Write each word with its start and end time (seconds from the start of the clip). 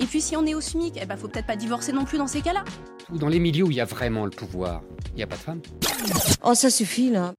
Et 0.00 0.06
puis 0.06 0.20
si 0.20 0.36
on 0.36 0.44
est 0.46 0.54
au 0.54 0.60
SMIC, 0.60 0.98
eh 1.00 1.06
ben 1.06 1.16
faut 1.16 1.28
peut-être 1.28 1.46
pas 1.46 1.56
divorcer 1.56 1.92
non 1.92 2.04
plus 2.04 2.18
dans 2.18 2.26
ces 2.26 2.40
cas-là. 2.40 2.64
Ou 3.12 3.18
dans 3.18 3.28
les 3.28 3.38
milieux 3.38 3.64
où 3.64 3.70
il 3.70 3.76
y 3.76 3.80
a 3.80 3.84
vraiment 3.84 4.24
le 4.24 4.30
pouvoir, 4.30 4.82
il 5.10 5.16
n'y 5.16 5.22
a 5.22 5.26
pas 5.26 5.36
de 5.36 5.40
femmes. 5.40 5.60
Oh, 6.44 6.54
ça 6.54 6.70
suffit 6.70 7.10
là. 7.10 7.34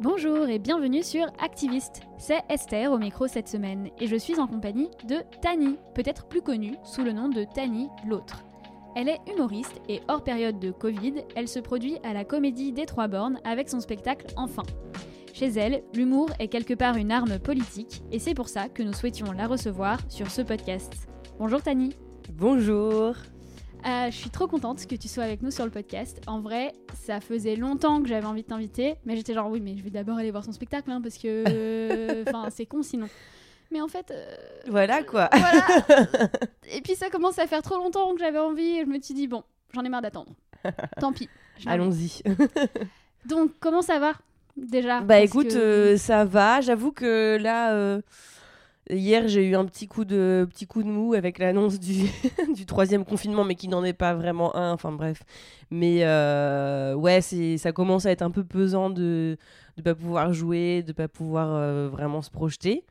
Bonjour 0.00 0.48
et 0.48 0.58
bienvenue 0.58 1.02
sur 1.02 1.26
Activiste. 1.42 2.02
C'est 2.18 2.40
Esther 2.48 2.90
au 2.90 2.98
micro 2.98 3.26
cette 3.26 3.48
semaine 3.48 3.90
et 4.00 4.06
je 4.06 4.16
suis 4.16 4.38
en 4.38 4.46
compagnie 4.46 4.88
de 5.06 5.16
Tani, 5.42 5.76
peut-être 5.94 6.26
plus 6.26 6.40
connue 6.40 6.76
sous 6.84 7.02
le 7.02 7.12
nom 7.12 7.28
de 7.28 7.44
Tani 7.44 7.88
l'autre. 8.06 8.42
Elle 8.96 9.08
est 9.08 9.20
humoriste 9.32 9.80
et 9.88 10.00
hors 10.08 10.24
période 10.24 10.58
de 10.58 10.70
Covid, 10.70 11.14
elle 11.36 11.48
se 11.48 11.58
produit 11.60 11.98
à 12.02 12.12
la 12.14 12.24
Comédie 12.24 12.72
des 12.72 12.86
Trois 12.86 13.08
Bornes 13.08 13.38
avec 13.44 13.68
son 13.68 13.80
spectacle 13.80 14.26
Enfin. 14.36 14.62
Chez 15.32 15.46
elle, 15.58 15.82
l'humour 15.94 16.30
est 16.38 16.48
quelque 16.48 16.74
part 16.74 16.96
une 16.96 17.10
arme 17.12 17.38
politique 17.38 18.02
et 18.12 18.18
c'est 18.18 18.34
pour 18.34 18.48
ça 18.48 18.68
que 18.68 18.82
nous 18.82 18.92
souhaitions 18.92 19.32
la 19.32 19.46
recevoir 19.46 19.98
sur 20.08 20.30
ce 20.30 20.42
podcast. 20.42 20.92
Bonjour 21.38 21.62
Tani. 21.62 21.96
Bonjour. 22.32 23.14
Euh, 23.86 24.10
je 24.10 24.16
suis 24.16 24.28
trop 24.28 24.46
contente 24.46 24.86
que 24.86 24.94
tu 24.94 25.08
sois 25.08 25.24
avec 25.24 25.40
nous 25.42 25.50
sur 25.50 25.64
le 25.64 25.70
podcast. 25.70 26.20
En 26.26 26.40
vrai, 26.40 26.72
ça 26.94 27.20
faisait 27.20 27.56
longtemps 27.56 28.02
que 28.02 28.08
j'avais 28.08 28.26
envie 28.26 28.42
de 28.42 28.48
t'inviter, 28.48 28.96
mais 29.06 29.16
j'étais 29.16 29.32
genre 29.32 29.50
oui, 29.50 29.60
mais 29.60 29.76
je 29.78 29.82
vais 29.82 29.90
d'abord 29.90 30.18
aller 30.18 30.30
voir 30.30 30.44
son 30.44 30.52
spectacle 30.52 30.90
hein, 30.90 31.00
parce 31.00 31.16
que 31.16 32.22
enfin 32.28 32.48
c'est 32.50 32.66
con 32.66 32.82
sinon. 32.82 33.08
Mais 33.70 33.80
en 33.80 33.88
fait, 33.88 34.10
euh, 34.10 34.26
Voilà 34.68 35.02
quoi. 35.04 35.30
voilà. 35.32 35.64
et 36.74 36.80
puis 36.82 36.96
ça 36.96 37.08
commence 37.08 37.38
à 37.38 37.46
faire 37.46 37.62
trop 37.62 37.76
longtemps 37.76 38.12
que 38.14 38.18
j'avais 38.20 38.38
envie 38.40 38.78
et 38.78 38.80
je 38.84 38.90
me 38.90 39.00
suis 39.00 39.14
dit 39.14 39.28
bon, 39.28 39.44
j'en 39.72 39.84
ai 39.84 39.88
marre 39.88 40.02
d'attendre. 40.02 40.32
Tant 41.00 41.12
pis. 41.12 41.28
Allons-y. 41.66 42.22
Donc 43.26 43.52
comment 43.60 43.80
ça 43.82 43.98
va? 43.98 44.12
Déjà 44.56 45.00
Bah 45.00 45.20
écoute, 45.20 45.48
que- 45.48 45.56
euh, 45.56 45.96
ça 45.96 46.24
va. 46.24 46.60
J'avoue 46.60 46.92
que 46.92 47.38
là, 47.40 47.72
euh, 47.74 48.00
hier, 48.88 49.28
j'ai 49.28 49.44
eu 49.46 49.54
un 49.56 49.64
petit 49.64 49.86
coup 49.88 50.04
de, 50.04 50.46
petit 50.50 50.66
coup 50.66 50.82
de 50.82 50.88
mou 50.88 51.14
avec 51.14 51.38
l'annonce 51.38 51.78
du, 51.78 52.04
du 52.54 52.66
troisième 52.66 53.04
confinement, 53.04 53.44
mais 53.44 53.54
qui 53.54 53.68
n'en 53.68 53.84
est 53.84 53.92
pas 53.92 54.14
vraiment 54.14 54.54
un. 54.56 54.72
Enfin 54.72 54.92
bref. 54.92 55.22
Mais 55.70 56.00
euh, 56.04 56.94
ouais, 56.94 57.20
ça 57.20 57.72
commence 57.72 58.06
à 58.06 58.10
être 58.10 58.22
un 58.22 58.30
peu 58.30 58.44
pesant 58.44 58.90
de 58.90 59.36
ne 59.76 59.82
pas 59.82 59.94
pouvoir 59.94 60.32
jouer, 60.32 60.82
de 60.82 60.92
pas 60.92 61.08
pouvoir 61.08 61.48
euh, 61.54 61.88
vraiment 61.88 62.22
se 62.22 62.30
projeter. 62.30 62.84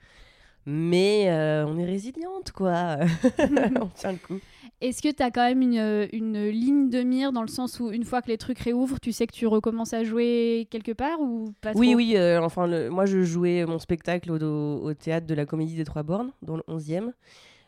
Mais 0.72 1.26
euh, 1.30 1.66
on 1.68 1.78
est 1.80 1.86
résiliente, 1.86 2.52
quoi. 2.52 2.98
on 3.82 3.88
tient 3.88 4.12
le 4.12 4.18
coup. 4.20 4.38
Est-ce 4.82 5.02
que 5.02 5.12
tu 5.12 5.24
as 5.24 5.32
quand 5.32 5.44
même 5.48 5.62
une, 5.62 6.08
une 6.14 6.46
ligne 6.48 6.90
de 6.90 7.02
mire 7.02 7.32
dans 7.32 7.42
le 7.42 7.48
sens 7.48 7.80
où 7.80 7.92
une 7.92 8.04
fois 8.06 8.22
que 8.22 8.28
les 8.28 8.38
trucs 8.38 8.60
réouvrent, 8.60 9.00
tu 9.00 9.12
sais 9.12 9.26
que 9.28 9.34
tu 9.34 9.48
recommences 9.48 9.94
à 9.94 10.04
jouer 10.04 10.68
quelque 10.70 10.92
part 10.92 11.20
ou 11.20 11.54
pas 11.60 11.74
Oui, 11.74 11.88
trop? 11.88 11.96
oui, 11.96 12.14
euh, 12.16 12.40
enfin, 12.42 12.68
le- 12.68 12.90
moi 12.90 13.06
je 13.06 13.24
jouais 13.24 13.66
mon 13.66 13.80
spectacle 13.80 14.32
au, 14.32 14.38
au- 14.42 14.86
au 14.90 14.94
théâtre 14.94 15.26
de 15.26 15.34
la 15.34 15.46
Comédie 15.46 15.76
des 15.76 15.84
Trois 15.86 16.04
Bornes, 16.04 16.32
dans 16.44 16.56
le 16.56 16.64
11e. 16.68 17.12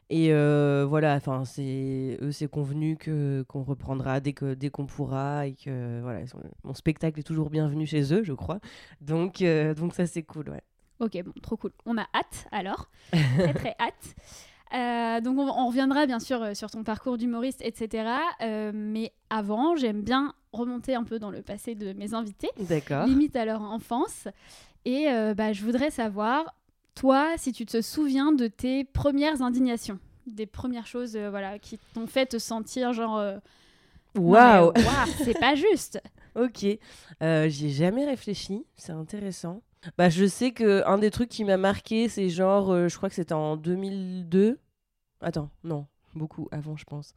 Et 0.10 0.32
euh, 0.34 0.86
voilà, 0.88 1.16
enfin, 1.16 1.44
c'est 1.46 2.18
eux, 2.22 2.32
c'est 2.32 2.50
convenu 2.50 2.98
que 2.98 3.44
qu'on 3.48 3.64
reprendra 3.64 4.20
dès 4.20 4.34
que 4.34 4.54
dès 4.54 4.70
qu'on 4.70 4.86
pourra 4.86 5.48
et 5.48 5.54
que 5.54 6.02
voilà, 6.02 6.20
mon 6.66 6.74
spectacle 6.74 7.18
est 7.20 7.24
toujours 7.24 7.50
bienvenu 7.50 7.86
chez 7.86 8.14
eux, 8.14 8.22
je 8.24 8.34
crois. 8.34 8.60
Donc 9.00 9.42
euh, 9.42 9.74
donc 9.74 9.94
ça 9.96 10.06
c'est 10.06 10.24
cool, 10.24 10.50
ouais. 10.50 10.62
Ok, 11.02 11.20
bon, 11.26 11.34
trop 11.42 11.58
cool. 11.58 11.72
On 11.88 11.98
a 11.98 12.08
hâte 12.14 12.48
alors, 12.52 12.88
très 13.12 13.54
très 13.54 13.76
hâte. 13.80 14.16
Euh, 14.74 15.20
donc 15.20 15.38
on, 15.38 15.50
on 15.50 15.68
reviendra 15.68 16.06
bien 16.06 16.20
sûr 16.20 16.42
euh, 16.42 16.54
sur 16.54 16.70
ton 16.70 16.84
parcours 16.84 17.18
d'humoriste, 17.18 17.62
etc. 17.64 18.08
Euh, 18.42 18.72
mais 18.74 19.12
avant, 19.32 19.76
j'aime 19.76 20.02
bien 20.02 20.34
remonter 20.54 20.94
un 20.94 21.04
peu 21.04 21.18
dans 21.18 21.32
le 21.32 21.42
passé 21.42 21.74
de 21.74 21.92
mes 21.94 22.14
invités, 22.14 22.50
D'accord. 22.60 23.08
limite 23.08 23.36
à 23.36 23.46
leur 23.46 23.62
enfance. 23.62 24.28
Et 24.86 25.06
bah, 25.38 25.54
je 25.54 25.64
voudrais 25.64 25.92
savoir, 25.92 26.56
toi, 26.96 27.34
si 27.38 27.52
tu 27.52 27.68
te 27.68 27.82
souviens 27.82 28.32
de 28.32 28.48
tes 28.48 28.84
premières 28.84 29.44
indignations, 29.44 30.00
des 30.26 30.48
premières 30.48 30.88
choses 30.88 31.16
voilà, 31.16 31.60
qui 31.60 31.80
t'ont 31.94 32.08
fait 32.08 32.26
te 32.26 32.40
sentir 32.40 32.92
genre... 32.92 33.24
Waouh. 34.18 34.72
waouh, 34.74 34.74
c'est 35.24 35.40
pas 35.40 35.56
juste. 35.56 36.02
Ok, 36.34 36.62
j'y 36.62 37.66
ai 37.66 37.70
jamais 37.70 38.06
réfléchi, 38.06 38.66
c'est 38.78 38.94
intéressant. 38.94 39.62
Bah, 39.98 40.10
je 40.10 40.26
sais 40.26 40.52
que 40.52 40.88
un 40.88 40.98
des 40.98 41.10
trucs 41.12 41.30
qui 41.30 41.44
m'a 41.44 41.58
marqué, 41.58 42.08
c'est 42.08 42.30
genre, 42.30 42.72
euh, 42.72 42.88
je 42.88 42.96
crois 42.98 43.10
que 43.10 43.16
c'était 43.16 43.34
en 43.34 43.58
2002. 43.58 44.60
Attends, 45.22 45.50
non, 45.64 45.86
beaucoup 46.16 46.48
avant, 46.52 46.76
je 46.78 46.84
pense. 46.86 47.14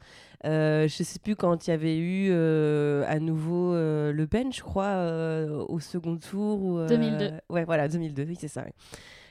Euh, 0.46 0.88
je 0.88 1.02
sais 1.02 1.18
plus 1.18 1.36
quand 1.36 1.66
il 1.66 1.70
y 1.70 1.72
avait 1.72 1.96
eu 1.98 2.28
euh, 2.30 3.04
à 3.06 3.18
nouveau 3.18 3.74
euh, 3.74 4.12
Le 4.12 4.26
Pen, 4.26 4.52
je 4.52 4.62
crois, 4.62 4.96
au 5.68 5.78
second 5.80 6.16
tour. 6.16 6.62
Ou, 6.62 6.78
euh, 6.78 6.88
2002. 6.88 7.30
Ouais, 7.50 7.64
voilà, 7.64 7.88
2002, 7.88 8.24
oui, 8.24 8.36
c'est 8.38 8.48
ça. 8.48 8.62
ouais. 8.62 8.72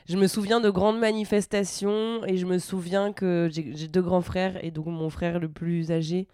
Je 0.07 0.17
me 0.17 0.27
souviens 0.27 0.59
de 0.59 0.69
grandes 0.69 0.99
manifestations 0.99 2.25
et 2.25 2.35
je 2.37 2.45
me 2.45 2.57
souviens 2.59 3.13
que 3.13 3.49
j'ai 3.51 3.87
deux 3.87 4.01
grands 4.01 4.21
frères 4.21 4.63
et 4.63 4.69
donc 4.69 4.87
mon 4.87 5.09
frère 5.09 5.39
le 5.39 5.47
plus 5.47 5.91
âgé 5.91 6.27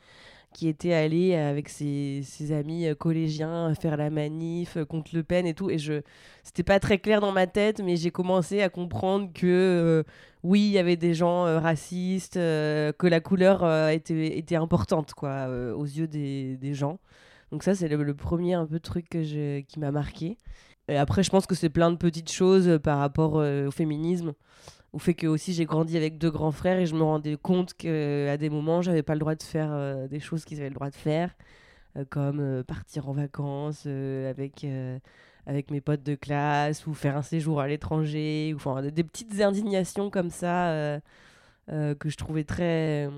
qui 0.53 0.67
était 0.67 0.93
allé 0.93 1.35
avec 1.35 1.69
ses, 1.69 2.21
ses 2.23 2.51
amis 2.51 2.87
euh, 2.87 2.95
collégiens 2.95 3.73
faire 3.75 3.97
la 3.97 4.09
manif 4.09 4.77
euh, 4.77 4.85
contre 4.85 5.11
Le 5.15 5.23
Pen 5.23 5.45
et 5.45 5.53
tout. 5.53 5.69
Et 5.69 5.77
je, 5.77 6.01
c'était 6.43 6.63
pas 6.63 6.79
très 6.79 6.97
clair 6.97 7.21
dans 7.21 7.31
ma 7.31 7.47
tête, 7.47 7.81
mais 7.83 7.95
j'ai 7.95 8.11
commencé 8.11 8.61
à 8.61 8.69
comprendre 8.69 9.31
que 9.33 9.45
euh, 9.45 10.03
oui, 10.43 10.61
il 10.61 10.71
y 10.71 10.77
avait 10.79 10.95
des 10.95 11.13
gens 11.13 11.45
euh, 11.45 11.59
racistes, 11.59 12.38
euh, 12.38 12.91
que 12.93 13.07
la 13.07 13.19
couleur 13.19 13.63
euh, 13.63 13.89
était, 13.89 14.38
était 14.38 14.55
importante 14.55 15.13
quoi, 15.13 15.29
euh, 15.29 15.73
aux 15.73 15.85
yeux 15.85 16.07
des, 16.07 16.57
des 16.57 16.73
gens. 16.73 16.99
Donc 17.51 17.63
ça, 17.63 17.75
c'est 17.75 17.88
le, 17.88 18.13
premier 18.13 18.53
un 18.53 18.65
peu 18.65 18.79
truc 18.79 19.09
que 19.09 19.59
qui 19.61 19.79
m'a 19.79 19.91
marqué. 19.91 20.38
Et 20.88 20.97
après, 20.97 21.23
je 21.23 21.29
pense 21.29 21.45
que 21.45 21.55
c'est 21.55 21.69
plein 21.69 21.91
de 21.91 21.97
petites 21.97 22.31
choses 22.31 22.67
euh, 22.67 22.79
par 22.79 22.97
rapport 22.97 23.39
euh, 23.39 23.67
au 23.67 23.71
féminisme 23.71 24.33
au 24.94 25.00
fait 25.00 25.13
que 25.13 25.27
aussi 25.27 25.53
j'ai 25.53 25.66
grandi 25.66 25.97
avec 25.97 26.17
deux 26.17 26.31
grands 26.31 26.51
frères 26.51 26.79
et 26.79 26.85
je 26.85 26.95
me 26.95 27.03
rendais 27.03 27.38
compte 27.38 27.73
qu'à 27.73 28.38
des 28.38 28.50
moments 28.50 28.81
j'avais 28.81 29.03
pas 29.03 29.13
le 29.13 29.19
droit 29.19 29.35
de 29.35 29.44
faire 29.44 29.69
euh, 29.72 30.07
des 30.07 30.19
choses 30.19 30.45
qu'ils 30.45 30.59
avaient 30.59 30.69
le 30.69 30.75
droit 30.75 30.89
de 30.89 30.95
faire 30.95 31.35
euh, 31.97 32.05
comme 32.09 32.39
euh, 32.39 32.63
partir 32.63 33.07
en 33.09 33.13
vacances 33.13 33.83
euh, 33.85 34.29
avec 34.29 34.63
euh, 34.63 34.97
avec 35.45 35.72
mes 35.72 35.81
potes 35.81 36.03
de 36.03 36.15
classe 36.15 36.86
ou 36.88 36.94
faire 36.94 37.18
un 37.18 37.21
séjour 37.21 37.59
à 37.62 37.68
l'étranger 37.68 38.51
ou 38.53 38.57
enfin 38.57 38.81
des 38.83 39.03
petites 39.03 39.41
indignations 39.41 40.09
comme 40.09 40.30
ça 40.30 41.00
euh, 41.71 41.94
que 41.95 42.10
je 42.10 42.18
trouvais 42.18 42.44
très 42.44 43.10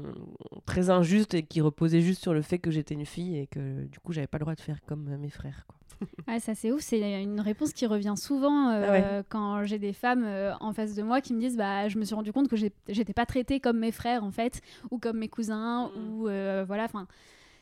très 0.66 0.90
injustes 0.90 1.34
et 1.34 1.44
qui 1.44 1.62
reposaient 1.62 2.02
juste 2.02 2.22
sur 2.22 2.34
le 2.34 2.42
fait 2.42 2.60
que 2.60 2.72
j'étais 2.72 2.94
une 2.96 3.06
fille 3.06 3.38
et 3.38 3.48
que 3.48 3.86
du 3.86 4.00
coup 4.00 4.12
j'avais 4.14 4.28
pas 4.28 4.38
le 4.38 4.44
droit 4.44 4.56
de 4.56 4.62
faire 4.62 4.82
comme 4.86 5.08
euh, 5.10 5.18
mes 5.18 5.30
frères 5.30 5.66
quoi. 5.68 5.78
Ah, 6.28 6.40
ça 6.40 6.56
c'est 6.56 6.72
ouf, 6.72 6.82
c'est 6.82 7.22
une 7.22 7.40
réponse 7.42 7.74
qui 7.74 7.86
revient 7.86 8.16
souvent 8.18 8.70
euh, 8.70 8.84
Ah 8.88 8.92
ouais. 8.92 9.24
quand 9.30 9.64
j'ai 9.66 9.78
des 9.80 9.94
femmes 9.94 10.24
euh, 10.26 10.54
en 10.60 10.74
face 10.74 10.96
de 10.96 11.04
moi 11.04 11.22
qui 11.22 11.34
me 11.34 11.40
disent 11.40 11.58
bah 11.58 11.88
je 11.90 11.98
me 11.98 12.04
suis 12.06 12.16
rendu 12.16 12.32
compte 12.34 12.48
que 12.48 12.56
j'étais 12.56 13.14
pas 13.14 13.26
traitée 13.26 13.60
comme 13.60 13.78
mes 13.80 13.92
frères 13.92 14.24
en 14.24 14.32
fait 14.32 14.62
ou 14.90 14.98
comme 14.98 15.18
mes 15.20 15.30
cousins 15.30 15.90
Mm. 15.96 16.14
ou 16.14 16.28
euh, 16.28 16.64
voilà 16.68 16.86
enfin 16.86 17.08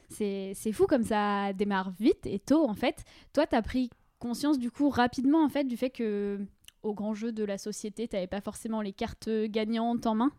c'est 0.09 0.53
c'est 0.55 0.71
fou 0.71 0.87
comme 0.87 1.03
ça 1.03 1.53
démarre 1.53 1.91
vite 1.99 2.25
et 2.25 2.39
tôt 2.39 2.67
en 2.67 2.73
fait. 2.73 3.03
Toi 3.33 3.45
t'as 3.45 3.61
pris 3.61 3.89
conscience 4.19 4.57
du 4.57 4.71
coup 4.71 4.89
rapidement 4.89 5.43
en 5.43 5.49
fait 5.49 5.65
du 5.65 5.77
fait 5.77 5.89
que 5.89 6.39
au 6.81 6.93
grand 6.93 7.13
jeu 7.13 7.31
de 7.31 7.43
la 7.43 7.57
société 7.57 8.07
t'avais 8.07 8.27
pas 8.27 8.41
forcément 8.41 8.81
les 8.81 8.93
cartes 8.93 9.29
gagnantes 9.45 10.05
en 10.07 10.15
main? 10.15 10.31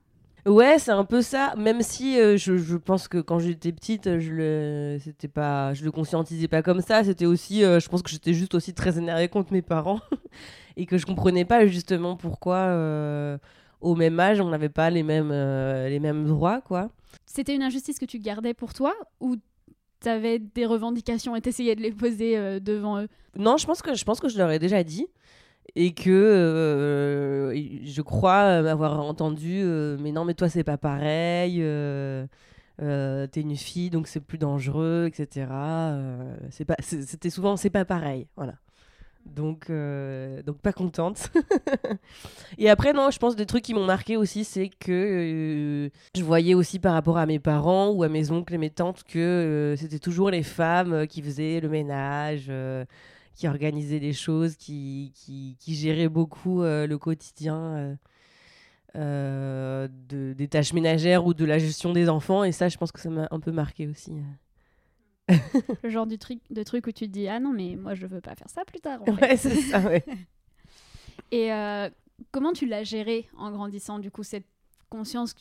Ouais, 0.47 0.79
c'est 0.79 0.91
un 0.91 1.05
peu 1.05 1.23
ça. 1.23 1.55
Même 1.57 1.83
si 1.83 2.19
euh, 2.19 2.37
je, 2.37 2.57
je 2.57 2.77
pense 2.77 3.09
que 3.09 3.19
quand 3.19 3.39
j'étais 3.39 3.73
petite, 3.73 4.19
je 4.19 4.31
le, 4.33 4.99
c'était 5.03 5.29
pas, 5.29 5.75
je 5.75 5.85
le 5.85 5.91
conscientisais 5.91 6.49
pas 6.49 6.63
comme 6.63 6.81
ça. 6.81 7.05
C'était 7.05 7.27
aussi, 7.27 7.65
euh, 7.65 7.81
je 7.81 7.89
pense 7.89 8.03
que 8.03 8.11
j'étais 8.11 8.33
juste 8.35 8.55
aussi 8.55 8.75
très 8.75 8.99
énervée 8.99 9.29
contre 9.29 9.53
mes 9.53 9.63
parents 9.63 10.01
et 10.77 10.87
que 10.87 10.99
je 10.99 11.07
comprenais 11.07 11.45
pas 11.45 11.67
justement 11.67 12.17
pourquoi 12.17 12.57
euh, 12.57 13.39
au 13.81 13.95
même 13.95 14.19
âge 14.21 14.41
on 14.41 14.49
n'avait 14.49 14.69
pas 14.69 14.91
les 14.91 15.03
mêmes, 15.03 15.31
euh, 15.33 15.89
les 15.89 16.01
mêmes 16.01 16.27
droits, 16.27 16.61
quoi. 16.61 16.91
C'était 17.27 17.55
une 17.55 17.63
injustice 17.63 17.99
que 17.99 18.05
tu 18.05 18.19
gardais 18.19 18.55
pour 18.55 18.73
toi 18.73 18.95
ou 19.21 19.37
t'avais 20.01 20.39
des 20.39 20.67
revendications 20.67 21.37
et 21.37 21.41
t'essayais 21.41 21.77
de 21.77 21.83
les 21.83 21.93
poser 21.93 22.37
euh, 22.37 22.61
devant 22.61 23.01
eux? 23.01 23.09
Non, 23.37 23.57
je 23.57 23.67
pense 23.67 23.83
que 23.83 23.95
je 23.95 24.05
pense 24.05 24.21
que 24.21 24.29
je 24.29 24.39
leur 24.39 24.51
ai 24.51 24.59
déjà 24.59 24.83
dit 24.83 25.07
et 25.77 25.93
que 25.95 26.11
euh, 26.11 27.55
je 27.85 28.03
crois 28.03 28.63
m'avoir 28.63 29.01
entendu. 29.01 29.61
euh, 29.63 29.97
mais 30.01 30.13
non, 30.13 30.25
mais 30.25 30.35
toi 30.35 30.49
c'est 30.49 30.65
pas 30.65 30.79
pareil. 30.79 31.59
euh, 31.61 32.27
euh, 32.83 33.27
T'es 33.27 33.41
une 33.43 33.57
fille 33.57 33.91
donc 33.91 34.07
c'est 34.09 34.21
plus 34.21 34.39
dangereux, 34.39 35.07
etc. 35.13 35.49
euh, 35.93 36.37
c'est 36.51 36.65
pas, 36.65 36.77
c'était 36.81 37.31
souvent 37.31 37.57
c'est 37.57 37.71
pas 37.71 37.85
pareil, 37.85 38.27
voilà. 38.37 38.55
Donc, 39.27 39.69
euh, 39.71 40.43
donc 40.43 40.59
pas 40.59 40.73
contente. 40.73 41.31
et 42.59 42.71
après, 42.71 42.93
non, 42.93 43.11
je 43.11 43.19
pense 43.19 43.37
des 43.37 43.47
trucs 43.47 43.63
qui 43.65 43.75
m'ont 43.75 43.85
marqué 43.85 44.17
aussi, 44.17 44.45
c'est 44.45 44.69
que 44.71 44.91
euh, 45.87 45.91
je 46.17 46.25
voyais 46.25 46.55
aussi 46.55 46.79
par 46.79 46.95
rapport 46.95 47.19
à 47.19 47.27
mes 47.27 47.39
parents 47.39 47.91
ou 47.91 48.03
à 48.03 48.09
mes 48.09 48.31
oncles 48.31 48.55
et 48.55 48.59
mes 48.59 48.71
tantes 48.71 49.05
que 49.05 49.19
euh, 49.19 49.77
c'était 49.77 49.99
toujours 49.99 50.31
les 50.31 50.43
femmes 50.43 50.93
euh, 50.93 51.07
qui 51.07 51.23
faisaient 51.23 51.61
le 51.61 51.69
ménage, 51.69 52.47
euh, 52.49 52.85
qui 53.35 53.49
organisaient 53.49 54.01
des 54.01 54.13
choses, 54.13 54.57
qui, 54.57 55.13
qui, 55.15 55.57
qui 55.59 55.75
géraient 55.75 56.09
beaucoup 56.09 56.63
euh, 56.63 56.87
le 56.87 56.99
quotidien 56.99 57.57
euh, 57.57 57.95
euh, 58.97 59.89
de, 60.09 60.33
des 60.33 60.49
tâches 60.49 60.73
ménagères 60.73 61.25
ou 61.27 61.35
de 61.35 61.45
la 61.45 61.59
gestion 61.59 61.93
des 61.93 62.09
enfants. 62.09 62.45
Et 62.45 62.53
ça, 62.53 62.69
je 62.69 62.77
pense 62.77 62.93
que 62.93 63.01
ça 63.01 63.11
m'a 63.11 63.29
un 63.31 63.41
peu 63.41 63.53
marqué 63.53 63.87
aussi. 63.87 64.13
Le 65.83 65.91
genre 65.91 66.07
du 66.07 66.19
truc, 66.19 66.41
de 66.51 66.63
truc 66.63 66.87
où 66.87 66.93
tu 66.93 67.07
te 67.07 67.13
dis 67.13 67.29
Ah 67.29 67.39
non, 67.39 67.53
mais 67.53 67.77
moi 67.77 67.95
je 67.95 68.07
veux 68.07 68.21
pas 68.21 68.35
faire 68.35 68.51
ça 68.51 68.65
plus 68.65 68.81
tard. 68.81 69.01
en. 69.07 69.13
Ouais, 69.15 69.37
c'est 69.37 69.55
ça, 69.55 69.81
ouais. 69.81 70.05
Et 71.33 71.51
comment 72.33 72.53
tu 72.53 72.67
l'as 72.67 72.83
géré 72.83 73.29
en 73.37 73.53
grandissant, 73.53 74.01
du 74.01 74.11
coup, 74.11 74.25
cette 74.25 74.47
conscience, 74.91 75.35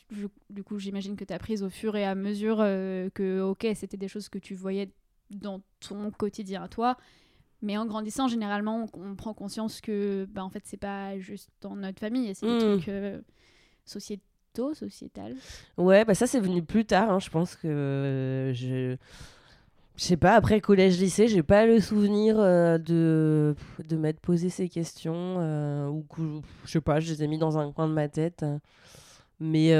du 0.48 0.64
coup, 0.64 0.78
j'imagine 0.78 1.16
que 1.16 1.24
tu 1.24 1.34
as 1.34 1.38
prise 1.38 1.62
au 1.62 1.68
fur 1.68 1.96
et 1.96 2.04
à 2.04 2.14
mesure 2.14 2.58
euh, 2.60 3.10
que, 3.10 3.40
ok, 3.42 3.66
c'était 3.74 3.96
des 3.96 4.08
choses 4.08 4.28
que 4.28 4.38
tu 4.38 4.54
voyais 4.54 4.90
dans 5.30 5.60
ton 5.80 6.10
quotidien 6.10 6.62
à 6.62 6.68
toi. 6.68 6.96
Mais 7.62 7.76
en 7.76 7.84
grandissant, 7.86 8.26
généralement, 8.28 8.86
on, 8.94 9.00
on 9.10 9.14
prend 9.16 9.34
conscience 9.34 9.80
que, 9.80 10.26
bah, 10.30 10.42
en 10.44 10.48
fait, 10.50 10.62
c'est 10.64 10.76
pas 10.78 11.18
juste 11.18 11.50
dans 11.60 11.76
notre 11.76 12.00
famille, 12.00 12.34
c'est 12.34 12.46
des 12.46 12.52
Mm. 12.54 12.58
trucs 12.76 12.88
euh, 12.88 13.20
sociétaux, 13.84 14.72
sociétales. 14.74 15.34
Ouais, 15.76 16.04
bah 16.04 16.14
ça 16.14 16.26
c'est 16.26 16.40
venu 16.40 16.62
plus 16.62 16.84
tard. 16.84 17.10
hein. 17.10 17.18
Je 17.18 17.30
pense 17.30 17.54
que 17.56 17.68
euh, 17.68 18.52
je, 18.54 18.96
je 19.96 20.02
sais 20.02 20.16
pas. 20.16 20.34
Après 20.34 20.60
collège 20.60 20.98
lycée, 20.98 21.28
j'ai 21.28 21.42
pas 21.42 21.66
le 21.66 21.80
souvenir 21.80 22.36
euh, 22.38 22.78
de 22.78 23.54
de 23.88 23.96
m'être 23.96 24.20
posé 24.20 24.48
ces 24.50 24.68
questions 24.68 25.36
ou 25.88 26.02
que 26.02 26.22
je 26.64 26.70
sais 26.70 26.80
pas, 26.80 26.98
je 27.00 27.12
les 27.12 27.22
ai 27.22 27.26
mis 27.28 27.38
dans 27.38 27.58
un 27.58 27.70
coin 27.72 27.86
de 27.88 27.92
ma 27.92 28.08
tête. 28.08 28.44
Mais 29.38 29.72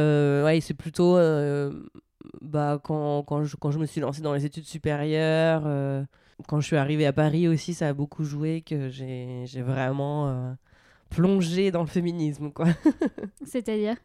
ouais, 0.45 0.61
c'est 0.61 0.75
plutôt 0.75 1.17
bah 2.43 2.79
quand 2.83 3.23
quand 3.25 3.45
je 3.45 3.57
quand 3.57 3.71
je 3.71 3.79
me 3.79 3.87
suis 3.87 4.01
lancée 4.01 4.21
dans 4.23 4.35
les 4.35 4.45
études 4.45 4.65
supérieures, 4.67 5.63
quand 6.49 6.61
je 6.61 6.67
suis 6.67 6.77
arrivée 6.77 7.07
à 7.07 7.13
Paris 7.13 7.49
aussi, 7.49 7.75
ça 7.75 7.89
a 7.89 7.93
beaucoup 7.95 8.25
joué 8.25 8.63
que 8.63 8.89
j'ai 8.91 9.45
j'ai 9.47 9.63
vraiment 9.63 10.29
euh, 10.29 10.53
plongé 11.11 11.71
dans 11.71 11.83
le 11.83 11.89
féminisme 11.89 12.51
quoi. 12.53 12.67
C'est-à-dire? 13.45 13.97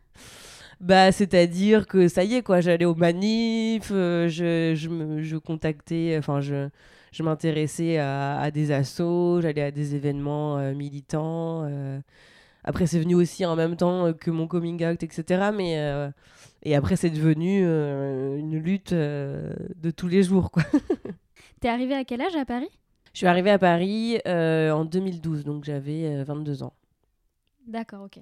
Bah, 0.81 1.11
c'est-à-dire 1.11 1.87
que 1.87 2.07
ça 2.07 2.23
y 2.23 2.35
est, 2.35 2.43
quoi, 2.43 2.61
j'allais 2.61 2.85
aux 2.85 2.95
manifs, 2.95 3.91
euh, 3.91 4.27
je, 4.27 4.73
je, 4.75 4.89
me- 4.89 5.21
je 5.21 5.37
contactais, 5.37 6.15
enfin, 6.19 6.41
je, 6.41 6.69
je 7.11 7.23
m'intéressais 7.23 7.97
à, 7.97 8.39
à 8.39 8.51
des 8.51 8.71
assos, 8.71 9.39
j'allais 9.41 9.61
à 9.61 9.71
des 9.71 9.95
événements 9.95 10.57
euh, 10.57 10.73
militants. 10.73 11.65
Après, 12.63 12.87
c'est 12.87 12.99
venu 12.99 13.15
aussi 13.15 13.45
en 13.45 13.55
même 13.55 13.75
temps 13.77 14.11
que 14.13 14.31
mon 14.31 14.47
coming 14.47 14.83
out, 14.85 15.03
etc. 15.03 15.51
Mais, 15.51 15.75
et 16.63 16.75
après, 16.75 16.95
c'est 16.95 17.11
devenu 17.11 17.63
une 17.63 18.57
lutte 18.57 18.93
de 18.93 19.91
tous 19.95 20.07
les 20.07 20.23
jours, 20.23 20.51
quoi. 20.51 20.63
T'es 21.65 21.71
arrivé 21.71 21.95
à 21.95 22.05
quel 22.05 22.21
âge 22.21 22.35
à 22.35 22.45
Paris? 22.45 22.69
Je 23.11 23.17
suis 23.17 23.25
arrivée 23.25 23.49
à 23.49 23.57
Paris 23.57 24.19
euh, 24.27 24.69
en 24.69 24.85
2012, 24.85 25.43
donc 25.43 25.63
j'avais 25.63 26.05
euh, 26.05 26.23
22 26.23 26.61
ans. 26.61 26.73
D'accord, 27.65 28.03
ok. 28.03 28.19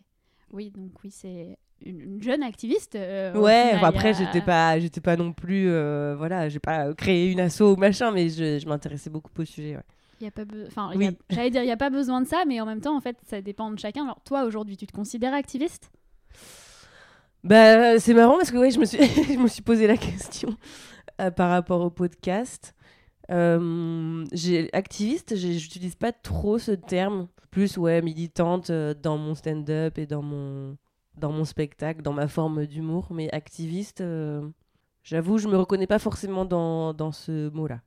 Oui, 0.54 0.72
donc 0.72 0.92
oui, 1.04 1.12
c'est 1.12 1.58
une, 1.86 2.00
une 2.00 2.24
jeune 2.24 2.42
activiste. 2.42 2.96
euh, 2.96 3.34
Ouais, 3.38 3.72
final, 3.72 3.84
après, 3.84 4.10
a- 4.12 4.14
j'étais 4.14 4.40
pas, 4.40 4.80
j'étais 4.80 5.02
pas 5.02 5.18
non 5.18 5.34
plus, 5.34 5.70
euh, 5.70 6.16
voilà, 6.18 6.48
j'ai 6.48 6.62
pas 6.62 6.94
créé 6.94 7.30
une 7.34 7.42
asso 7.42 7.60
ou 7.64 7.76
machin, 7.76 8.12
mais 8.12 8.30
je, 8.30 8.60
je 8.60 8.66
m'intéressais 8.66 9.10
beaucoup 9.10 9.30
au 9.38 9.44
sujet. 9.44 9.76
Ouais. 9.76 9.84
Y 10.22 10.28
a 10.28 10.32
pas 10.32 10.44
enfin, 10.68 10.94
Oui. 10.96 11.10
j'allais 11.30 11.50
dire, 11.50 11.64
il 11.64 11.66
n'y 11.66 11.72
a 11.74 11.76
pas 11.76 11.90
besoin 11.90 12.22
de 12.22 12.28
ça, 12.28 12.46
mais 12.48 12.62
en 12.62 12.66
même 12.66 12.80
temps, 12.80 12.96
en 12.96 13.02
fait, 13.02 13.18
ça 13.28 13.42
dépend 13.42 13.70
de 13.72 13.78
chacun. 13.78 14.04
Alors, 14.06 14.22
toi, 14.24 14.46
aujourd'hui, 14.46 14.78
tu 14.78 14.88
te 14.88 14.94
considères 14.94 15.34
activiste? 15.34 15.92
Bah, 17.44 18.00
c'est 18.00 18.14
marrant 18.14 18.38
parce 18.38 18.52
que 18.52 18.58
ouais, 18.58 18.72
je 18.72 18.80
me 18.80 18.86
suis, 18.86 19.00
je 19.34 19.38
me 19.38 19.50
suis 19.50 19.62
posé 19.64 19.86
la 19.86 19.98
question 19.98 20.56
euh, 21.20 21.30
par 21.30 21.50
rapport 21.50 21.82
au 21.82 21.90
podcast. 21.90 22.74
Euh, 23.34 24.26
activiste, 24.74 25.36
j'utilise 25.36 25.96
pas 25.96 26.12
trop 26.12 26.58
ce 26.60 26.72
terme. 26.72 27.28
Plus 27.52 27.78
ouais, 27.78 28.02
militante 28.02 28.70
euh, 28.70 28.94
dans 28.94 29.18
mon 29.18 29.36
stand-up 29.36 29.98
et 29.98 30.06
dans 30.08 30.22
mon 30.24 30.78
dans 31.16 31.32
mon 31.32 31.46
spectacle, 31.46 32.02
dans 32.02 32.14
ma 32.14 32.28
forme 32.28 32.66
d'humour, 32.66 33.10
mais 33.12 33.32
activiste, 33.32 34.02
euh, 34.02 34.42
j'avoue, 35.04 35.38
je 35.38 35.48
me 35.48 35.56
reconnais 35.58 35.86
pas 35.86 36.00
forcément 36.00 36.44
dans, 36.44 36.92
dans 36.96 37.12
ce 37.12 37.50
mot-là. 37.52 37.82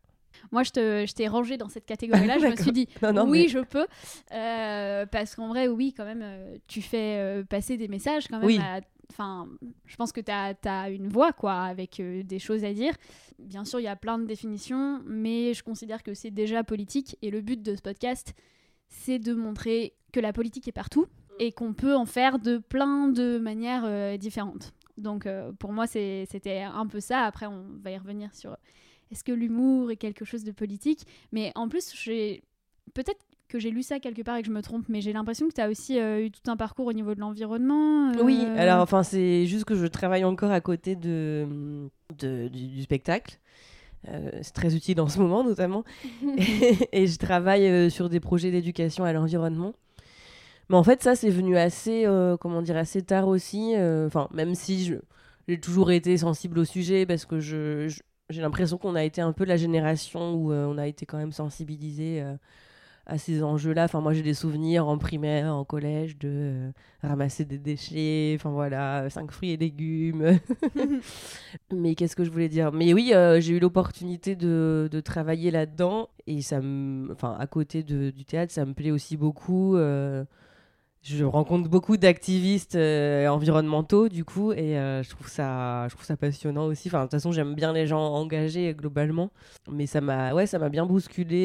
Moi, 0.53 0.63
je 0.63 1.13
t'ai 1.13 1.27
rangé 1.27 1.57
dans 1.57 1.69
cette 1.69 1.87
catégorie-là. 1.87 2.39
je 2.41 2.47
me 2.47 2.55
suis 2.55 2.71
dit, 2.71 2.89
Non, 3.03 3.13
non, 3.13 3.29
oui, 3.29 3.43
mais- 3.43 3.49
je 3.49 3.59
peux. 3.59 3.87
Euh, 4.33 5.07
parce 5.07 5.35
qu'en 5.35 5.49
vrai, 5.49 5.67
oui, 5.67 5.93
quand 5.97 6.05
même, 6.05 6.25
tu 6.69 6.83
fais 6.83 7.43
passer 7.51 7.77
des 7.77 7.89
messages 7.89 8.29
quand 8.29 8.39
même. 8.39 8.47
Oui. 8.47 8.61
à- 8.63 8.81
Enfin, 9.11 9.49
je 9.87 9.97
pense 9.97 10.13
que 10.13 10.21
tu 10.21 10.31
as, 10.31 10.91
une 10.91 11.09
voix, 11.09 11.33
quoi, 11.33 11.63
avec 11.63 12.01
euh, 12.01 12.23
des 12.23 12.39
choses 12.39 12.65
à 12.65 12.73
dire. 12.73 12.95
Bien 13.39 13.65
sûr, 13.65 13.81
il 13.81 13.85
y 13.85 13.89
a 13.89 13.97
plein 13.97 14.19
de 14.19 14.25
définitions, 14.25 15.03
mais 15.07 15.55
je 15.55 15.63
considère 15.63 16.03
que 16.03 16.15
c'est 16.15 16.31
déjà 16.31 16.65
politique. 16.65 17.17
Et 17.23 17.31
le 17.31 17.41
but 17.41 17.63
de 17.63 17.75
ce 17.75 17.83
podcast, 17.83 18.35
c'est 18.89 19.19
de 19.19 19.35
montrer 19.35 19.95
que 20.13 20.21
la 20.21 20.33
politique 20.33 20.69
est 20.69 20.73
partout 20.73 21.07
et 21.39 21.53
qu'on 21.53 21.75
peut 21.75 21.95
en 21.95 22.07
faire 22.07 22.39
de 22.39 22.59
plein 22.59 23.09
de 23.09 23.39
manières 23.39 23.85
euh, 23.85 24.17
différentes. 24.17 24.73
Donc, 24.97 25.27
euh, 25.27 25.53
pour 25.53 25.73
moi, 25.73 25.87
c'était 25.87 26.63
un 26.63 26.87
peu 26.87 27.01
ça. 27.01 27.23
Après, 27.23 27.47
on 27.47 27.67
va 27.83 27.91
y 27.91 27.99
revenir 27.99 28.35
sur 28.35 28.57
est-ce 29.11 29.23
que 29.23 29.33
l'humour 29.33 29.91
est 29.91 29.97
quelque 29.97 30.25
chose 30.25 30.45
de 30.45 30.53
politique? 30.53 31.07
Mais 31.33 31.53
en 31.55 31.69
plus, 31.69 31.95
j'ai 31.95 32.43
peut-être 32.95 33.26
que 33.49 33.59
j'ai 33.59 33.71
lu 33.71 33.83
ça 33.83 34.01
quelque 34.01 34.23
part 34.23 34.37
et 34.37 34.43
que 34.43 34.49
je 34.49 34.53
me 34.53 34.61
trompe, 34.63 34.85
mais 34.89 35.01
j'ai 35.01 35.13
l'impression 35.13 35.49
que 35.49 35.55
tu 35.55 35.61
as 35.61 35.69
aussi 35.69 35.99
euh, 36.01 36.25
eu 36.27 36.31
tout 36.31 36.51
un 36.51 36.57
parcours 36.57 36.87
au 36.87 36.93
niveau 36.93 37.15
de 37.15 37.21
l'environnement. 37.21 38.11
euh, 38.13 38.23
Oui, 38.23 38.45
alors 38.57 38.81
enfin 38.83 39.03
c'est 39.03 39.47
juste 39.47 39.65
que 39.65 39.75
je 39.77 39.87
travaille 39.87 40.25
encore 40.25 40.51
à 40.51 40.61
côté 40.61 40.97
de, 40.97 41.47
de- 42.19 42.49
du, 42.49 42.67
du 42.69 42.83
spectacle. 42.83 43.39
Euh, 44.09 44.31
c'est 44.43 44.53
très 44.53 44.75
utile 44.77 45.01
en 45.01 45.09
ce 45.09 45.19
moment 45.19 45.43
notamment. 45.45 45.85
et, 46.93 47.07
je 47.07 47.17
travaille 47.19 47.91
sur 47.91 48.09
des 48.09 48.21
projets 48.21 48.51
d'éducation 48.51 49.05
à 49.05 49.13
l'environnement. 49.13 49.75
Mais 50.69 50.77
en 50.77 50.83
fait 50.83 51.03
ça 51.03 51.15
c'est 51.15 51.31
venu 51.31 51.57
assez, 51.57 52.05
comment 52.41 52.63
dire, 52.63 52.77
assez 52.77 53.03
tard 53.03 53.29
aussi. 53.29 53.75
Enfin 54.07 54.29
même 54.33 54.55
si 54.55 54.93
j'ai 55.49 55.61
toujours 55.61 55.93
été 55.93 56.17
sensible 56.17 56.59
au 56.59 56.65
sujet 56.65 57.07
parce 57.07 57.25
que 57.25 57.39
je, 57.39 57.87
je- 57.89 58.01
j'ai 58.29 58.41
l'impression 58.43 58.77
qu'on 58.77 58.97
a 58.97 59.05
été 59.05 59.21
un 59.21 59.33
peu 59.33 59.45
la 59.45 59.57
génération 59.57 60.35
où 60.35 60.51
euh, 60.51 60.67
on 60.67 60.79
a 60.79 60.89
été 60.89 61.07
quand 61.07 61.17
même 61.19 61.31
sensibilisé 61.31 62.21
euh, 62.21 62.35
à 63.07 63.19
ces 63.19 63.43
enjeux-là. 63.43 63.85
Enfin, 63.85 64.01
moi, 64.01 64.13
j'ai 64.13 64.23
des 64.23 64.35
souvenirs 64.35 64.87
en 64.89 64.99
primaire, 64.99 65.55
en 65.55 65.65
collège, 65.65 66.19
de 66.19 66.29
euh, 66.33 66.71
ramasser 67.03 67.45
des 67.45 67.59
déchets, 67.59 68.35
enfin 68.39 68.51
voilà, 68.51 69.09
cinq 69.11 69.31
fruits 69.33 69.53
et 69.53 69.57
légumes. 69.57 70.39
Mais 71.73 71.95
qu'est-ce 71.95 72.17
que 72.17 72.25
je 72.25 72.31
voulais 72.31 72.49
dire? 72.49 72.73
Mais 72.73 72.93
oui, 72.95 73.13
euh, 73.15 73.41
j'ai 73.41 73.55
eu 73.57 73.61
l'opportunité 73.61 74.37
de, 74.37 74.89
de 74.91 75.01
travailler 75.01 75.51
là-dedans. 75.51 76.09
Et 76.27 76.43
ça 76.43 76.61
me... 76.61 77.13
Enfin, 77.13 77.37
à 77.39 77.47
côté 77.47 77.83
de- 77.83 78.11
du 78.11 78.25
théâtre, 78.25 78.53
ça 78.53 78.65
me 78.65 78.75
plaît 78.75 78.91
aussi 78.91 79.17
beaucoup. 79.17 79.77
euh, 79.77 80.25
je 81.07 81.25
rencontre 81.25 81.69
beaucoup 81.69 81.97
d'activistes 81.97 82.75
euh, 82.75 83.29
environnementaux, 83.29 84.09
du 84.09 84.25
coup, 84.25 84.53
et 84.53 84.79
euh, 84.79 85.03
je, 85.03 85.11
trouve 85.11 85.29
ça, 85.29 85.87
je 85.89 85.95
trouve 85.95 86.05
ça 86.05 86.17
passionnant 86.17 86.67
aussi. 86.67 86.89
Enfin, 86.89 86.99
de 87.01 87.05
toute 87.05 87.13
façon, 87.13 87.33
j'aime 87.33 87.55
bien 87.55 87.73
les 87.73 87.87
gens 87.87 88.01
engagés 88.15 88.75
globalement. 88.75 89.31
Mais 89.71 89.87
ça 89.87 90.01
m'a 90.01 90.35
ouais, 90.35 90.47
ça 90.47 90.59
m'a 90.59 90.69
bien 90.69 90.87
bousculé 90.87 91.37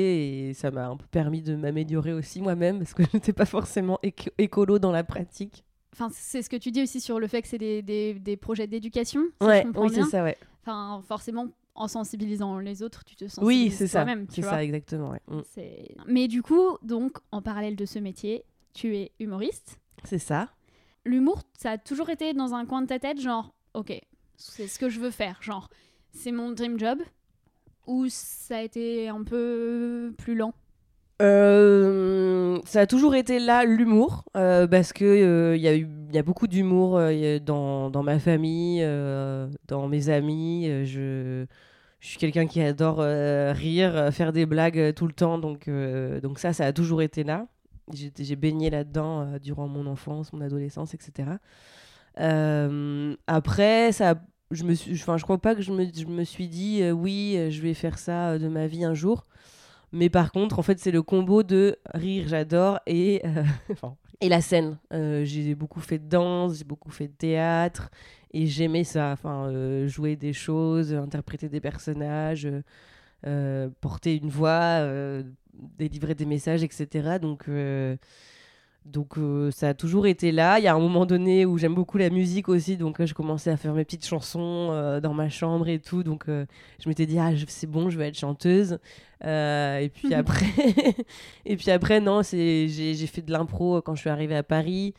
et 0.50 0.53
ça 0.53 0.72
m'a 0.72 0.88
un 0.89 0.98
peu 0.98 1.06
permis 1.12 1.41
de 1.41 1.56
m'améliorer 1.56 2.13
aussi 2.13 2.41
moi-même 2.41 2.80
parce 2.80 2.94
que 2.94 3.03
je 3.10 3.10
n'étais 3.13 3.34
pas 3.34 3.46
forcément 3.46 4.00
éco- 4.03 4.32
écolo 4.38 4.80
dans 4.80 4.91
la 4.91 5.03
pratique. 5.03 5.63
Enfin, 5.94 6.10
c'est 6.13 6.41
ce 6.41 6.50
que 6.50 6.56
tu 6.56 6.72
dis 6.72 6.82
aussi 6.84 7.01
sur 7.01 7.20
le 7.20 7.27
fait 7.27 7.41
que 7.41 7.48
c'est 7.48 7.58
des, 7.58 7.82
des- 7.82 8.13
des 8.13 8.38
projets 8.38 8.68
d'éducation. 8.68 9.22
si 9.41 9.48
Ouais, 9.48 9.65
oui, 9.75 9.89
c'est 9.94 10.03
ça, 10.03 10.24
ouais. 10.24 10.38
Enfin, 10.63 11.01
forcément, 11.08 11.48
en 11.75 11.88
sensibilisant 11.88 12.60
les 12.60 12.82
autres, 12.84 13.03
tu 13.03 13.15
te 13.15 13.27
sensibilises 13.27 13.72
Oui, 13.72 13.75
c'est 13.77 13.88
ça. 13.88 14.00
toi-même. 14.03 14.25
C'est 14.30 14.41
ça, 14.41 14.63
exactement. 14.63 15.10
ouais. 15.12 15.20
Mm. 15.27 15.41
Mais 16.08 16.27
du 16.27 16.41
coup, 16.44 16.77
donc, 16.82 17.18
en 17.32 17.41
parallèle 17.41 17.75
de 17.75 17.86
ce 17.86 18.00
métier, 18.00 18.46
tu 18.73 18.95
es 18.97 19.11
humoriste. 19.19 19.77
C'est 20.03 20.19
ça. 20.19 20.49
l'humour, 21.05 21.41
ça 21.57 21.71
a 21.71 21.77
toujours 21.77 22.09
été 22.09 22.33
dans 22.33 22.53
un 22.53 22.65
coin 22.65 22.81
de 22.81 22.87
ta 22.87 22.99
tête, 22.99 23.19
genre, 23.19 23.53
ok, 23.73 23.99
c'est 24.37 24.67
ce 24.67 24.77
que 24.79 24.89
je 24.89 24.99
veux 24.99 25.11
faire, 25.11 25.37
genre, 25.41 25.69
c'est 26.13 26.31
mon 26.31 26.51
dream 26.51 26.79
job, 26.79 26.99
ou 27.87 28.05
ça 28.09 28.57
a 28.57 28.61
été 28.61 29.09
un 29.09 29.23
peu 29.23 30.13
plus 30.17 30.35
lent? 30.35 30.53
Euh, 31.21 32.59
ça 32.65 32.81
a 32.81 32.87
toujours 32.87 33.13
été 33.13 33.37
là 33.37 33.63
l'humour 33.63 34.23
euh, 34.35 34.65
parce 34.67 34.91
que 34.91 35.05
euh, 35.05 35.55
il 35.55 35.61
y 35.61 35.67
a 35.67 35.75
eu 35.75 35.87
il 36.09 36.15
y 36.15 36.17
a 36.17 36.23
beaucoup 36.23 36.47
d'humour 36.47 36.97
euh, 36.97 37.37
dans, 37.37 37.91
dans 37.91 38.01
ma 38.01 38.17
famille 38.17 38.81
euh, 38.83 39.47
dans 39.67 39.87
mes 39.87 40.09
amis 40.09 40.67
euh, 40.67 40.83
je 40.83 41.45
je 41.99 42.07
suis 42.07 42.17
quelqu'un 42.17 42.47
qui 42.47 42.59
adore 42.59 43.01
euh, 43.01 43.53
rire 43.53 44.09
faire 44.11 44.33
des 44.33 44.47
blagues 44.47 44.79
euh, 44.79 44.91
tout 44.93 45.05
le 45.05 45.13
temps 45.13 45.37
donc 45.37 45.67
euh, 45.67 46.19
donc 46.21 46.39
ça 46.39 46.53
ça 46.53 46.65
a 46.65 46.73
toujours 46.73 47.03
été 47.03 47.23
là 47.23 47.45
j'ai 47.93 48.35
baigné 48.35 48.69
là-dedans 48.69 49.21
euh, 49.21 49.39
durant 49.39 49.67
mon 49.67 49.85
enfance 49.88 50.33
mon 50.33 50.41
adolescence 50.41 50.93
etc 50.93 51.31
Euh, 52.19 53.15
après 53.27 53.93
ça 53.93 54.15
je 54.51 54.65
me 54.65 54.73
suis 54.73 54.93
enfin 54.93 55.17
je 55.17 55.23
crois 55.23 55.38
pas 55.38 55.55
que 55.55 55.61
je 55.61 55.71
me, 55.71 55.85
je 55.93 56.05
me 56.05 56.25
suis 56.25 56.50
dit 56.50 56.81
euh, 56.81 56.91
oui 56.91 57.38
je 57.50 57.61
vais 57.61 57.73
faire 57.73 57.97
ça 57.97 58.38
de 58.38 58.50
ma 58.50 58.67
vie 58.67 58.83
un 58.83 58.93
jour 58.93 59.25
mais 59.93 60.09
par 60.09 60.31
contre, 60.31 60.57
en 60.57 60.61
fait, 60.61 60.79
c'est 60.79 60.91
le 60.91 61.01
combo 61.01 61.43
de 61.43 61.75
rire, 61.93 62.25
j'adore, 62.27 62.79
et, 62.88 63.21
et 64.21 64.29
la 64.29 64.39
scène. 64.39 64.77
J'ai 64.89 65.53
beaucoup 65.53 65.81
fait 65.81 66.00
de 66.00 66.07
danse, 66.07 66.59
j'ai 66.59 66.63
beaucoup 66.63 66.91
fait 66.91 67.09
de 67.09 67.13
théâtre, 67.13 67.89
et 68.33 68.47
j'aimais 68.47 68.85
ça. 68.85 69.11
Enfin, 69.11 69.51
jouer 69.88 70.15
des 70.15 70.31
choses, 70.31 70.93
interpréter 70.93 71.50
des 71.50 71.59
personnages, 71.59 72.47
porter 73.81 74.15
une 74.15 74.29
voix, 74.29 74.79
délivrer 75.53 76.15
des 76.15 76.25
messages, 76.25 76.63
etc. 76.63 77.17
Donc, 77.22 77.43
euh, 77.48 77.96
donc 78.86 79.17
euh, 79.17 79.51
ça 79.51 79.70
a 79.70 79.74
toujours 79.74 80.08
été 80.08 80.31
là. 80.31 80.60
Il 80.60 80.63
y 80.63 80.67
a 80.67 80.74
un 80.74 80.79
moment 80.79 81.05
donné 81.05 81.46
où 81.46 81.58
j'aime 81.58 81.75
beaucoup 81.75 81.98
la 81.98 82.10
musique 82.10 82.50
aussi, 82.50 82.77
donc 82.77 83.00
euh, 83.00 83.05
je 83.05 83.13
commençais 83.13 83.51
à 83.51 83.58
faire 83.58 83.74
mes 83.74 83.86
petites 83.86 84.05
chansons 84.05 85.00
dans 85.01 85.13
ma 85.13 85.29
chambre 85.29 85.67
et 85.67 85.79
tout. 85.79 86.03
Donc 86.03 86.25
je 86.27 86.89
m'étais 86.89 87.05
dit, 87.05 87.20
ah, 87.20 87.31
c'est 87.48 87.67
bon, 87.67 87.89
je 87.89 87.98
vais 87.98 88.08
être 88.08 88.17
chanteuse. 88.17 88.79
Et 89.24 89.91
puis 89.93 90.13
après, 90.13 90.46
et 91.46 91.58
puis 91.58 91.72
après, 91.72 92.01
non, 92.01 92.24
c'est 92.24 92.67
j'ai 92.67 93.08
fait 93.08 93.22
de 93.22 93.31
l'impro 93.31 93.81
quand 93.81 93.96
je 93.96 94.01
suis 94.01 94.10
arrivée 94.10 94.36
à 94.36 94.43
Paris. 94.43 94.93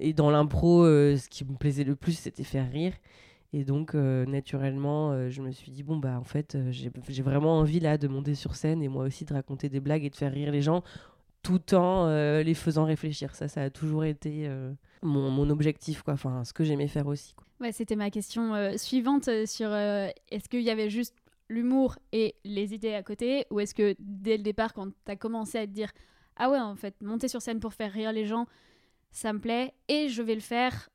Et 0.00 0.12
dans 0.12 0.30
l'impro, 0.30 0.84
ce 0.84 1.28
qui 1.28 1.44
me 1.44 1.56
plaisait 1.56 1.84
le 1.84 1.96
plus, 1.96 2.12
c'était 2.12 2.44
faire 2.44 2.70
rire. 2.70 2.92
Et 3.52 3.64
donc, 3.64 3.94
euh, 3.94 4.26
naturellement, 4.26 5.12
euh, 5.12 5.30
je 5.30 5.40
me 5.40 5.52
suis 5.52 5.72
dit, 5.72 5.82
bon, 5.82 5.96
bah, 5.96 6.18
en 6.18 6.24
fait, 6.24 6.54
euh, 6.54 6.70
j'ai 6.70 7.22
vraiment 7.22 7.58
envie 7.58 7.80
là 7.80 7.96
de 7.96 8.06
monter 8.06 8.34
sur 8.34 8.54
scène 8.54 8.82
et 8.82 8.88
moi 8.88 9.04
aussi 9.04 9.24
de 9.24 9.32
raconter 9.32 9.68
des 9.68 9.80
blagues 9.80 10.04
et 10.04 10.10
de 10.10 10.16
faire 10.16 10.32
rire 10.32 10.52
les 10.52 10.62
gens 10.62 10.82
tout 11.42 11.74
en 11.74 12.08
les 12.42 12.52
faisant 12.52 12.84
réfléchir. 12.84 13.34
Ça, 13.34 13.48
ça 13.48 13.62
a 13.62 13.70
toujours 13.70 14.04
été 14.04 14.50
mon, 15.02 15.30
mon 15.30 15.48
objectif, 15.48 16.02
quoi. 16.02 16.14
Enfin, 16.14 16.44
ce 16.44 16.52
que 16.52 16.62
j'aimais 16.64 16.88
faire 16.88 17.06
aussi. 17.06 17.32
quoi. 17.32 17.46
Ouais, 17.60 17.72
c'était 17.72 17.96
ma 17.96 18.10
question 18.10 18.76
suivante 18.76 19.30
sur 19.46 19.72
est-ce 19.72 20.48
qu'il 20.50 20.62
y 20.62 20.68
avait 20.68 20.90
juste 20.90 21.14
l'humour 21.48 21.96
et 22.12 22.34
les 22.44 22.74
idées 22.74 22.92
à 22.92 23.02
côté 23.02 23.46
ou 23.50 23.60
est-ce 23.60 23.74
que 23.74 23.96
dès 23.98 24.36
le 24.36 24.42
départ 24.42 24.74
quand 24.74 24.88
tu 24.88 25.10
as 25.10 25.16
commencé 25.16 25.58
à 25.58 25.66
te 25.66 25.72
dire 25.72 25.90
ah 26.36 26.50
ouais 26.50 26.58
en 26.58 26.76
fait 26.76 27.00
monter 27.02 27.28
sur 27.28 27.40
scène 27.40 27.60
pour 27.60 27.72
faire 27.72 27.92
rire 27.92 28.12
les 28.12 28.26
gens 28.26 28.46
ça 29.10 29.32
me 29.32 29.38
plaît 29.38 29.72
et 29.88 30.08
je 30.08 30.22
vais 30.22 30.34
le 30.34 30.42
faire 30.42 30.90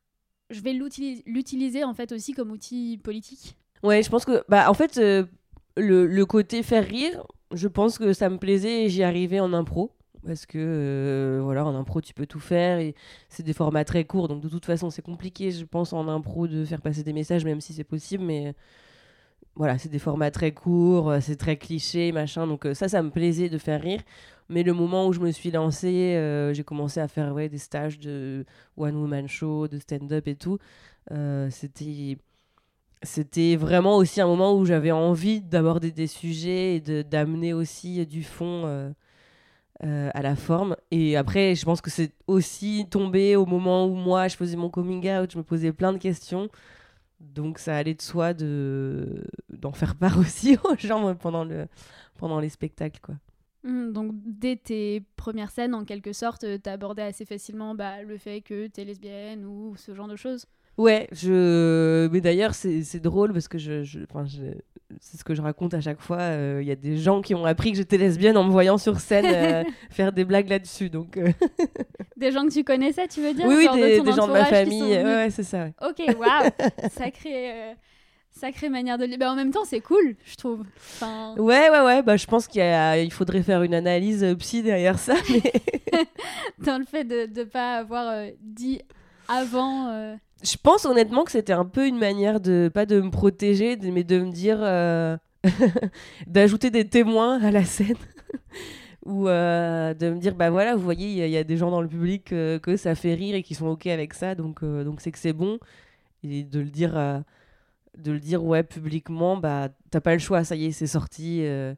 je 0.50 0.62
vais 0.62 0.73
l'utili- 0.73 1.23
l'utiliser 1.25 1.83
en 1.83 1.93
fait 1.93 2.12
aussi 2.12 2.33
comme 2.33 2.51
outil 2.51 3.00
politique 3.03 3.57
Ouais, 3.83 4.01
je 4.01 4.09
pense 4.09 4.23
que, 4.23 4.43
bah, 4.47 4.69
en 4.69 4.73
fait, 4.73 4.97
euh, 4.97 5.25
le, 5.75 6.23
côté 6.23 6.63
faire 6.63 6.85
rire, 6.88 7.27
je 7.53 7.67
pense 7.67 7.97
que 7.97 8.13
ça 8.13 8.29
me 8.29 8.38
plaisait 8.38 8.85
et 8.85 8.89
j'y 8.89 9.03
arrivais 9.03 9.41
en 9.41 9.51
impro. 9.53 9.91
Parce 10.25 10.45
que, 10.45 10.57
euh, 10.57 11.41
voilà, 11.43 11.65
en 11.65 11.75
impro, 11.75 12.00
tu 12.00 12.13
peux 12.13 12.25
tout 12.25 12.39
faire 12.39 12.79
et 12.79 12.95
c'est 13.27 13.43
des 13.43 13.51
formats 13.51 13.83
très 13.83 14.05
courts. 14.05 14.29
Donc, 14.29 14.41
de 14.41 14.47
toute 14.47 14.65
façon, 14.65 14.89
c'est 14.89 15.01
compliqué, 15.01 15.51
je 15.51 15.65
pense, 15.65 15.91
en 15.91 16.07
impro 16.07 16.47
de 16.47 16.63
faire 16.63 16.81
passer 16.81 17.03
des 17.03 17.12
messages, 17.12 17.43
même 17.43 17.59
si 17.59 17.73
c'est 17.73 17.83
possible. 17.83 18.23
Mais 18.23 18.55
voilà, 19.55 19.77
c'est 19.77 19.89
des 19.89 20.00
formats 20.00 20.31
très 20.31 20.53
courts, 20.53 21.09
euh, 21.09 21.19
c'est 21.19 21.35
très 21.35 21.57
cliché, 21.57 22.13
machin. 22.13 22.47
Donc, 22.47 22.65
ça, 22.73 22.88
ça 22.88 23.03
me 23.03 23.09
plaisait 23.09 23.50
de 23.50 23.57
faire 23.57 23.81
rire. 23.81 24.00
Mais 24.50 24.63
le 24.63 24.73
moment 24.73 25.07
où 25.07 25.13
je 25.13 25.19
me 25.19 25.31
suis 25.31 25.51
lancée, 25.51 26.15
euh, 26.15 26.53
j'ai 26.53 26.63
commencé 26.63 27.00
à 27.00 27.07
faire 27.07 27.33
des 27.35 27.57
stages 27.57 28.00
de 28.00 28.45
one-woman 28.77 29.27
show, 29.27 29.67
de 29.67 29.79
stand-up 29.79 30.27
et 30.27 30.35
tout. 30.35 30.57
Euh, 31.12 31.50
c'était 33.01 33.55
vraiment 33.55 33.97
aussi 33.97 34.21
un 34.21 34.27
moment 34.27 34.57
où 34.57 34.65
j'avais 34.65 34.91
envie 34.91 35.41
d'aborder 35.41 35.91
des 35.91 36.07
sujets 36.07 36.75
et 36.75 37.03
d'amener 37.03 37.53
aussi 37.53 38.05
du 38.05 38.23
fond 38.23 38.93
euh, 39.83 40.09
à 40.13 40.21
la 40.21 40.35
forme. 40.35 40.77
Et 40.91 41.17
après, 41.17 41.55
je 41.55 41.65
pense 41.65 41.81
que 41.81 41.89
c'est 41.89 42.13
aussi 42.27 42.85
tombé 42.89 43.35
au 43.35 43.45
moment 43.45 43.85
où 43.85 43.95
moi, 43.95 44.29
je 44.29 44.38
faisais 44.38 44.55
mon 44.55 44.69
coming 44.69 45.09
out, 45.09 45.31
je 45.33 45.38
me 45.38 45.43
posais 45.43 45.73
plein 45.73 45.91
de 45.91 45.97
questions. 45.97 46.47
Donc 47.19 47.59
ça 47.59 47.75
allait 47.75 47.95
de 47.95 48.01
soi 48.01 48.33
de 48.33 49.25
d'en 49.50 49.71
faire 49.73 49.95
part 49.95 50.17
aussi 50.19 50.57
aux 50.63 50.75
gens 50.77 51.15
pendant, 51.15 51.43
le, 51.43 51.67
pendant 52.17 52.39
les 52.39 52.50
spectacles. 52.50 53.00
Quoi. 53.01 53.15
Hmm, 53.63 53.91
donc 53.93 54.12
dès 54.25 54.58
tes 54.58 55.01
premières 55.15 55.51
scènes 55.51 55.74
en 55.74 55.86
quelque 55.86 56.12
sorte 56.12 56.46
tu 56.62 56.70
abordais 56.70 57.03
assez 57.03 57.24
facilement 57.25 57.75
bah, 57.75 58.01
le 58.03 58.17
fait 58.17 58.41
que 58.41 58.67
tu 58.67 58.82
es 58.82 58.86
lesbienne 58.86 59.46
ou 59.46 59.75
ce 59.77 59.93
genre 59.96 60.08
de 60.08 60.15
choses? 60.17 60.46
Ouais, 60.77 61.08
je... 61.12 62.08
mais 62.12 62.20
d'ailleurs 62.20 62.55
c'est 62.55 63.00
drôle 63.00 63.32
parce 63.32 63.48
que 63.48 63.58
je, 63.60 63.84
je... 63.84 64.00
enfin, 64.10 64.25
je- 64.25 64.58
c'est 65.00 65.17
ce 65.17 65.24
que 65.24 65.34
je 65.34 65.41
raconte 65.41 65.74
à 65.75 65.82
chaque 65.82 66.01
fois. 66.01 66.17
euh, 66.20 66.60
Il 66.62 66.67
y 66.67 66.72
a 66.72 66.75
des 66.75 66.98
gens 66.98 67.22
qui 67.22 67.36
ont 67.36 67.46
appris 67.46 67.72
que 67.72 67.77
j'étais 67.77 67.98
lesbienne 67.98 68.38
en 68.38 68.43
me 68.43 68.51
voyant 68.51 68.77
sur 68.77 69.00
scène 69.00 69.25
euh, 69.27 69.63
faire 69.91 70.12
des 70.12 70.25
blagues 70.25 70.50
là-dessus. 70.50 70.89
Donc 70.89 71.15
euh, 71.17 71.32
des 72.17 72.32
gens 72.32 72.46
que 72.46 72.51
tu 72.51 72.63
connaissais 72.63 73.08
tu 73.08 73.22
veux 73.22 73.34
dire? 73.34 73.46
Oui, 73.48 73.55
oui, 73.58 73.63
Genre 73.65 73.75
de 73.75 73.82
des, 73.82 74.12
gens 74.12 74.27
de 74.27 74.34
ma 74.34 74.46
famille. 74.46 74.79
sont 74.79 74.86
ouais, 75.05 75.29
c'est 75.29 75.43
ça. 75.43 75.63
ouais. 75.65 75.74
Ok, 75.88 76.00
waouh, 76.20 76.50
sacrée, 76.91 77.51
euh, 77.51 77.74
sacrée 78.33 78.69
manière 78.69 78.97
de. 78.97 79.05
Mais 79.05 79.25
en 79.25 79.35
même 79.35 79.51
temps, 79.51 79.63
c'est 79.65 79.79
cool, 79.81 80.15
je 80.25 80.35
trouve. 80.35 80.63
Enfin, 80.77 81.35
Ouais, 81.37 81.69
ouais, 81.69 81.81
ouais. 81.81 82.01
Bah, 82.03 82.17
je 82.17 82.25
pense 82.25 82.47
qu'il 82.47 82.61
a- 82.61 82.97
il 82.99 83.11
faudrait 83.11 83.43
faire 83.43 83.63
une 83.63 83.73
analyse 83.73 84.23
euh, 84.23 84.35
psy 84.35 84.61
derrière 84.63 84.99
ça. 84.99 85.13
Mais 85.29 85.53
dans 86.65 86.77
le 86.77 86.85
fait 86.85 87.03
de 87.03 87.27
ne 87.39 87.43
pas 87.45 87.75
avoir 87.77 88.07
euh, 88.09 88.29
dit 88.41 88.81
avant. 89.27 89.87
euh, 89.89 90.15
je 90.43 90.57
pense 90.61 90.85
honnêtement 90.85 91.23
que 91.23 91.31
c'était 91.31 91.53
un 91.53 91.63
peu 91.65 91.87
une 91.87 91.97
manière 91.97 92.39
de 92.41 92.69
pas 92.73 92.85
de 92.85 92.99
me 92.99 93.09
protéger, 93.09 93.77
de- 93.77 93.89
mais 93.91 94.03
de 94.03 94.19
me 94.19 94.31
dire 94.31 94.57
euh, 94.61 95.15
d'ajouter 96.27 96.69
des 96.69 96.87
témoins 96.87 97.41
à 97.41 97.51
la 97.51 97.63
scène. 97.63 97.95
Ou 99.05 99.27
euh, 99.27 99.93
de 99.93 100.09
me 100.11 100.17
dire, 100.19 100.33
bah 100.33 100.49
voilà, 100.49 100.75
vous 100.75 100.81
voyez, 100.83 101.07
il 101.07 101.17
y, 101.17 101.21
a- 101.21 101.25
il 101.27 101.31
y 101.31 101.37
a 101.37 101.43
des 101.43 101.57
gens 101.57 101.69
dans 101.71 101.81
le 101.81 101.89
public 101.89 102.31
euh, 102.31 102.57
que 102.57 102.77
ça 102.77 102.95
fait 102.95 103.13
rire 103.13 103.35
et 103.35 103.43
qui 103.43 103.53
sont 103.53 103.67
OK 103.67 103.85
avec 103.87 104.13
ça, 104.13 104.33
donc 104.33 104.63
euh, 104.63 104.85
donc 104.85 105.01
c'est 105.01 105.11
que 105.11 105.19
c'est 105.19 105.33
bon. 105.33 105.59
Et 106.23 106.43
de 106.43 106.59
le 106.61 106.69
dire, 106.69 106.93
de 107.97 108.12
le 108.12 108.19
dire 108.19 108.43
ouais, 108.43 108.63
publiquement, 108.63 109.38
bah 109.38 109.69
t'as 109.91 110.01
pas 110.01 110.13
le 110.13 110.19
choix, 110.19 110.43
ça 110.43 110.55
y 110.55 110.65
est, 110.65 110.71
c'est 110.71 110.88
sorti. 110.88 111.41
euh, 111.43 111.75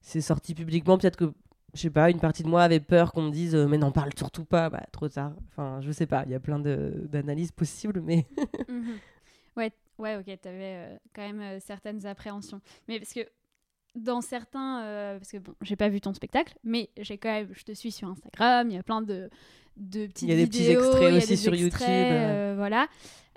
c'est 0.00 0.20
sorti 0.20 0.54
publiquement. 0.54 0.98
Peut-être 0.98 1.16
que, 1.16 1.32
je 1.72 1.80
sais 1.80 1.90
pas, 1.90 2.10
une 2.10 2.20
partie 2.20 2.42
de 2.42 2.48
moi 2.48 2.62
avait 2.62 2.80
peur 2.80 3.12
qu'on 3.12 3.22
me 3.22 3.30
dise, 3.30 3.54
euh, 3.54 3.66
mais 3.66 3.78
n'en 3.78 3.90
parle 3.92 4.10
surtout 4.16 4.44
pas, 4.44 4.68
bah 4.68 4.82
trop 4.92 5.08
tard. 5.08 5.32
Enfin, 5.48 5.80
je 5.80 5.90
sais 5.92 6.06
pas, 6.06 6.24
il 6.26 6.32
y 6.32 6.34
a 6.34 6.40
plein 6.40 6.58
d'analyses 6.58 7.52
possibles, 7.52 8.00
mais. 8.02 8.26
mhm. 8.68 8.98
Ouais, 9.56 9.72
ouais, 9.98 10.16
ok, 10.16 10.24
tu 10.42 10.48
avais 10.48 10.98
quand 11.14 11.22
même 11.22 11.40
euh, 11.40 11.58
certaines 11.60 12.04
appréhensions. 12.06 12.60
Mais 12.88 12.98
parce 12.98 13.12
que 13.14 13.20
dans 13.94 14.20
certains. 14.20 14.82
euh, 14.82 15.18
parce 15.18 15.30
que 15.30 15.38
bon, 15.38 15.54
j'ai 15.62 15.76
pas 15.76 15.88
vu 15.88 16.00
ton 16.00 16.12
spectacle, 16.12 16.54
mais 16.64 16.90
j'ai 16.98 17.16
quand 17.18 17.30
même. 17.30 17.48
Je 17.52 17.62
te 17.64 17.72
suis 17.72 17.92
sur 17.92 18.08
Instagram, 18.08 18.68
il 18.68 18.74
y 18.74 18.78
a 18.78 18.82
plein 18.82 19.00
de, 19.00 19.30
de 19.76 20.06
petites 20.06 20.22
Il 20.22 20.30
y 20.30 20.32
a 20.32 20.36
des 20.36 20.46
petits 20.46 20.58
vidéos, 20.62 20.80
extraits 20.84 21.14
aussi 21.14 21.28
des 21.28 21.36
sur 21.36 21.54
extraits, 21.54 21.88
YouTube, 21.88 21.88
euh, 21.88 22.54
voilà. 22.56 22.88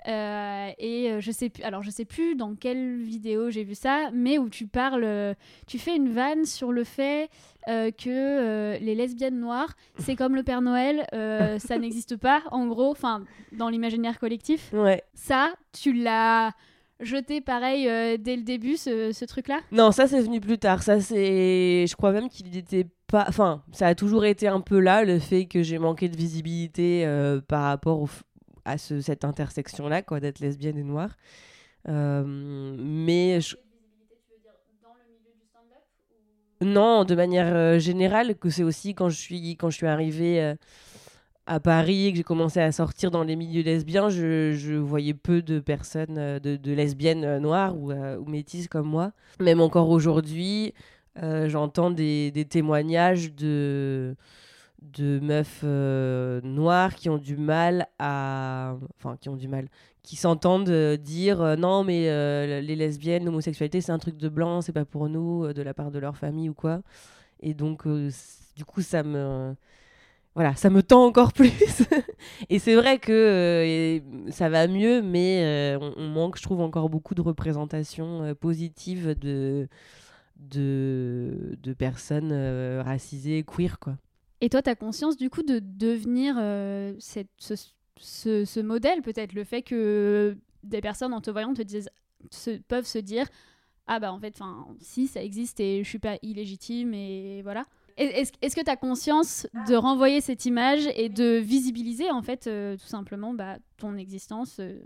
Euh, 0.06 0.70
et 0.78 1.10
euh, 1.10 1.20
je 1.20 1.30
sais 1.32 1.48
plus, 1.48 1.62
alors 1.64 1.82
je 1.82 1.90
sais 1.90 2.04
plus 2.04 2.36
dans 2.36 2.54
quelle 2.54 2.98
vidéo 3.02 3.50
j'ai 3.50 3.64
vu 3.64 3.74
ça, 3.74 4.10
mais 4.12 4.38
où 4.38 4.48
tu 4.48 4.66
parles, 4.66 5.02
euh, 5.04 5.34
tu 5.66 5.78
fais 5.78 5.96
une 5.96 6.10
vanne 6.12 6.44
sur 6.44 6.70
le 6.72 6.84
fait 6.84 7.28
euh, 7.68 7.90
que 7.90 8.08
euh, 8.08 8.78
les 8.78 8.94
lesbiennes 8.94 9.40
noires, 9.40 9.74
c'est 9.98 10.14
comme 10.16 10.34
le 10.36 10.42
Père 10.44 10.62
Noël, 10.62 11.04
ça 11.58 11.78
n'existe 11.78 12.16
pas, 12.16 12.42
en 12.52 12.66
gros, 12.68 12.90
enfin 12.90 13.24
dans 13.52 13.68
l'imaginaire 13.68 14.18
collectif. 14.18 14.70
Ouais. 14.72 15.02
Ça, 15.14 15.52
tu 15.72 15.92
l'as 15.92 16.52
jeté 17.00 17.40
pareil 17.40 17.88
euh, 17.88 18.16
dès 18.18 18.36
le 18.36 18.42
début, 18.42 18.76
ce, 18.76 19.12
ce 19.12 19.24
truc-là? 19.24 19.60
Non, 19.72 19.90
ça 19.92 20.06
c'est 20.06 20.20
venu 20.20 20.40
plus 20.40 20.58
tard. 20.58 20.82
Ça 20.82 21.00
c'est, 21.00 21.86
je 21.88 21.96
crois 21.96 22.12
même 22.12 22.28
qu'il 22.28 22.50
n'était 22.50 22.86
pas. 23.08 23.24
Enfin, 23.28 23.62
ça 23.72 23.86
a 23.88 23.94
toujours 23.94 24.24
été 24.24 24.48
un 24.48 24.60
peu 24.60 24.78
là 24.80 25.04
le 25.04 25.18
fait 25.18 25.46
que 25.46 25.62
j'ai 25.62 25.78
manqué 25.78 26.08
de 26.08 26.16
visibilité 26.16 27.04
euh, 27.06 27.40
par 27.40 27.62
rapport 27.64 28.00
au 28.02 28.06
f- 28.06 28.22
à 28.68 28.78
ce- 28.78 29.00
cette 29.00 29.24
intersection-là, 29.24 30.02
quoi, 30.02 30.20
d'être 30.20 30.40
lesbienne 30.40 30.78
et 30.78 30.82
noire. 30.84 31.16
Euh, 31.88 32.24
mais 32.78 33.40
je- 33.40 33.56
non, 36.60 37.04
de 37.04 37.14
manière 37.14 37.54
euh, 37.54 37.78
générale, 37.78 38.34
que 38.36 38.50
c'est 38.50 38.64
aussi 38.64 38.94
quand 38.94 39.08
je 39.08 39.16
suis 39.16 39.56
quand 39.56 39.70
je 39.70 39.76
suis 39.76 39.86
arrivée 39.86 40.42
euh, 40.42 40.54
à 41.46 41.60
Paris 41.60 42.06
et 42.06 42.10
que 42.12 42.16
j'ai 42.18 42.24
commencé 42.24 42.60
à 42.60 42.72
sortir 42.72 43.10
dans 43.12 43.22
les 43.22 43.36
milieux 43.36 43.62
lesbiens, 43.62 44.08
je, 44.10 44.52
je 44.52 44.74
voyais 44.74 45.14
peu 45.14 45.40
de 45.40 45.60
personnes, 45.60 46.16
de, 46.40 46.56
de 46.56 46.72
lesbiennes 46.72 47.38
noires 47.38 47.76
ou, 47.76 47.92
euh, 47.92 48.18
ou 48.18 48.24
métisses 48.26 48.68
comme 48.68 48.88
moi. 48.88 49.12
Même 49.40 49.60
encore 49.60 49.88
aujourd'hui, 49.88 50.74
euh, 51.22 51.48
j'entends 51.48 51.90
des, 51.90 52.32
des 52.32 52.44
témoignages 52.44 53.32
de, 53.34 54.16
de 54.82 55.18
meufs 55.20 55.60
euh, 55.64 56.40
noires 56.42 56.94
qui 56.94 57.08
ont 57.08 57.18
du 57.18 57.36
mal 57.36 57.88
à. 57.98 58.76
Enfin, 58.96 59.16
qui 59.20 59.28
ont 59.28 59.36
du 59.36 59.48
mal. 59.48 59.68
Qui 60.02 60.16
s'entendent 60.16 60.70
euh, 60.70 60.96
dire 60.96 61.42
euh, 61.42 61.56
non, 61.56 61.84
mais 61.84 62.08
euh, 62.08 62.60
les 62.60 62.76
lesbiennes, 62.76 63.24
l'homosexualité, 63.24 63.80
c'est 63.80 63.92
un 63.92 63.98
truc 63.98 64.16
de 64.16 64.28
blanc, 64.28 64.60
c'est 64.62 64.72
pas 64.72 64.84
pour 64.84 65.08
nous, 65.08 65.52
de 65.52 65.62
la 65.62 65.74
part 65.74 65.90
de 65.90 65.98
leur 65.98 66.16
famille 66.16 66.48
ou 66.48 66.54
quoi. 66.54 66.80
Et 67.40 67.54
donc, 67.54 67.86
du 67.86 68.64
coup, 68.64 68.82
ça 68.82 69.02
me. 69.02 69.54
Voilà, 70.34 70.54
ça 70.54 70.70
me 70.70 70.82
tend 70.82 71.04
encore 71.04 71.32
plus. 71.34 71.82
et 72.48 72.58
c'est 72.60 72.76
vrai 72.76 72.98
que 72.98 74.00
ça 74.30 74.48
va 74.48 74.68
mieux, 74.68 75.02
mais 75.02 75.76
on, 75.80 75.92
on 75.96 76.08
manque, 76.08 76.38
je 76.38 76.42
trouve, 76.42 76.60
encore 76.60 76.88
beaucoup 76.88 77.14
de 77.14 77.22
représentation 77.22 78.22
euh, 78.22 78.34
positive 78.34 79.18
de, 79.18 79.68
de, 80.36 81.58
de 81.60 81.72
personnes 81.72 82.32
racisées, 82.80 83.44
queer, 83.44 83.78
quoi. 83.80 83.96
Et 84.40 84.48
toi, 84.48 84.62
tu 84.62 84.70
as 84.70 84.76
conscience 84.76 85.16
du 85.16 85.30
coup 85.30 85.42
de 85.42 85.60
devenir 85.60 86.36
euh, 86.38 86.94
ce, 86.98 88.60
modèle, 88.60 89.02
peut-être 89.02 89.32
le 89.32 89.44
fait 89.44 89.62
que 89.62 90.36
des 90.62 90.80
personnes 90.80 91.12
en 91.12 91.20
te 91.20 91.30
voyant 91.30 91.54
te 91.54 91.62
disent, 91.62 91.90
se, 92.30 92.58
peuvent 92.58 92.86
se 92.86 92.98
dire 92.98 93.26
Ah 93.86 93.98
bah 94.00 94.12
en 94.12 94.18
fait, 94.20 94.38
si, 94.80 95.06
ça 95.08 95.22
existe 95.22 95.60
et 95.60 95.82
je 95.82 95.88
suis 95.88 95.98
pas 95.98 96.18
illégitime 96.22 96.94
et 96.94 97.42
voilà. 97.42 97.64
Est- 97.96 98.20
Est-ce 98.20 98.32
est-ce 98.42 98.54
que 98.56 98.62
tu 98.62 98.70
as 98.70 98.76
conscience 98.76 99.46
de 99.68 99.74
renvoyer 99.74 100.20
cette 100.20 100.44
image 100.46 100.88
et 100.94 101.08
de 101.08 101.38
visibiliser 101.38 102.10
en 102.10 102.22
fait 102.22 102.46
euh, 102.46 102.76
tout 102.76 102.86
simplement 102.86 103.34
bah, 103.34 103.58
ton 103.76 103.96
existence 103.96 104.58
euh, 104.60 104.78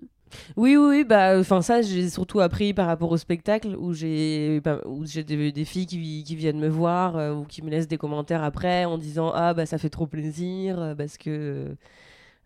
Oui, 0.56 0.76
oui, 0.76 0.86
oui, 0.88 1.04
bah, 1.04 1.38
enfin 1.38 1.62
ça, 1.62 1.82
j'ai 1.82 2.08
surtout 2.08 2.40
appris 2.40 2.72
par 2.74 2.86
rapport 2.86 3.10
au 3.10 3.16
spectacle 3.16 3.76
où 3.78 3.92
j'ai, 3.92 4.60
bah, 4.60 4.80
où 4.86 5.04
j'ai 5.06 5.24
des, 5.24 5.52
des 5.52 5.64
filles 5.64 5.86
qui, 5.86 6.24
qui 6.24 6.36
viennent 6.36 6.58
me 6.58 6.68
voir 6.68 7.16
euh, 7.16 7.34
ou 7.34 7.44
qui 7.44 7.62
me 7.62 7.70
laissent 7.70 7.88
des 7.88 7.98
commentaires 7.98 8.42
après 8.42 8.84
en 8.84 8.98
disant 8.98 9.32
ah 9.34 9.54
bah 9.54 9.66
ça 9.66 9.78
fait 9.78 9.90
trop 9.90 10.06
plaisir 10.06 10.80
euh, 10.80 10.94
parce 10.94 11.16
que 11.18 11.74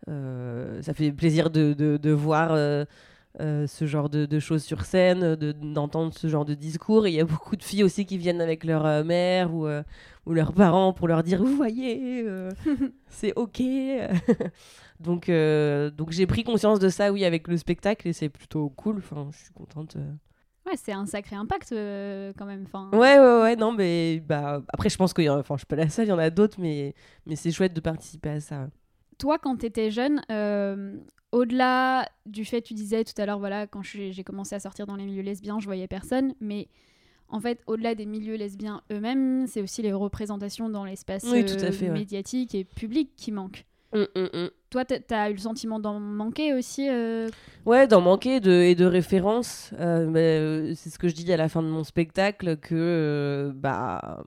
euh, 0.09 0.83
ça 0.83 0.95
fait 0.95 1.13
plaisir 1.13 1.51
de, 1.51 1.75
de, 1.75 1.97
de 1.99 2.11
voir 2.11 2.51
euh, 2.53 2.85
ce 3.41 3.87
genre 3.87 4.09
de, 4.11 4.27
de 4.27 4.41
choses 4.41 4.65
sur 4.65 4.85
scène, 4.85 5.37
de- 5.37 5.53
d'entendre 5.53 6.13
ce 6.15 6.29
genre 6.29 6.45
de 6.47 6.55
discours. 6.55 7.07
Et 7.07 7.11
il 7.11 7.17
y 7.17 7.21
a 7.21 7.25
beaucoup 7.27 7.57
de 7.57 7.63
filles 7.65 7.85
aussi 7.85 8.07
qui 8.07 8.19
viennent 8.19 8.41
avec 8.41 8.65
leur 8.65 9.05
mère 9.05 9.55
ou, 9.55 9.67
ou 10.27 10.33
leurs 10.35 10.53
parents 10.53 10.93
pour 10.93 11.09
leur 11.09 11.23
dire 11.23 11.43
vous 11.45 11.57
voyez, 11.57 12.27
c'est 13.11 13.33
ok. 13.37 13.63
donc 15.01 15.29
euh, 15.29 15.91
donc 15.91 16.11
j'ai 16.13 16.27
pris 16.27 16.45
conscience 16.45 16.79
de 16.79 16.89
ça, 16.89 17.13
oui, 17.13 17.25
avec 17.25 17.49
le 17.49 17.57
spectacle 17.57 18.09
et 18.09 18.13
c'est 18.13 18.29
plutôt 18.29 18.69
cool. 18.71 18.99
Enfin, 18.99 19.29
je 19.33 19.37
suis 19.39 19.53
contente. 19.53 19.97
euh. 19.97 20.13
Ouais, 20.67 20.77
c'est 20.77 20.93
un 20.93 21.07
sacré 21.07 21.37
impact 21.37 21.71
euh, 21.73 22.33
quand 22.37 22.45
même. 22.47 22.65
Enfin, 22.67 22.91
Ouais, 22.93 23.19
ouais, 23.21 23.41
ouais, 23.43 23.57
non, 23.57 23.73
mais 23.73 24.21
bah, 24.27 24.63
après, 24.69 24.89
je 24.89 24.97
pense 24.97 25.13
qu'il 25.15 25.25
y 25.25 25.29
en 25.29 25.37
a, 25.37 25.41
enfin, 25.41 25.55
je 25.55 25.61
suis 25.61 25.67
pas 25.67 25.77
la 25.77 25.89
seule, 25.89 26.07
il 26.07 26.11
y 26.11 26.13
en 26.13 26.19
a 26.19 26.29
d'autres, 26.31 26.59
mais, 26.61 26.95
mais 27.25 27.37
c'est 27.37 27.53
chouette 27.53 27.73
de 27.73 27.81
participer 27.81 28.31
à 28.31 28.41
ça. 28.41 28.69
toi, 29.19 29.39
quand 29.39 29.59
tu 29.59 29.67
étais 29.67 29.93
jeune, 29.93 30.23
euh, 30.33 30.97
au-delà 31.31 32.09
du 32.27 32.45
fait, 32.45 32.63
tu 32.63 32.75
disais 32.75 33.05
tout 33.05 33.13
à 33.21 33.27
l'heure, 33.27 33.39
voilà, 33.39 33.67
quand 33.69 33.83
j'ai 33.85 34.25
commencé 34.25 34.57
à 34.57 34.59
sortir 34.61 34.87
dans 34.87 34.97
les 34.97 35.05
milieux 35.05 35.23
lesbiens, 35.23 35.61
je 35.61 35.67
voyais 35.67 35.87
personne, 35.87 36.35
mais 36.41 36.67
en 37.29 37.39
fait, 37.41 37.61
au-delà 37.69 37.95
des 37.95 38.07
milieux 38.07 38.35
lesbiens 38.37 38.83
eux-mêmes, 38.91 39.47
c'est 39.47 39.63
aussi 39.63 39.83
les 39.83 39.93
représentations 39.93 40.69
dans 40.69 40.85
l'espace 40.85 41.25
Oui, 41.31 41.45
euh, 41.49 41.71
ouais. 41.71 41.91
médiatique 41.91 42.57
et 42.57 42.65
public 42.65 43.13
qui 43.17 43.31
manquent. 43.31 43.67
Hum, 43.93 44.07
hum, 44.17 44.29
hum. 44.33 44.51
Toi, 44.77 44.85
t'as- 44.85 45.31
eu 45.31 45.33
le 45.33 45.39
sentiment 45.39 45.81
d'en 45.81 45.99
manquer 45.99 46.53
aussi 46.53 46.87
euh, 46.91 47.31
Ouais, 47.65 47.87
d'en 47.87 48.03
manquer 48.03 48.41
de, 48.41 48.51
et 48.51 48.75
de 48.75 48.85
références. 48.85 49.71
Euh, 49.81 50.07
euh, 50.15 50.75
c'est 50.77 50.91
ce 50.91 50.99
que 50.99 51.09
je 51.09 51.15
dis 51.15 51.33
à 51.33 51.39
la 51.39 51.49
fin 51.49 51.63
de 51.63 51.67
mon 51.69 51.83
spectacle, 51.83 52.59
que 52.59 52.75
euh, 52.75 53.53
bah, 53.55 54.23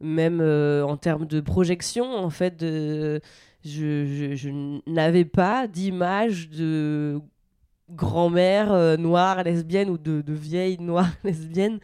même 0.00 0.40
en 0.40 0.96
termes 0.96 1.26
de 1.26 1.40
projection, 1.40 2.16
en 2.16 2.30
fait, 2.30 2.56
je, 2.62 3.20
je- 3.64 4.80
n'avais 4.90 5.24
pas 5.24 5.68
d'image 5.68 6.50
de 6.50 7.20
grand-mère 7.88 8.98
noire 8.98 9.44
lesbienne 9.44 9.88
ou 9.88 9.98
de, 9.98 10.20
de 10.20 10.32
vieille 10.32 10.78
noire 10.80 11.10
lesbienne. 11.22 11.78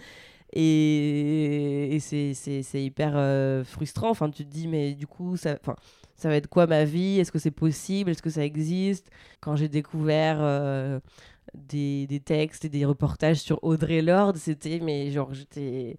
Et, 0.53 1.95
et 1.95 2.01
c'est, 2.01 2.83
hyper 2.85 3.65
frustrant. 3.65 4.11
Enfin, 4.11 4.29
tu 4.29 4.45
te 4.45 4.51
dis, 4.51 4.67
mais 4.67 4.95
du 4.95 5.07
coup, 5.07 5.37
ça, 5.37 5.57
ça 6.17 6.29
va 6.29 6.37
être 6.37 6.49
quoi 6.49 6.67
ma 6.67 6.85
vie? 6.85 7.19
Est-ce 7.19 7.33
que 7.33 7.39
c'est 7.39 7.51
possible? 7.51 8.11
Est-ce 8.11 8.23
que 8.23 8.31
ça 8.31 8.45
existe? 8.45 9.11
Quand 9.41 9.57
j'ai 9.57 9.69
découvert 9.69 10.39
euh, 10.41 11.01
des, 11.55 12.07
des 12.07 12.21
textes 12.21 12.65
et 12.65 12.69
des 12.69 12.85
reportages 12.85 13.39
sur 13.39 13.63
Audrey 13.65 14.03
Lorde, 14.03 14.37
c'était, 14.37 14.81
mais 14.81 15.11
genre, 15.11 15.35
j'étais, 15.35 15.99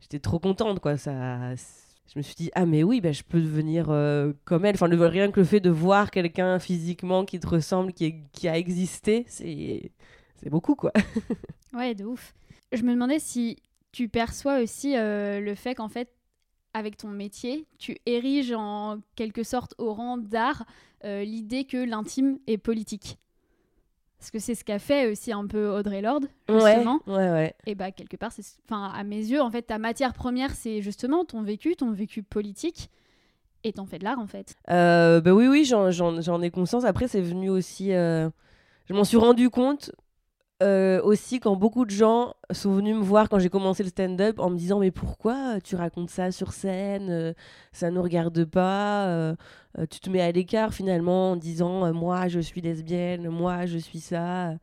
j'étais 0.00 0.20
trop 0.20 0.38
contente, 0.38 0.80
quoi. 0.80 0.96
Ça, 0.96 1.54
je 1.54 2.18
me 2.18 2.22
suis 2.22 2.34
dit, 2.34 2.50
ah, 2.54 2.66
mais 2.66 2.82
oui, 2.82 3.00
bah, 3.00 3.12
je 3.12 3.22
peux 3.22 3.40
devenir 3.40 3.90
euh, 3.90 4.32
comme 4.44 4.64
elle. 4.64 4.74
Enfin, 4.74 4.88
le, 4.88 5.06
rien 5.06 5.30
que 5.30 5.40
le 5.40 5.46
fait 5.46 5.60
de 5.60 5.70
voir 5.70 6.10
quelqu'un 6.10 6.58
physiquement 6.58 7.24
qui 7.24 7.40
te 7.40 7.46
ressemble, 7.46 7.92
qui, 7.92 8.48
a 8.48 8.56
existé, 8.56 9.24
c'est, 9.28 9.90
c'est 10.36 10.50
beaucoup, 10.50 10.74
quoi. 10.74 10.92
Ouais, 11.74 11.94
de 11.94 12.04
ouf. 12.04 12.34
Je 12.72 12.82
me 12.84 12.92
demandais 12.94 13.18
si 13.18 13.58
tu 13.92 14.08
perçois 14.08 14.60
aussi 14.62 14.96
euh, 14.96 15.40
le 15.40 15.54
fait 15.54 15.74
qu'en 15.74 15.90
fait, 15.90 16.08
avec 16.76 16.96
ton 16.96 17.08
métier, 17.08 17.66
tu 17.78 17.96
ériges 18.06 18.52
en 18.52 18.98
quelque 19.14 19.42
sorte 19.42 19.74
au 19.78 19.92
rang 19.94 20.16
d'art 20.18 20.64
euh, 21.04 21.24
l'idée 21.24 21.64
que 21.64 21.76
l'intime 21.78 22.38
est 22.46 22.58
politique. 22.58 23.18
Parce 24.18 24.30
que 24.30 24.38
c'est 24.38 24.54
ce 24.54 24.64
qu'a 24.64 24.78
fait 24.78 25.10
aussi 25.10 25.30
un 25.32 25.46
peu 25.46 25.68
Audrey 25.70 26.00
Lorde, 26.00 26.26
justement. 26.48 27.00
Ouais, 27.06 27.14
ouais, 27.16 27.30
ouais. 27.30 27.54
Et 27.66 27.74
bah, 27.74 27.90
quelque 27.92 28.16
part, 28.16 28.32
c'est, 28.32 28.42
enfin, 28.66 28.90
à 28.94 29.04
mes 29.04 29.18
yeux, 29.18 29.42
en 29.42 29.50
fait, 29.50 29.62
ta 29.62 29.78
matière 29.78 30.14
première, 30.14 30.52
c'est 30.54 30.80
justement 30.80 31.24
ton 31.24 31.42
vécu, 31.42 31.76
ton 31.76 31.92
vécu 31.92 32.22
politique. 32.22 32.90
Et 33.62 33.72
t'en 33.72 33.84
fais 33.84 33.98
de 33.98 34.04
l'art, 34.04 34.18
en 34.18 34.26
fait. 34.26 34.54
Euh, 34.70 35.20
bah 35.20 35.32
oui, 35.32 35.48
oui, 35.48 35.64
j'en- 35.64 35.90
j'en 35.90 36.20
j'en 36.20 36.40
ai 36.40 36.50
conscience. 36.50 36.84
Après, 36.84 37.08
c'est 37.08 37.20
venu 37.20 37.50
aussi. 37.50 37.92
euh, 37.92 38.30
Je 38.88 38.94
m'en 38.94 39.04
suis 39.04 39.16
rendu 39.16 39.50
compte 39.50 39.90
euh, 40.62 41.02
aussi 41.02 41.38
quand 41.38 41.54
beaucoup 41.54 41.84
de 41.84 41.90
gens 41.90 42.34
sont 42.50 42.72
venus 42.72 42.96
me 42.96 43.02
voir 43.02 43.28
quand 43.28 43.38
j'ai 43.38 43.50
commencé 43.50 43.82
le 43.82 43.90
stand-up 43.90 44.38
en 44.38 44.48
me 44.48 44.56
disant 44.56 44.78
Mais 44.78 44.90
pourquoi 44.90 45.60
tu 45.60 45.76
racontes 45.76 46.08
ça 46.08 46.32
sur 46.32 46.52
scène 46.52 47.10
euh, 47.10 47.32
Ça 47.72 47.90
nous 47.90 48.02
regarde 48.02 48.44
pas. 48.46 49.06
euh, 49.08 49.36
euh, 49.78 49.86
tu 49.90 50.00
te 50.00 50.08
mets 50.08 50.22
à 50.22 50.32
l'écart 50.32 50.72
finalement 50.72 51.32
en 51.32 51.36
disant 51.36 51.92
Moi, 51.92 52.28
je 52.28 52.40
suis 52.40 52.62
lesbienne, 52.62 53.28
moi, 53.28 53.66
je 53.66 53.76
suis 53.78 54.00
ça. 54.00 54.54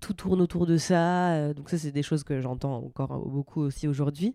tout 0.00 0.12
tourne 0.12 0.40
autour 0.42 0.66
de 0.66 0.76
ça. 0.76 1.54
donc, 1.54 1.70
ça, 1.70 1.78
c'est 1.78 1.92
des 1.92 2.02
choses 2.02 2.24
que 2.24 2.40
j'entends 2.40 2.76
encore 2.76 3.18
beaucoup 3.26 3.62
aussi 3.62 3.88
aujourd'hui 3.88 4.34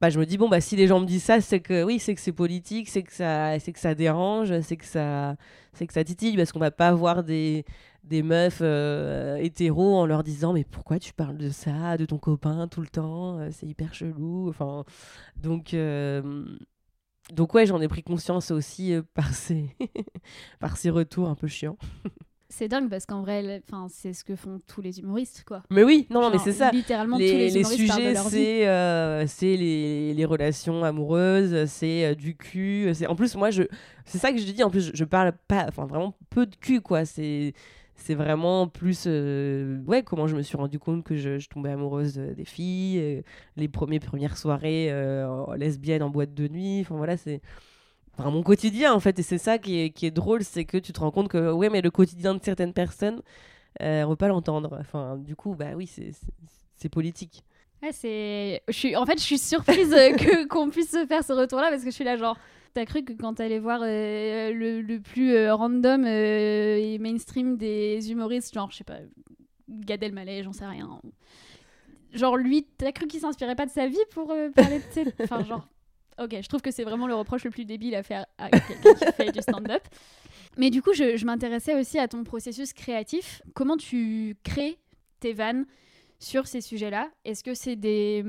bah, 0.00 0.10
je 0.10 0.18
me 0.18 0.26
dis 0.26 0.36
bon 0.36 0.48
bah 0.48 0.60
si 0.60 0.76
les 0.76 0.86
gens 0.86 1.00
me 1.00 1.06
disent 1.06 1.24
ça 1.24 1.40
c'est 1.40 1.60
que 1.60 1.82
oui 1.82 1.98
c'est 1.98 2.14
que 2.14 2.20
c'est 2.20 2.32
politique 2.32 2.88
c'est 2.88 3.02
que 3.02 3.12
ça 3.12 3.58
c'est 3.58 3.72
que 3.72 3.78
ça 3.78 3.94
dérange 3.94 4.60
c'est 4.60 4.76
que 4.76 4.84
ça 4.84 5.36
c'est 5.72 5.86
que 5.86 5.92
ça 5.94 6.04
titille 6.04 6.36
parce 6.36 6.52
qu'on 6.52 6.58
va 6.58 6.70
pas 6.70 6.92
voir 6.92 7.24
des 7.24 7.64
des 8.06 8.22
meufs 8.22 8.60
euh, 8.62 9.36
hétéros 9.36 9.96
en 9.96 10.06
leur 10.06 10.22
disant 10.22 10.52
mais 10.52 10.64
pourquoi 10.64 10.98
tu 10.98 11.12
parles 11.12 11.36
de 11.36 11.50
ça 11.50 11.96
de 11.96 12.04
ton 12.06 12.18
copain 12.18 12.68
tout 12.68 12.80
le 12.80 12.86
temps 12.88 13.38
euh, 13.38 13.48
c'est 13.50 13.66
hyper 13.66 13.92
chelou 13.94 14.48
enfin 14.48 14.84
donc 15.36 15.74
euh, 15.74 16.44
donc 17.32 17.54
ouais 17.54 17.66
j'en 17.66 17.80
ai 17.80 17.88
pris 17.88 18.02
conscience 18.02 18.50
aussi 18.50 18.92
euh, 18.94 19.02
par 19.14 19.32
ces 19.34 19.66
par 20.60 20.76
ces 20.76 20.90
retours 20.90 21.28
un 21.28 21.34
peu 21.34 21.48
chiants 21.48 21.76
C'est 22.48 22.68
dingue 22.68 22.88
parce 22.88 23.06
qu'en 23.06 23.22
vrai, 23.22 23.60
enfin, 23.68 23.88
c'est 23.90 24.12
ce 24.12 24.22
que 24.22 24.36
font 24.36 24.60
tous 24.68 24.80
les 24.80 25.00
humoristes, 25.00 25.42
quoi. 25.44 25.64
mais 25.68 25.82
oui 25.82 26.06
non, 26.10 26.30
mais 26.30 26.38
c'est 26.38 26.52
ça 26.52 26.70
Littéralement, 26.70 27.18
les, 27.18 27.28
tous 27.28 27.36
les, 27.36 27.50
les 27.50 27.64
sujets, 27.64 28.14
c'est 28.14 28.68
euh, 28.68 29.26
c'est 29.26 29.56
les, 29.56 30.14
les 30.14 30.24
relations 30.24 30.84
amoureuses, 30.84 31.68
c'est 31.68 32.06
euh, 32.06 32.14
du 32.14 32.36
cul. 32.36 32.88
C'est 32.94 33.08
en 33.08 33.16
plus 33.16 33.34
moi 33.34 33.50
je, 33.50 33.64
c'est 34.04 34.18
ça 34.18 34.30
que 34.30 34.38
je 34.38 34.44
dis. 34.44 34.62
En 34.62 34.70
plus 34.70 34.80
je, 34.86 34.90
je 34.94 35.04
parle 35.04 35.32
pas, 35.48 35.66
enfin 35.68 35.86
vraiment 35.86 36.16
peu 36.30 36.46
de 36.46 36.54
cul 36.54 36.80
quoi. 36.80 37.04
C'est 37.04 37.52
c'est 37.96 38.14
vraiment 38.14 38.68
plus 38.68 39.04
euh, 39.06 39.80
ouais 39.86 40.02
comment 40.02 40.26
je 40.28 40.36
me 40.36 40.42
suis 40.42 40.56
rendu 40.56 40.78
compte 40.78 41.04
que 41.04 41.16
je, 41.16 41.38
je 41.38 41.48
tombais 41.48 41.70
amoureuse 41.70 42.18
euh, 42.18 42.34
des 42.34 42.44
filles, 42.44 42.98
euh, 43.00 43.22
les 43.56 43.68
premières 43.68 44.00
premières 44.00 44.36
soirées 44.36 44.92
en- 45.24 45.52
lesbiennes 45.54 46.02
en 46.02 46.10
boîte 46.10 46.34
de 46.34 46.48
nuit. 46.48 46.80
Enfin 46.82 46.96
voilà 46.96 47.16
c'est 47.16 47.40
enfin, 48.18 48.30
mon 48.30 48.42
quotidien 48.42 48.94
en 48.94 49.00
fait 49.00 49.18
et 49.18 49.22
c'est 49.22 49.38
ça 49.38 49.58
qui 49.58 49.78
est, 49.80 49.90
qui 49.90 50.06
est 50.06 50.10
drôle, 50.10 50.44
c'est 50.44 50.64
que 50.64 50.78
tu 50.78 50.92
te 50.92 51.00
rends 51.00 51.10
compte 51.12 51.28
que 51.28 51.52
ouais 51.52 51.70
mais 51.70 51.82
le 51.82 51.90
quotidien 51.90 52.34
de 52.34 52.42
certaines 52.44 52.72
personnes, 52.74 53.22
euh, 53.82 54.04
on 54.04 54.10
va 54.10 54.16
pas 54.16 54.28
l'entendre. 54.28 54.76
Enfin 54.80 55.16
du 55.18 55.36
coup 55.36 55.54
bah 55.56 55.72
oui 55.76 55.86
c'est 56.78 56.88
politique. 56.88 57.44
Ouais, 57.82 57.92
c'est. 57.92 58.62
Je 58.68 58.72
suis... 58.72 58.96
En 58.96 59.04
fait, 59.06 59.18
je 59.18 59.24
suis 59.24 59.38
surprise 59.38 59.92
euh, 59.92 60.12
que 60.14 60.46
qu'on 60.48 60.70
puisse 60.70 60.90
se 60.90 61.04
faire 61.06 61.22
ce 61.24 61.32
retour-là 61.32 61.70
parce 61.70 61.82
que 61.84 61.90
je 61.90 61.94
suis 61.94 62.04
là, 62.04 62.16
genre. 62.16 62.38
T'as 62.74 62.84
cru 62.84 63.02
que 63.04 63.14
quand 63.14 63.32
t'allais 63.34 63.58
voir 63.58 63.80
euh, 63.82 64.52
le, 64.52 64.82
le 64.82 65.00
plus 65.00 65.32
euh, 65.32 65.54
random 65.54 66.04
euh, 66.04 66.76
et 66.76 66.98
mainstream 66.98 67.56
des 67.56 68.10
humoristes, 68.12 68.52
genre, 68.52 68.70
je 68.70 68.76
sais 68.76 68.84
pas, 68.84 68.98
Gad 69.66 70.02
Elmaleh, 70.02 70.42
j'en 70.42 70.52
sais 70.52 70.66
rien. 70.66 71.00
Genre, 72.12 72.36
lui, 72.36 72.66
t'as 72.76 72.92
cru 72.92 73.06
qu'il 73.06 73.20
s'inspirait 73.20 73.54
pas 73.54 73.64
de 73.64 73.70
sa 73.70 73.86
vie 73.86 73.96
pour 74.10 74.26
parler 74.54 74.78
de 74.80 74.84
ses. 74.90 75.06
Enfin, 75.22 75.42
genre. 75.44 75.66
Ok, 76.18 76.34
je 76.40 76.48
trouve 76.48 76.62
que 76.62 76.70
c'est 76.70 76.84
vraiment 76.84 77.06
le 77.06 77.14
reproche 77.14 77.44
le 77.44 77.50
plus 77.50 77.64
débile 77.66 77.94
à 77.94 78.02
faire 78.02 78.26
à 78.38 78.48
quelqu'un 78.50 78.94
qui 78.94 79.12
fait 79.12 79.32
du 79.32 79.40
stand-up. 79.40 79.82
Mais 80.58 80.70
du 80.70 80.80
coup, 80.82 80.92
je, 80.94 81.16
je 81.16 81.26
m'intéressais 81.26 81.78
aussi 81.78 81.98
à 81.98 82.08
ton 82.08 82.24
processus 82.24 82.72
créatif. 82.72 83.42
Comment 83.54 83.76
tu 83.76 84.36
crées 84.42 84.78
tes 85.20 85.32
vannes 85.34 85.66
sur 86.18 86.46
ces 86.46 86.60
sujets-là. 86.60 87.10
Est-ce 87.24 87.44
que 87.44 87.54
c'est 87.54 87.76
des... 87.76 88.24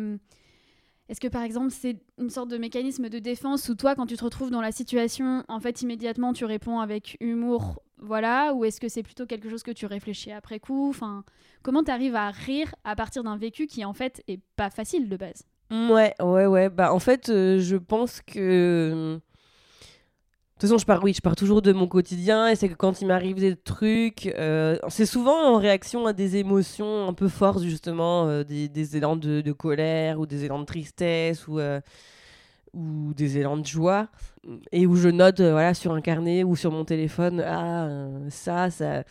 Est-ce 1.10 1.22
que 1.22 1.30
par 1.30 1.44
exemple 1.44 1.72
c'est 1.72 2.02
une 2.18 2.30
sorte 2.30 2.50
de 2.50 2.58
mécanisme 2.58 3.08
de 3.08 3.20
défense 3.20 3.70
où 3.70 3.76
toi 3.76 3.96
quand 3.96 4.06
tu 4.06 4.18
te 4.18 4.24
retrouves 4.26 4.52
dans 4.52 4.60
la 4.60 4.74
situation, 4.74 5.44
en 5.48 5.60
fait 5.62 5.82
immédiatement 5.82 6.34
tu 6.34 6.44
réponds 6.44 6.80
avec 6.82 7.16
humour, 7.22 7.82
voilà, 7.98 8.54
ou 8.54 8.66
est-ce 8.66 8.82
que 8.82 8.90
c'est 8.90 9.04
plutôt 9.04 9.26
quelque 9.26 9.50
chose 9.50 9.64
que 9.64 9.72
tu 9.72 9.86
réfléchis 9.86 10.34
après 10.34 10.60
coup? 10.60 10.90
Enfin, 10.90 11.24
comment 11.64 11.82
tu 11.82 11.92
arrives 11.92 12.16
à 12.16 12.30
rire 12.30 12.76
à 12.84 12.96
partir 12.98 13.24
d'un 13.24 13.38
vécu 13.38 13.68
qui 13.68 13.86
en 13.86 13.94
fait 13.94 14.22
est 14.28 14.42
pas 14.58 14.70
facile 14.70 15.08
de 15.08 15.16
base? 15.16 15.44
Ouais, 15.72 16.14
ouais, 16.22 16.46
ouais. 16.46 16.70
Bah 16.70 16.94
en 16.94 17.00
fait, 17.00 17.30
euh, 17.30 17.60
je 17.60 17.78
pense 17.78 18.22
que 18.22 19.20
de 20.58 20.62
toute 20.62 20.70
façon, 20.72 20.80
je 20.80 20.88
pars, 20.88 21.04
oui, 21.04 21.14
je 21.14 21.22
pars 21.22 21.36
toujours 21.36 21.62
de 21.62 21.72
mon 21.72 21.86
quotidien 21.86 22.48
et 22.48 22.56
c'est 22.56 22.68
que 22.68 22.74
quand 22.74 23.00
il 23.00 23.06
m'arrive 23.06 23.36
des 23.36 23.56
trucs, 23.56 24.26
euh, 24.40 24.76
c'est 24.90 25.06
souvent 25.06 25.54
en 25.54 25.60
réaction 25.60 26.08
à 26.08 26.14
des 26.14 26.38
émotions 26.38 27.08
un 27.08 27.14
peu 27.14 27.28
fortes, 27.28 27.62
justement, 27.62 28.26
euh, 28.26 28.44
des, 28.44 28.98
élans 28.98 29.18
de, 29.18 29.42
de, 29.42 29.52
colère 29.52 30.20
ou 30.20 30.26
des 30.26 30.46
élans 30.46 30.58
de 30.58 30.66
tristesse 30.66 31.48
ou, 31.48 31.60
euh, 31.60 31.80
ou 32.74 33.14
des 33.14 33.38
élans 33.38 33.58
de 33.58 33.68
joie 33.68 34.08
et 34.72 34.88
où 34.88 34.96
je 34.96 35.10
note 35.10 35.42
voilà, 35.42 35.76
sur 35.76 35.94
un 35.94 36.02
carnet 36.02 36.44
ou 36.44 36.56
sur 36.56 36.72
mon 36.72 36.86
téléphone, 36.86 37.40
ah, 37.42 37.88
ça, 38.30 38.72
ça. 38.72 39.04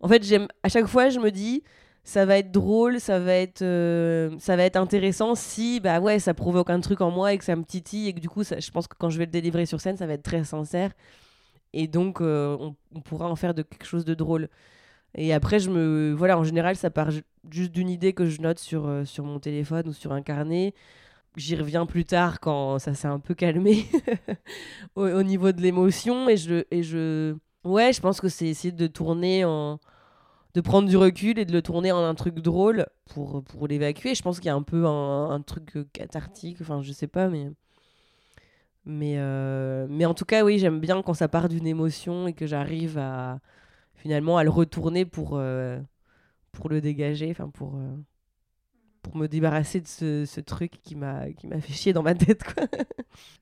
En 0.00 0.08
fait, 0.08 0.24
j'aime, 0.24 0.48
à 0.62 0.70
chaque 0.70 0.86
fois, 0.86 1.10
je 1.10 1.18
me 1.18 1.30
dis, 1.30 1.62
ça 2.06 2.24
va 2.24 2.38
être 2.38 2.52
drôle, 2.52 3.00
ça 3.00 3.18
va 3.18 3.34
être, 3.34 3.62
euh, 3.62 4.30
ça 4.38 4.54
va 4.54 4.62
être 4.62 4.76
intéressant 4.76 5.34
si 5.34 5.80
bah 5.80 5.98
ouais, 5.98 6.20
ça 6.20 6.34
provoque 6.34 6.70
un 6.70 6.78
truc 6.78 7.00
en 7.00 7.10
moi 7.10 7.32
et 7.32 7.38
que 7.38 7.44
ça 7.44 7.56
me 7.56 7.64
titille 7.64 8.06
et 8.06 8.14
que 8.14 8.20
du 8.20 8.28
coup, 8.28 8.44
je 8.44 8.70
pense 8.70 8.86
que 8.86 8.94
quand 8.96 9.10
je 9.10 9.18
vais 9.18 9.24
le 9.24 9.32
délivrer 9.32 9.66
sur 9.66 9.80
scène, 9.80 9.96
ça 9.96 10.06
va 10.06 10.12
être 10.12 10.22
très 10.22 10.44
sincère 10.44 10.92
et 11.72 11.88
donc 11.88 12.20
euh, 12.20 12.56
on, 12.94 13.00
pourra 13.00 13.28
en 13.28 13.34
faire 13.34 13.54
de 13.54 13.62
quelque 13.62 13.84
chose 13.86 14.04
de 14.04 14.14
drôle. 14.14 14.48
Et 15.16 15.34
après, 15.34 15.58
je 15.58 15.68
me, 15.68 16.14
voilà, 16.16 16.38
en 16.38 16.44
général, 16.44 16.76
ça 16.76 16.90
part 16.90 17.10
juste 17.50 17.72
d'une 17.72 17.90
idée 17.90 18.12
que 18.12 18.26
je 18.26 18.40
note 18.40 18.60
sur, 18.60 18.86
euh, 18.86 19.04
sur 19.04 19.24
mon 19.24 19.40
téléphone 19.40 19.88
ou 19.88 19.92
sur 19.92 20.12
un 20.12 20.22
carnet. 20.22 20.74
J'y 21.36 21.56
reviens 21.56 21.86
plus 21.86 22.04
tard 22.04 22.38
quand 22.38 22.78
ça 22.78 22.94
s'est 22.94 23.08
un 23.08 23.18
peu 23.18 23.34
calmé 23.34 23.84
au, 24.94 25.08
au, 25.08 25.22
niveau 25.24 25.50
de 25.50 25.60
l'émotion 25.60 26.28
et 26.28 26.36
je, 26.36 26.64
et 26.70 26.84
je, 26.84 27.34
ouais, 27.64 27.92
je 27.92 28.00
pense 28.00 28.20
que 28.20 28.28
c'est 28.28 28.46
essayer 28.46 28.72
de 28.72 28.86
tourner 28.86 29.44
en 29.44 29.80
de 30.56 30.62
prendre 30.62 30.88
du 30.88 30.96
recul 30.96 31.38
et 31.38 31.44
de 31.44 31.52
le 31.52 31.60
tourner 31.60 31.92
en 31.92 32.02
un 32.02 32.14
truc 32.14 32.36
drôle 32.36 32.86
pour, 33.10 33.44
pour 33.44 33.68
l'évacuer. 33.68 34.14
Je 34.14 34.22
pense 34.22 34.40
qu'il 34.40 34.46
y 34.46 34.50
a 34.50 34.54
un 34.54 34.62
peu 34.62 34.86
un, 34.86 35.38
truc 35.42 35.76
cathartique, 35.92 36.56
enfin 36.62 36.80
je 36.82 36.92
sais 36.92 37.06
pas, 37.06 37.28
mais... 37.28 37.50
Mais, 38.88 39.16
euh... 39.18 39.86
mais 39.90 40.06
en 40.06 40.14
tout 40.14 40.24
cas, 40.24 40.44
oui, 40.44 40.58
j'aime 40.58 40.80
bien 40.80 41.02
quand 41.02 41.12
ça 41.12 41.28
part 41.28 41.48
d'une 41.50 41.66
émotion 41.66 42.28
et 42.28 42.32
que 42.32 42.46
j'arrive 42.46 42.96
à 42.98 43.40
finalement 43.96 44.38
à 44.38 44.44
le 44.44 44.50
retourner 44.50 45.04
pour, 45.04 45.32
euh, 45.32 45.78
pour 46.52 46.70
le 46.70 46.80
dégager, 46.80 47.34
pour, 47.52 47.74
euh, 47.74 47.96
pour 49.02 49.16
me 49.16 49.26
débarrasser 49.26 49.80
de 49.80 49.88
ce, 49.88 50.24
ce 50.24 50.40
truc 50.40 50.80
qui 50.82 50.94
m'a 50.94 51.26
fait 51.60 51.72
chier 51.72 51.92
dans 51.92 52.04
ma 52.04 52.14
tête. 52.14 52.44
Quoi. 52.44 52.66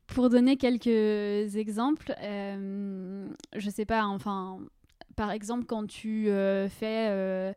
pour 0.09 0.31
donner 0.31 0.57
quelques 0.57 1.55
exemples, 1.57 2.15
euh, 2.23 3.29
je 3.55 3.71
sais 3.71 3.85
pas, 3.85 4.05
enfin 4.07 4.59
par 5.15 5.31
exemple, 5.31 5.65
quand 5.65 5.87
tu 5.87 6.29
euh, 6.29 6.69
fais 6.69 7.09
euh, 7.11 7.53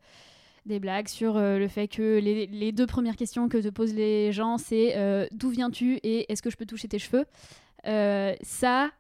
des 0.66 0.80
blagues 0.80 1.08
sur 1.08 1.38
euh, 1.38 1.58
le 1.58 1.68
fait 1.68 1.88
que 1.88 2.20
les, 2.20 2.72
deux 2.72 2.88
premières 2.88 3.16
questions 3.16 3.50
que 3.50 3.58
te 3.58 3.70
posent 3.70 3.94
les 3.94 4.32
gens, 4.32 4.58
c'est 4.58 5.30
d'où 5.32 5.50
viens-tu 5.50 5.96
et 6.04 6.32
est-ce 6.32 6.42
que 6.42 6.50
je 6.50 6.58
peux 6.58 6.66
toucher 6.66 6.88
tes 6.88 7.00
cheveux? 7.00 7.26
Ça, 7.84 8.92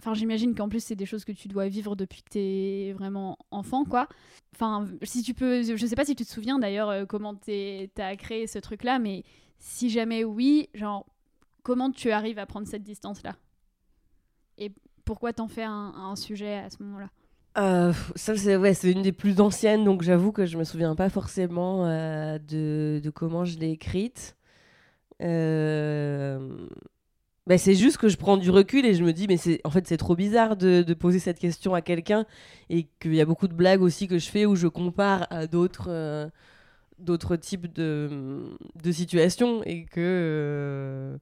enfin, 0.00 0.14
j'imagine 0.14 0.54
qu'en 0.54 0.68
plus, 0.68 0.84
c'est 0.84 0.96
des 0.96 1.06
choses 1.06 1.24
que 1.24 1.32
tu 1.32 1.48
dois 1.48 1.68
vivre 1.68 1.96
depuis 1.96 2.22
que 2.22 2.30
tu 2.30 2.38
es 2.38 2.92
vraiment 2.92 3.38
enfant, 3.50 3.84
quoi. 3.84 4.08
Enfin, 4.54 4.86
si 5.02 5.22
tu 5.22 5.34
peux, 5.34 5.62
je 5.62 5.86
sais 5.86 5.96
pas 5.96 6.04
si 6.04 6.14
tu 6.14 6.24
te 6.24 6.30
souviens 6.30 6.58
d'ailleurs 6.58 7.06
comment 7.08 7.34
tu 7.34 7.90
as 7.96 8.16
créé 8.16 8.46
ce 8.46 8.58
truc-là, 8.58 8.98
mais 8.98 9.24
si 9.58 9.88
jamais 9.88 10.24
oui, 10.24 10.68
genre, 10.74 11.06
comment 11.62 11.90
tu 11.90 12.10
arrives 12.10 12.38
à 12.38 12.46
prendre 12.46 12.68
cette 12.68 12.82
distance-là? 12.82 13.34
Et 14.58 14.72
pourquoi 15.04 15.32
t'en 15.32 15.48
fais 15.48 15.64
un 15.64 16.16
sujet 16.16 16.54
à 16.58 16.70
ce 16.70 16.82
moment-là? 16.82 17.10
Euh, 17.56 17.92
ça, 18.16 18.36
c'est 18.36 18.56
ouais, 18.56 18.72
une 18.72 19.02
des 19.02 19.12
plus 19.12 19.40
anciennes, 19.40 19.84
donc 19.84 20.02
j'avoue 20.02 20.32
que 20.32 20.46
je 20.46 20.58
me 20.58 20.64
souviens 20.64 20.94
pas 20.96 21.08
forcément 21.08 21.86
euh, 21.86 22.38
de, 22.38 23.00
de, 23.02 23.10
comment 23.10 23.44
je 23.44 23.58
l'ai 23.58 23.70
écrite. 23.70 24.36
Euh... 25.22 26.68
Bah, 27.46 27.58
c'est 27.58 27.74
juste 27.74 27.98
que 27.98 28.08
je 28.08 28.16
prends 28.16 28.38
du 28.38 28.50
recul 28.50 28.86
et 28.86 28.94
je 28.94 29.04
me 29.04 29.12
dis, 29.12 29.26
mais 29.28 29.36
c'est 29.36 29.60
en 29.64 29.70
fait, 29.70 29.86
c'est 29.86 29.98
trop 29.98 30.16
bizarre 30.16 30.56
de, 30.56 30.82
de, 30.82 30.94
poser 30.94 31.18
cette 31.18 31.38
question 31.38 31.74
à 31.74 31.82
quelqu'un 31.82 32.24
et 32.70 32.88
qu'il 33.00 33.14
y 33.14 33.20
a 33.20 33.26
beaucoup 33.26 33.48
de 33.48 33.54
blagues 33.54 33.82
aussi 33.82 34.08
que 34.08 34.18
je 34.18 34.30
fais 34.30 34.46
où 34.46 34.56
je 34.56 34.66
compare 34.66 35.26
à 35.30 35.46
d'autres 35.46 35.88
euh, 35.90 36.26
d'autres 36.98 37.36
types 37.36 37.72
de, 37.72 38.56
de 38.82 38.92
situations 38.92 39.62
et 39.64 39.84
que. 39.84 41.18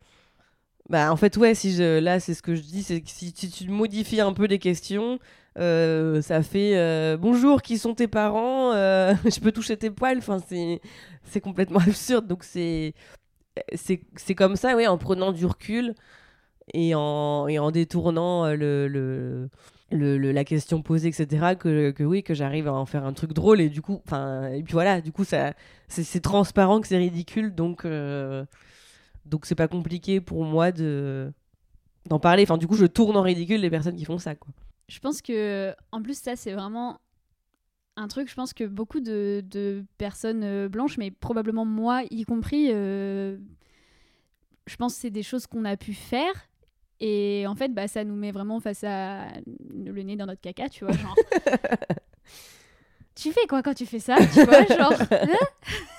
Bah, 0.88 1.12
en 1.12 1.16
fait, 1.16 1.36
ouais, 1.36 1.54
si 1.54 1.72
je, 1.74 1.98
là, 2.00 2.20
c'est 2.20 2.34
ce 2.34 2.42
que 2.42 2.54
je 2.54 2.62
dis, 2.62 2.82
c'est 2.82 3.00
que 3.00 3.08
si, 3.10 3.32
si, 3.34 3.50
tu 3.50 3.68
modifies 3.68 4.20
un 4.20 4.32
peu 4.32 4.46
les 4.46 4.58
questions, 4.58 5.18
euh, 5.58 6.22
ça 6.22 6.42
fait 6.42 6.76
euh, 6.76 7.16
bonjour, 7.18 7.62
qui 7.62 7.78
sont 7.78 7.94
tes 7.94 8.08
parents 8.08 8.72
euh, 8.72 9.14
Je 9.24 9.40
peux 9.40 9.52
toucher 9.52 9.76
tes 9.76 9.90
poils 9.90 10.18
Enfin, 10.18 10.38
c'est 11.24 11.40
complètement 11.40 11.80
absurde. 11.86 12.26
Donc, 12.26 12.44
c'est 12.44 12.94
c'est 13.74 14.34
comme 14.34 14.56
ça, 14.56 14.74
ouais, 14.76 14.86
en 14.86 14.96
prenant 14.96 15.30
du 15.30 15.44
recul 15.44 15.94
et 16.72 16.94
en, 16.94 17.46
et 17.48 17.58
en 17.58 17.70
détournant 17.70 18.46
le, 18.46 18.88
le, 18.88 19.50
le, 19.90 20.32
la 20.32 20.44
question 20.44 20.80
posée, 20.80 21.08
etc., 21.08 21.54
que, 21.58 21.90
que 21.90 22.02
oui, 22.02 22.22
que 22.22 22.32
j'arrive 22.32 22.68
à 22.68 22.72
en 22.72 22.86
faire 22.86 23.04
un 23.04 23.12
truc 23.12 23.34
drôle. 23.34 23.60
Et 23.60 23.68
du 23.68 23.82
coup, 23.82 24.00
enfin, 24.06 24.48
et 24.48 24.62
puis 24.62 24.72
voilà, 24.72 25.02
du 25.02 25.12
coup, 25.12 25.24
c'est 25.24 26.20
transparent 26.20 26.80
que 26.80 26.88
c'est 26.88 26.96
ridicule. 26.98 27.54
Donc. 27.54 27.86
Donc 29.24 29.46
c'est 29.46 29.54
pas 29.54 29.68
compliqué 29.68 30.20
pour 30.20 30.44
moi 30.44 30.72
de 30.72 31.32
d'en 32.08 32.18
parler. 32.18 32.42
Enfin, 32.42 32.58
du 32.58 32.66
coup, 32.66 32.74
je 32.74 32.86
tourne 32.86 33.16
en 33.16 33.22
ridicule 33.22 33.60
les 33.60 33.70
personnes 33.70 33.96
qui 33.96 34.04
font 34.04 34.18
ça, 34.18 34.34
quoi. 34.34 34.52
Je 34.92 34.98
pense 34.98 35.22
que, 35.22 35.74
en 35.90 36.02
plus, 36.02 36.18
ça, 36.18 36.36
c'est 36.36 36.52
vraiment 36.52 37.00
un 37.96 38.08
truc, 38.08 38.28
je 38.28 38.34
pense 38.34 38.52
que 38.52 38.64
beaucoup 38.64 39.00
de, 39.00 39.42
de 39.42 39.86
personnes 39.96 40.44
euh, 40.44 40.68
blanches, 40.68 40.98
mais 40.98 41.10
probablement 41.10 41.64
moi 41.64 42.02
y 42.10 42.24
compris, 42.24 42.68
euh, 42.70 43.38
je 44.66 44.76
pense 44.76 44.94
que 44.94 45.00
c'est 45.00 45.10
des 45.10 45.22
choses 45.22 45.46
qu'on 45.46 45.64
a 45.64 45.78
pu 45.78 45.94
faire. 45.94 46.34
Et 47.00 47.46
en 47.48 47.54
fait, 47.54 47.72
bah, 47.72 47.88
ça 47.88 48.04
nous 48.04 48.14
met 48.14 48.32
vraiment 48.32 48.60
face 48.60 48.84
à 48.84 49.28
le 49.74 50.02
nez 50.02 50.16
dans 50.16 50.26
notre 50.26 50.42
caca, 50.42 50.68
tu 50.68 50.84
vois, 50.84 50.94
genre... 50.94 51.16
tu 53.14 53.32
fais 53.32 53.46
quoi 53.48 53.62
quand 53.62 53.74
tu 53.74 53.86
fais 53.86 53.98
ça, 53.98 54.16
tu 54.34 54.44
vois, 54.44 54.66
genre... 54.76 54.92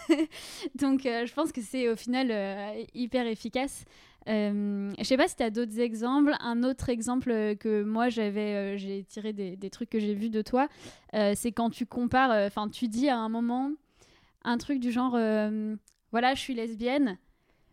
Donc, 0.75 1.05
euh, 1.05 1.25
je 1.25 1.33
pense 1.33 1.51
que 1.51 1.61
c'est 1.61 1.89
au 1.89 1.95
final 1.95 2.27
euh, 2.31 2.83
hyper 2.93 3.27
efficace. 3.27 3.85
Euh, 4.29 4.91
je 4.97 5.03
sais 5.03 5.17
pas 5.17 5.27
si 5.27 5.35
tu 5.35 5.43
as 5.43 5.49
d'autres 5.49 5.79
exemples. 5.79 6.33
Un 6.39 6.63
autre 6.63 6.89
exemple 6.89 7.55
que 7.57 7.83
moi 7.83 8.09
j'avais, 8.09 8.75
euh, 8.75 8.77
j'ai 8.77 9.03
tiré 9.03 9.33
des, 9.33 9.55
des, 9.55 9.69
trucs 9.69 9.89
que 9.89 9.99
j'ai 9.99 10.13
vus 10.13 10.29
de 10.29 10.41
toi, 10.41 10.67
euh, 11.13 11.33
c'est 11.35 11.51
quand 11.51 11.69
tu 11.69 11.85
compares, 11.85 12.31
enfin 12.47 12.69
tu 12.69 12.87
dis 12.87 13.09
à 13.09 13.17
un 13.17 13.29
moment 13.29 13.71
un 14.45 14.57
truc 14.57 14.79
du 14.79 14.91
genre, 14.91 15.17
voilà, 16.11 16.33
je 16.35 16.39
suis 16.39 16.53
lesbienne, 16.53 17.17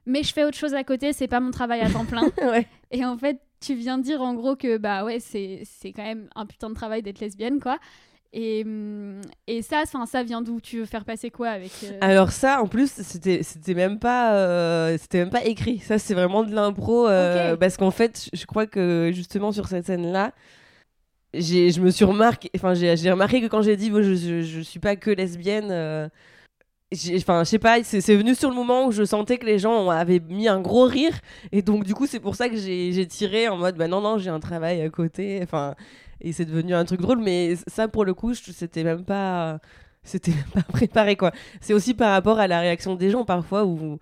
mais 0.06 0.22
je 0.22 0.32
fais 0.32 0.44
autre 0.44 0.56
chose 0.56 0.74
à 0.74 0.84
côté, 0.84 1.12
c'est 1.12 1.28
pas 1.28 1.40
mon 1.40 1.50
travail 1.50 1.80
à 1.80 1.90
temps 1.90 2.04
plein. 2.04 2.22
ouais. 2.42 2.66
Et 2.90 3.04
en 3.04 3.18
fait, 3.18 3.40
tu 3.60 3.74
viens 3.74 3.98
de 3.98 4.02
dire 4.02 4.22
en 4.22 4.34
gros 4.34 4.56
que 4.56 4.78
bah 4.78 5.04
ouais, 5.04 5.18
c'est 5.20 5.64
quand 5.84 6.04
même 6.04 6.28
un 6.34 6.46
putain 6.46 6.70
de 6.70 6.74
travail 6.74 7.02
d'être 7.02 7.20
lesbienne, 7.20 7.60
quoi. 7.60 7.78
Et, 8.32 8.64
et 9.48 9.62
ça, 9.62 9.82
ça 10.06 10.22
vient 10.22 10.40
d'où? 10.40 10.60
Tu 10.60 10.78
veux 10.78 10.84
faire 10.84 11.04
passer 11.04 11.30
quoi 11.30 11.48
avec 11.48 11.72
euh... 11.84 11.98
Alors 12.00 12.30
ça, 12.30 12.62
en 12.62 12.68
plus, 12.68 12.90
c'était 12.90 13.42
c'était 13.42 13.74
même 13.74 13.98
pas 13.98 14.34
euh, 14.34 14.96
c'était 14.98 15.18
même 15.18 15.30
pas 15.30 15.44
écrit. 15.44 15.78
Ça, 15.80 15.98
c'est 15.98 16.14
vraiment 16.14 16.44
de 16.44 16.54
l'impro 16.54 17.08
euh, 17.08 17.50
okay. 17.50 17.58
parce 17.58 17.76
qu'en 17.76 17.90
fait, 17.90 18.30
je 18.32 18.46
crois 18.46 18.66
que 18.66 19.10
justement 19.12 19.50
sur 19.50 19.66
cette 19.66 19.86
scène-là, 19.86 20.32
j'ai 21.34 21.70
je 21.70 21.80
me 21.80 21.90
suis 21.90 22.04
remarqué, 22.04 22.50
enfin 22.56 22.74
j'ai 22.74 23.10
remarqué 23.10 23.40
que 23.40 23.46
quand 23.46 23.62
j'ai 23.62 23.76
dit 23.76 23.90
bon, 23.90 24.02
je, 24.02 24.14
je, 24.14 24.42
je 24.42 24.60
suis 24.60 24.80
pas 24.80 24.96
que 24.96 25.10
lesbienne. 25.10 26.10
Enfin 27.18 27.44
je 27.44 27.48
sais 27.48 27.60
pas 27.60 27.84
c'est 27.84 28.16
venu 28.16 28.34
sur 28.34 28.50
le 28.50 28.56
moment 28.56 28.86
où 28.86 28.90
je 28.90 29.04
sentais 29.04 29.38
que 29.38 29.46
les 29.46 29.60
gens 29.60 29.90
avaient 29.90 30.18
mis 30.18 30.48
un 30.48 30.60
gros 30.60 30.86
rire 30.86 31.20
et 31.52 31.62
donc 31.62 31.84
du 31.84 31.94
coup 31.94 32.08
c'est 32.08 32.18
pour 32.18 32.34
ça 32.34 32.48
que 32.48 32.56
j'ai 32.56 33.06
tiré 33.06 33.46
en 33.46 33.56
mode 33.56 33.76
bah 33.76 33.86
non 33.86 34.00
non 34.00 34.18
j'ai 34.18 34.30
un 34.30 34.40
travail 34.40 34.82
à 34.82 34.90
côté 34.90 35.38
enfin 35.40 35.76
et 36.20 36.32
c'est 36.32 36.44
devenu 36.44 36.74
un 36.74 36.84
truc 36.84 37.00
drôle 37.00 37.20
mais 37.20 37.56
ça 37.66 37.88
pour 37.88 38.04
le 38.04 38.14
coup 38.14 38.34
c'était 38.34 38.84
même 38.84 39.04
pas 39.04 39.60
c'était 40.02 40.32
pas 40.54 40.62
préparé 40.68 41.16
quoi. 41.16 41.32
C'est 41.60 41.74
aussi 41.74 41.94
par 41.94 42.12
rapport 42.12 42.38
à 42.38 42.46
la 42.46 42.60
réaction 42.60 42.94
des 42.94 43.10
gens 43.10 43.24
parfois 43.24 43.64
où 43.64 43.98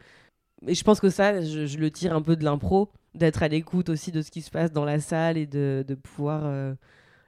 et 0.66 0.74
je 0.74 0.84
pense 0.84 1.00
que 1.00 1.10
ça 1.10 1.40
je, 1.40 1.78
le 1.78 1.90
tire 1.90 2.14
un 2.14 2.22
peu 2.22 2.36
de 2.36 2.44
l'impro 2.44 2.90
d'être 3.14 3.42
à 3.42 3.48
l'écoute 3.48 3.88
aussi 3.88 4.12
de 4.12 4.22
ce 4.22 4.30
qui 4.30 4.42
se 4.42 4.50
passe 4.50 4.72
dans 4.72 4.84
la 4.84 5.00
salle 5.00 5.36
et 5.36 5.46
de, 5.46 5.84
de 5.86 5.94
pouvoir 5.94 6.42
euh, 6.44 6.74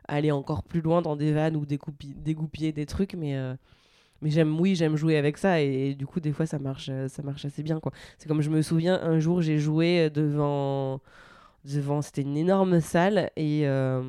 aller 0.09 0.31
encore 0.31 0.63
plus 0.65 0.81
loin 0.81 1.03
dans 1.03 1.17
des 1.17 1.33
vannes 1.33 1.57
ou 1.57 1.65
dégoupiller 1.67 2.73
des 2.73 2.87
trucs 2.87 3.15
mais 3.15 3.37
euh, 3.37 3.55
mais 4.23 4.31
j'aime 4.31 4.59
oui 4.61 4.75
j'aime 4.75 4.97
jouer 4.97 5.17
avec 5.17 5.39
ça 5.39 5.63
et, 5.63 5.91
et, 5.91 5.95
du 5.95 6.07
coup 6.07 6.21
des 6.21 6.33
fois 6.33 6.47
ça 6.47 6.59
marche 6.59 6.91
ça 7.09 7.23
marche 7.23 7.45
assez 7.45 7.63
bien 7.63 7.81
quoi. 7.81 7.93
C'est 8.19 8.29
comme 8.29 8.43
je 8.43 8.51
me 8.51 8.63
souviens 8.63 9.01
un 9.03 9.19
jour 9.21 9.41
j'ai 9.43 9.59
joué 9.59 10.11
devant 10.11 11.01
devant 11.65 12.03
c'était 12.03 12.23
une 12.23 12.37
énorme 12.37 12.81
salle 12.81 13.31
et 13.37 13.63
euh, 13.67 14.03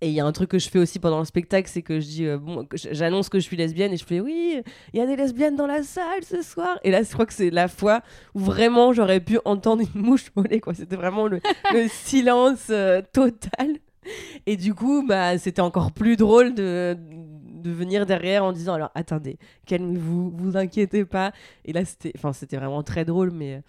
Et 0.00 0.08
il 0.08 0.14
y 0.14 0.20
a 0.20 0.24
un 0.26 0.30
truc 0.32 0.50
que 0.50 0.58
je 0.60 0.68
fais 0.68 0.78
aussi 0.78 1.00
pendant 1.00 1.18
le 1.18 1.24
spectacle, 1.24 1.68
c'est 1.68 1.82
que 1.82 1.98
je 1.98 2.06
dis, 2.06 2.26
euh, 2.26 2.38
bon, 2.38 2.66
j'annonce 2.72 3.28
que 3.28 3.40
je 3.40 3.44
suis 3.44 3.56
lesbienne 3.56 3.92
et 3.92 3.96
je 3.96 4.04
fais, 4.04 4.20
oui, 4.20 4.62
il 4.92 4.98
y 4.98 5.02
a 5.02 5.06
des 5.06 5.16
lesbiennes 5.16 5.56
dans 5.56 5.66
la 5.66 5.82
salle 5.82 6.22
ce 6.22 6.40
soir. 6.40 6.78
Et 6.84 6.92
là, 6.92 7.02
je 7.02 7.12
crois 7.12 7.26
que 7.26 7.32
c'est 7.32 7.50
la 7.50 7.66
fois 7.66 8.02
où 8.34 8.38
vraiment 8.38 8.92
j'aurais 8.92 9.18
pu 9.18 9.40
entendre 9.44 9.82
une 9.82 10.00
mouche 10.00 10.26
voler, 10.36 10.60
quoi. 10.60 10.74
C'était 10.74 10.94
vraiment 10.96 11.26
le, 11.26 11.40
le 11.72 11.88
silence 11.88 12.68
euh, 12.70 13.02
total. 13.12 13.78
Et 14.46 14.56
du 14.56 14.72
coup, 14.72 15.04
bah, 15.06 15.36
c'était 15.36 15.60
encore 15.60 15.90
plus 15.90 16.16
drôle 16.16 16.54
de, 16.54 16.96
de 17.58 17.70
venir 17.70 18.06
derrière 18.06 18.44
en 18.44 18.52
disant, 18.52 18.74
alors 18.74 18.90
attendez, 18.94 19.36
calmez-vous, 19.66 20.30
vous 20.30 20.56
inquiétez 20.56 21.04
pas. 21.04 21.32
Et 21.64 21.72
là, 21.72 21.84
c'était, 21.84 22.12
enfin, 22.16 22.32
c'était 22.32 22.56
vraiment 22.56 22.84
très 22.84 23.04
drôle, 23.04 23.32
mais 23.32 23.56
euh, 23.56 23.60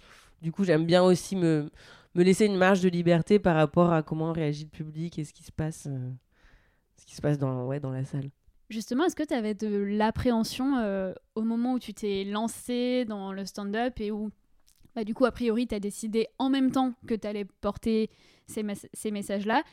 du 0.43 0.51
coup, 0.51 0.63
j'aime 0.63 0.85
bien 0.85 1.03
aussi 1.03 1.35
me, 1.35 1.69
me 2.15 2.23
laisser 2.23 2.45
une 2.45 2.57
marge 2.57 2.81
de 2.81 2.89
liberté 2.89 3.39
par 3.39 3.55
rapport 3.55 3.93
à 3.93 4.03
comment 4.03 4.31
réagit 4.31 4.65
le 4.65 4.69
public 4.69 5.19
et 5.19 5.23
ce 5.23 5.33
qui 5.33 5.43
se 5.43 5.51
passe, 5.51 5.87
euh, 5.87 7.35
dans, 7.37 7.91
la 7.91 8.05
salle. 8.05 8.29
Justement, 8.69 9.05
est-ce 9.05 9.15
que 9.15 9.23
tu 9.23 9.33
avais 9.33 9.53
de 9.53 9.67
l'appréhension 9.67 10.77
euh, 10.77 11.13
au 11.35 11.43
moment 11.43 11.73
où 11.73 11.79
tu 11.79 11.93
t'es 11.93 12.23
lancé 12.23 13.05
dans 13.05 13.33
le 13.33 13.45
stand-up 13.45 13.99
et 13.99 14.11
où, 14.11 14.29
bah, 14.95 15.03
du 15.03 15.13
coup, 15.13 15.25
a 15.25 15.31
priori, 15.31 15.67
tu 15.67 15.75
as 15.75 15.79
décidé 15.79 16.27
en 16.37 16.49
même 16.49 16.71
temps 16.71 16.93
que 17.07 17.15
tu 17.15 17.27
allais 17.27 17.45
porter 17.61 18.09
ces 18.47 19.11
messages-là 19.11 19.63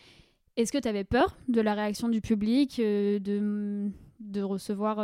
Est-ce 0.56 0.72
que 0.72 0.78
tu 0.78 0.88
avais 0.88 1.04
peur 1.04 1.36
de 1.48 1.60
la 1.60 1.74
réaction 1.74 2.08
du 2.08 2.20
public, 2.20 2.78
euh, 2.78 3.18
de, 3.18 3.90
de 4.20 4.42
recevoir. 4.42 4.98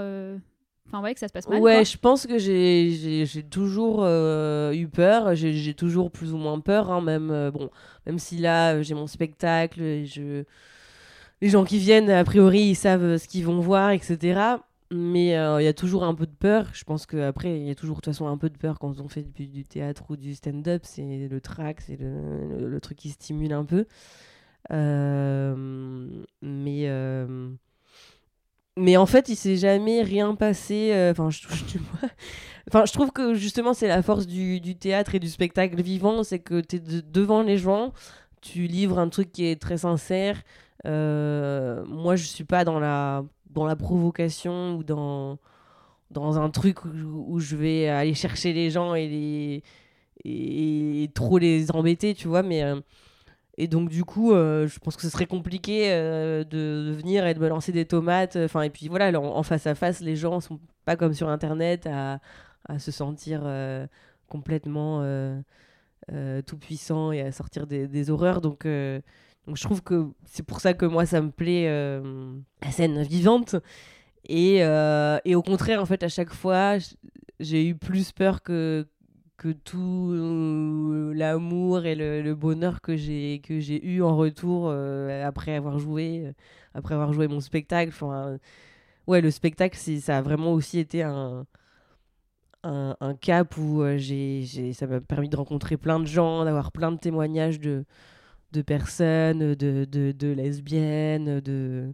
Enfin, 0.87 1.03
ouais, 1.03 1.15
que 1.15 1.21
ça 1.21 1.29
se 1.29 1.33
passe 1.33 1.49
mal 1.49 1.61
Ouais, 1.61 1.85
je 1.85 1.97
pense 1.97 2.27
que 2.27 2.39
j'ai- 2.39 3.27
toujours 3.51 4.01
euh, 4.03 4.73
eu 4.73 4.89
peur. 4.89 5.35
J'ai 5.35 5.75
toujours 5.75 6.11
plus 6.11 6.33
ou 6.33 6.37
moins 6.37 6.61
peur, 6.61 6.91
hein, 6.91 7.01
même, 7.01 7.31
euh, 7.31 7.51
bon, 7.51 7.71
même 8.07 8.19
si 8.19 8.37
là, 8.39 8.75
euh, 8.75 8.83
j'ai 8.83 8.95
mon 8.95 9.07
spectacle, 9.07 9.81
les 9.81 11.49
gens 11.49 11.65
qui 11.65 11.79
viennent, 11.79 12.11
a 12.11 12.25
priori, 12.25 12.61
ils 12.61 12.75
savent 12.77 13.17
ce 13.17 13.27
qu'ils 13.27 13.45
vont 13.45 13.61
voir, 13.61 13.91
etc. 13.91 14.65
Mais 14.91 15.29
il 15.29 15.65
y 15.65 15.69
a 15.69 15.73
toujours 15.73 16.05
un 16.05 16.15
peu 16.15 16.27
de 16.27 16.35
peur. 16.39 16.67
Je 16.75 16.85
pense 16.85 17.07
qu'après, 17.07 17.59
il 17.59 17.67
y 17.67 17.71
a 17.71 17.75
toujours 17.75 17.97
de 17.97 18.03
toute 18.03 18.13
façon 18.13 18.27
un 18.27 18.37
peu 18.37 18.51
de 18.51 18.59
peur 18.59 18.79
quand 18.79 19.01
on 19.01 19.09
fait 19.09 19.23
du, 19.23 19.65
théâtre 19.65 20.05
ou 20.11 20.17
du 20.17 20.35
stand-up. 20.35 20.83
C'est 20.85 21.29
le 21.31 21.41
track, 21.41 21.81
c'est 21.81 21.97
le, 21.99 22.69
le- 22.69 22.81
truc 22.81 22.99
qui 22.99 23.09
stimule 23.09 23.55
un 23.55 23.65
peu. 23.65 23.87
Mais. 26.43 26.89
Mais 28.79 28.97
en 28.97 29.07
fait, 29.07 29.29
il 29.29 29.37
s'est 29.37 29.57
jamais 29.57 30.03
rien 30.03 30.35
passé. 30.35 30.91
euh, 30.93 31.13
Enfin, 31.13 31.31
je, 31.31 31.41
tu 31.69 31.79
vois. 32.01 32.09
Enfin, 32.69 32.85
je 32.87 32.93
trouve 32.93 33.13
que 33.13 33.35
justement, 33.35 33.75
c'est 33.75 33.89
la 33.89 34.03
force 34.03 34.27
du, 34.27 34.61
du 34.61 34.77
théâtre 34.77 35.15
et 35.15 35.21
du 35.21 35.29
spectacle 35.29 35.83
vivant, 35.83 36.25
c'est 36.25 36.39
que 36.41 36.61
tu 36.61 36.77
es 36.77 36.81
devant 36.81 37.43
les 37.43 37.59
gens, 37.59 37.93
tu 38.43 38.67
livres 38.67 38.99
un 38.99 39.09
truc 39.09 39.33
qui 39.33 39.47
est 39.47 39.61
très 39.61 39.79
sincère. 39.79 40.43
Euh, 40.87 41.85
moi, 41.87 42.17
je 42.17 42.25
suis 42.25 42.45
pas 42.45 42.65
dans 42.65 42.81
la, 42.81 43.25
dans 43.51 43.67
la 43.67 43.77
provocation 43.77 44.77
ou 44.77 44.85
dans, 44.85 45.39
dans 46.11 46.39
un 46.41 46.51
truc 46.51 46.85
où, 46.87 47.39
je 47.41 47.57
vais 47.57 47.89
aller 47.89 48.15
chercher 48.15 48.53
les 48.53 48.71
gens 48.71 48.95
et, 48.95 49.09
les, 49.09 49.65
et 50.25 51.11
trop 51.15 51.39
les 51.39 51.71
embêter, 51.73 52.15
tu 52.15 52.29
vois. 52.29 52.43
Mais. 52.43 52.63
euh, 52.65 52.81
et 53.59 53.69
donc, 53.69 53.91
du 53.91 54.05
coup, 54.05 54.33
euh, 54.33 54.67
je 54.67 54.79
pense 54.79 54.97
que 54.97 55.03
ce 55.03 55.11
serait 55.11 55.27
compliqué 55.27 55.93
euh, 55.93 56.43
de, 56.45 56.93
venir 56.97 57.27
et 57.27 57.35
de 57.35 57.39
me 57.39 57.49
lancer 57.49 57.71
des 57.73 57.85
tomates. 57.85 58.37
Enfin, 58.37 58.63
et 58.63 58.71
puis 58.71 58.89
voilà, 58.89 59.11
là, 59.11 59.21
en, 59.21 59.37
en 59.37 59.43
face 59.43 59.67
à 59.67 59.75
face, 59.75 60.01
les 60.01 60.17
gens 60.17 60.41
sont 60.41 60.59
pas 60.85 60.97
comme 60.97 61.13
sur 61.13 61.29
Internet 61.29 61.87
à, 61.87 62.21
à 62.67 62.79
se 62.79 62.91
sentir 62.91 63.43
euh, 63.45 63.87
complètement 64.29 65.01
euh, 65.03 65.39
euh, 66.13 66.41
tout 66.43 66.57
puissant 66.57 67.13
et 67.13 67.21
à 67.21 67.33
sortir 67.33 67.67
des, 67.67 67.87
des 67.89 68.11
horreurs. 68.11 68.41
Donc, 68.41 68.65
euh, 68.65 69.01
donc, 69.47 69.57
je 69.57 69.63
trouve 69.65 69.83
que 69.83 70.09
c'est 70.25 70.45
pour 70.45 70.61
ça 70.61 70.73
que 70.73 70.87
moi, 70.87 71.05
ça 71.05 71.21
me 71.21 71.31
plaît 71.31 71.67
euh, 71.69 72.35
la 72.63 72.71
scène 72.71 73.03
vivante. 73.03 73.57
Et, 74.29 74.65
euh, 74.65 75.19
et 75.25 75.35
au 75.35 75.43
contraire, 75.43 75.83
en 75.83 75.87
fait, 75.87 76.03
à 76.03 76.09
chaque 76.09 76.33
fois, 76.33 76.79
j'ai 77.41 77.67
eu 77.67 77.75
plus 77.75 78.13
peur 78.13 78.43
que, 78.43 78.87
que 79.43 79.49
tout 79.51 80.13
euh, 80.13 81.13
l'amour 81.15 81.85
et 81.85 81.97
le, 81.97 82.35
bonheur 82.35 82.81
que 82.81 82.97
j'ai 82.97 83.41
que 83.43 83.59
j'ai 83.59 83.85
eu 83.85 84.01
en 84.03 84.17
retour 84.17 84.69
euh, 84.69 85.27
après 85.27 85.57
avoir 85.57 85.81
joué 85.81 86.27
euh, 86.27 86.33
après 86.75 86.95
avoir 86.95 87.13
joué 87.13 87.27
mon 87.27 87.41
spectacle 87.41 87.91
enfin 87.93 88.39
ouais 89.09 89.21
le 89.21 89.33
spectacle 89.33 89.77
ça 89.77 90.19
a 90.19 90.23
vraiment 90.23 90.53
aussi 90.53 90.79
été 90.79 91.03
un 91.03 91.47
un, 92.65 93.15
cap 93.21 93.57
où 93.59 93.83
j'ai 93.97 94.73
ça 94.75 94.87
m'a 94.87 95.01
permis 95.01 95.29
de 95.29 95.37
rencontrer 95.37 95.77
plein 95.77 95.99
de 95.99 96.07
gens 96.07 96.45
d'avoir 96.45 96.71
plein 96.71 96.93
de 96.93 96.99
témoignages 96.99 97.59
de 97.59 97.85
de 98.53 98.63
personnes 98.63 99.55
de, 99.55 99.85
de, 99.85 100.13
de 100.13 100.29
lesbiennes 100.29 101.41
de 101.41 101.93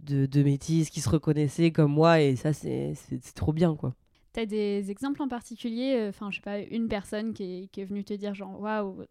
de, 0.00 0.42
métisses 0.44 0.90
qui 0.90 1.00
se 1.00 1.08
reconnaissaient 1.08 1.72
comme 1.72 1.92
moi 1.92 2.20
et 2.20 2.36
ça 2.36 2.52
c'est 2.52 2.94
trop 3.34 3.52
bien 3.52 3.74
quoi 3.74 3.94
T'as 4.34 4.44
des 4.44 4.90
exemples 4.90 5.22
en 5.22 5.28
particulier 5.28 5.94
euh, 5.96 6.08
Enfin, 6.10 6.30
je 6.30 6.36
sais 6.36 6.42
pas, 6.42 6.58
une 6.58 6.88
personne 6.88 7.32
qui 7.32 7.42
est, 7.44 7.66
qui 7.68 7.80
est 7.80 7.84
venue 7.84 8.04
te 8.04 8.12
dire, 8.12 8.34
genre, 8.34 8.60
waouh. 8.60 9.04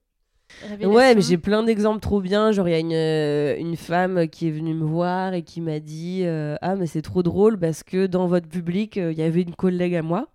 Ouais, 0.83 1.15
mais 1.15 1.21
j'ai 1.21 1.39
plein 1.39 1.63
d'exemples 1.63 1.99
trop 1.99 2.21
bien. 2.21 2.51
Genre, 2.51 2.67
il 2.67 2.71
y 2.71 2.75
a 2.75 2.79
une, 2.79 2.93
euh, 2.93 3.57
une 3.57 3.75
femme 3.75 4.27
qui 4.27 4.49
est 4.49 4.51
venue 4.51 4.75
me 4.75 4.85
voir 4.85 5.33
et 5.33 5.41
qui 5.41 5.61
m'a 5.61 5.79
dit 5.79 6.21
euh, 6.25 6.55
Ah, 6.61 6.75
mais 6.75 6.85
c'est 6.85 7.01
trop 7.01 7.23
drôle 7.23 7.57
parce 7.57 7.81
que 7.81 8.05
dans 8.05 8.27
votre 8.27 8.47
public, 8.47 8.97
il 8.97 9.13
y 9.13 9.23
avait 9.23 9.41
une 9.41 9.55
collègue 9.55 9.95
à 9.95 10.03
moi. 10.03 10.27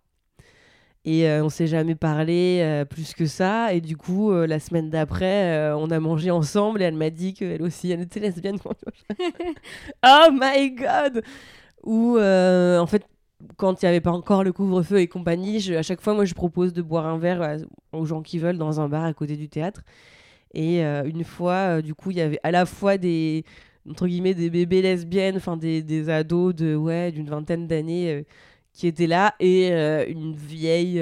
Et 1.05 1.27
euh, 1.27 1.43
on 1.43 1.49
s'est 1.49 1.67
jamais 1.67 1.95
parlé 1.95 2.61
euh, 2.63 2.85
plus 2.85 3.15
que 3.15 3.25
ça. 3.25 3.73
Et 3.73 3.81
du 3.81 3.97
coup, 3.97 4.31
euh, 4.31 4.47
la 4.47 4.61
semaine 4.61 4.91
d'après, 4.91 5.73
on 5.73 5.91
a 5.91 6.01
mangé 6.01 6.31
ensemble 6.31 6.83
et 6.83 6.85
elle 6.85 6.97
m'a 6.97 7.09
dit 7.09 7.33
qu'elle 7.33 7.63
aussi, 7.63 7.91
elle 7.91 8.03
était 8.03 8.21
lesbienne. 8.21 8.59
oh 10.07 10.29
my 10.33 10.71
god! 10.73 11.23
Ou 11.85 12.19
en 12.19 12.87
fait, 12.87 13.05
quand 13.57 13.83
il 13.83 13.85
n'y 13.85 13.89
avait 13.89 14.01
pas 14.01 14.11
encore 14.11 14.45
le 14.45 14.53
couvre-feu 14.53 15.01
et 15.01 15.09
compagnie, 15.09 15.75
à 15.75 15.83
chaque 15.83 16.01
fois, 16.01 16.15
moi, 16.15 16.25
je 16.25 16.35
propose 16.35 16.73
de 16.73 16.83
boire 16.83 17.07
un 17.07 17.19
verre 17.19 17.43
euh, 17.43 17.59
aux 17.93 18.05
gens 18.05 18.23
qui 18.23 18.39
veulent 18.39 18.59
dans 18.59 18.81
un 18.81 18.89
bar 18.89 19.05
à 19.05 19.13
côté 19.15 19.37
du 19.37 19.49
théâtre. 19.49 19.83
Et 20.55 20.85
euh, 20.85 21.05
une 21.05 21.25
fois, 21.25 21.79
euh, 21.79 21.83
du 21.83 21.95
coup, 21.95 22.11
il 22.11 22.17
y 22.19 22.21
avait 22.21 22.41
à 22.43 22.51
la 22.51 22.67
fois 22.67 22.99
des 22.99 23.45
entre 23.89 24.07
guillemets 24.07 24.35
des 24.35 24.51
bébés 24.51 24.83
lesbiennes, 24.83 25.37
enfin 25.37 25.57
des, 25.57 25.83
des 25.83 26.11
ados 26.11 26.55
de 26.55 26.75
ouais 26.77 27.11
d'une 27.11 27.29
vingtaine 27.29 27.67
d'années 27.67 28.27
qui 28.75 28.87
étaient 28.87 29.07
là 29.07 29.35
et 29.41 29.71
une 30.11 30.35
vieille 30.35 31.01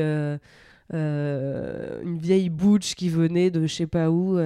une 0.92 2.18
vieille 2.18 2.48
butch 2.48 2.94
qui 2.94 3.08
venait 3.08 3.50
de 3.50 3.66
je 3.66 3.74
sais 3.74 3.88
pas 3.88 4.08
où 4.08 4.38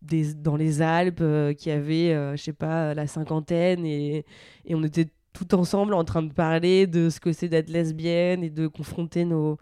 des, 0.00 0.32
dans 0.32 0.56
les 0.56 0.80
Alpes 0.80 1.22
qui 1.58 1.70
avait 1.70 2.34
je 2.34 2.42
sais 2.42 2.54
pas 2.54 2.94
la 2.94 3.06
cinquantaine 3.06 3.84
et, 3.84 4.24
et 4.64 4.74
on 4.74 4.82
était 4.82 5.08
tout 5.32 5.54
ensemble 5.54 5.94
en 5.94 6.04
train 6.04 6.22
de 6.22 6.32
parler 6.32 6.86
de 6.86 7.10
ce 7.10 7.20
que 7.20 7.32
c'est 7.32 7.48
d'être 7.48 7.70
lesbienne 7.70 8.44
et 8.44 8.50
de 8.50 8.66
confronter 8.66 9.24
nos 9.24 9.58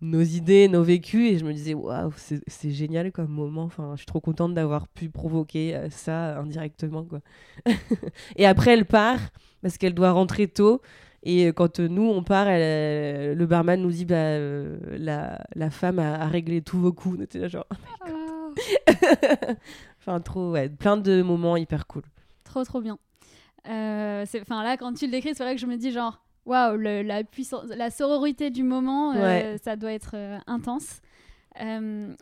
nos 0.00 0.22
idées, 0.22 0.68
nos 0.68 0.82
vécus, 0.84 1.32
et 1.32 1.38
je 1.38 1.44
me 1.44 1.52
disais, 1.52 1.74
waouh, 1.74 2.12
c'est 2.16 2.70
génial 2.70 3.10
comme 3.10 3.30
moment. 3.30 3.64
Enfin, 3.64 3.92
je 3.94 3.98
suis 3.98 4.06
trop 4.06 4.20
contente 4.20 4.54
d'avoir 4.54 4.86
pu 4.86 5.08
provoquer 5.08 5.74
euh, 5.74 5.90
ça 5.90 6.38
indirectement, 6.38 7.04
quoi. 7.04 7.20
et 8.36 8.46
après, 8.46 8.74
elle 8.74 8.84
part 8.84 9.18
parce 9.62 9.76
qu'elle 9.76 9.94
doit 9.94 10.12
rentrer 10.12 10.46
tôt. 10.46 10.80
Et 11.24 11.46
euh, 11.46 11.52
quand 11.52 11.80
euh, 11.80 11.88
nous, 11.88 12.04
on 12.04 12.22
part, 12.22 12.48
elle, 12.48 13.36
le 13.36 13.46
barman 13.46 13.80
nous 13.80 13.90
dit, 13.90 14.04
bah, 14.04 14.14
euh, 14.16 14.78
la, 14.98 15.44
la 15.54 15.70
femme 15.70 15.98
a, 15.98 16.14
a 16.14 16.26
réglé 16.28 16.62
tous 16.62 16.78
vos 16.78 16.92
coups. 16.92 17.16
On 17.18 17.22
était 17.22 17.38
là, 17.40 17.48
genre, 17.48 17.66
oh 17.70 17.74
my 18.06 18.12
God. 18.12 19.56
enfin, 19.98 20.20
trop, 20.20 20.52
ouais, 20.52 20.68
plein 20.68 20.96
de 20.96 21.22
moments 21.22 21.56
hyper 21.56 21.86
cool. 21.86 22.02
Trop, 22.44 22.64
trop 22.64 22.80
bien. 22.80 22.98
Euh, 23.68 24.24
Enfin, 24.40 24.62
là, 24.62 24.76
quand 24.76 24.92
tu 24.94 25.06
le 25.06 25.12
décris, 25.12 25.34
c'est 25.34 25.42
vrai 25.44 25.54
que 25.54 25.60
je 25.60 25.66
me 25.66 25.76
dis, 25.76 25.90
genre, 25.92 26.22
waouh, 26.46 26.76
la 26.78 27.24
puissance, 27.24 27.66
la 27.68 27.90
sororité 27.90 28.50
du 28.50 28.62
moment, 28.62 29.12
euh, 29.12 29.20
Ouais. 29.22 29.56
ça 29.62 29.76
doit 29.76 29.92
être 29.92 30.12
euh, 30.14 30.38
intense. 30.46 31.00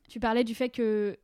Tu 0.09 0.21
parlais 0.21 0.45
du 0.45 0.55
fait 0.55 0.69
que 0.71 1.17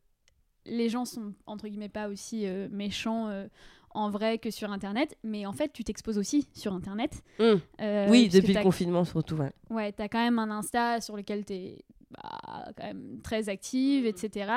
les 0.66 0.88
gens 0.88 1.04
sont, 1.04 1.32
entre 1.46 1.68
guillemets, 1.68 1.88
pas 1.88 2.08
aussi 2.08 2.46
euh, 2.46 2.68
méchants 2.70 3.28
euh, 3.28 3.46
en 3.90 4.10
vrai 4.10 4.38
que 4.38 4.50
sur 4.50 4.70
Internet, 4.70 5.16
mais 5.22 5.44
en 5.44 5.52
fait, 5.52 5.72
tu 5.72 5.84
t'exposes 5.84 6.18
aussi 6.18 6.48
sur 6.54 6.72
Internet. 6.72 7.22
Mm. 7.38 7.44
Euh, 7.80 8.06
oui, 8.10 8.28
depuis 8.28 8.54
le 8.54 8.62
confinement, 8.62 9.04
surtout. 9.04 9.36
Ouais. 9.36 9.52
Ouais, 9.70 9.92
t'as 9.92 10.08
quand 10.08 10.22
même 10.22 10.38
un 10.38 10.50
Insta 10.50 11.00
sur 11.00 11.16
lequel 11.16 11.44
t'es 11.44 11.84
bah, 12.10 12.70
quand 12.76 12.84
même 12.84 13.20
très 13.22 13.48
active, 13.48 14.06
etc. 14.06 14.52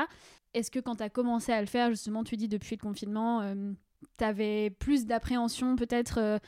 Est-ce 0.53 0.71
que 0.71 0.79
quand 0.79 0.95
t'as 0.95 1.09
commencé 1.09 1.51
à 1.51 1.59
le 1.59 1.67
faire, 1.67 1.89
justement, 1.89 2.23
tu 2.23 2.37
dis 2.37 2.47
depuis 2.47 2.75
le 2.77 2.81
confinement, 2.81 3.41
t'avais 4.17 4.69
plus 4.69 5.05
d'appréhension 5.05 5.75
peut-être 5.75 6.19
euh, 6.19 6.39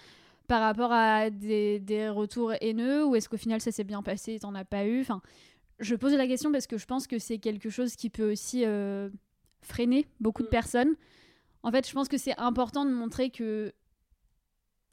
par 0.47 0.61
rapport 0.61 0.91
à 0.91 1.29
des, 1.29 1.79
des 1.79 2.09
retours 2.09 2.53
haineux 2.61 3.05
ou 3.05 3.15
est-ce 3.15 3.27
qu'au 3.29 3.37
final 3.37 3.59
ça 3.61 3.71
s'est 3.71 3.83
bien 3.83 4.01
passé 4.01 4.33
et 4.33 4.39
t'en 4.39 4.55
as 4.55 4.65
pas 4.65 4.85
eu? 4.85 5.01
Enfin, 5.01 5.21
Je 5.79 5.95
pose 5.95 6.13
la 6.13 6.27
question 6.27 6.51
parce 6.51 6.67
que 6.67 6.77
je 6.77 6.85
pense 6.85 7.05
que 7.07 7.19
c'est 7.19 7.37
quelque 7.37 7.69
chose 7.69 7.95
qui 7.95 8.09
peut 8.09 8.31
aussi 8.31 8.63
euh, 8.65 9.09
freiner 9.61 10.07
beaucoup 10.19 10.43
de 10.43 10.47
personnes. 10.47 10.95
En 11.63 11.71
fait, 11.71 11.87
je 11.87 11.93
pense 11.93 12.07
que 12.07 12.17
c'est 12.17 12.37
important 12.39 12.85
de 12.85 12.91
montrer 12.91 13.29
que 13.29 13.73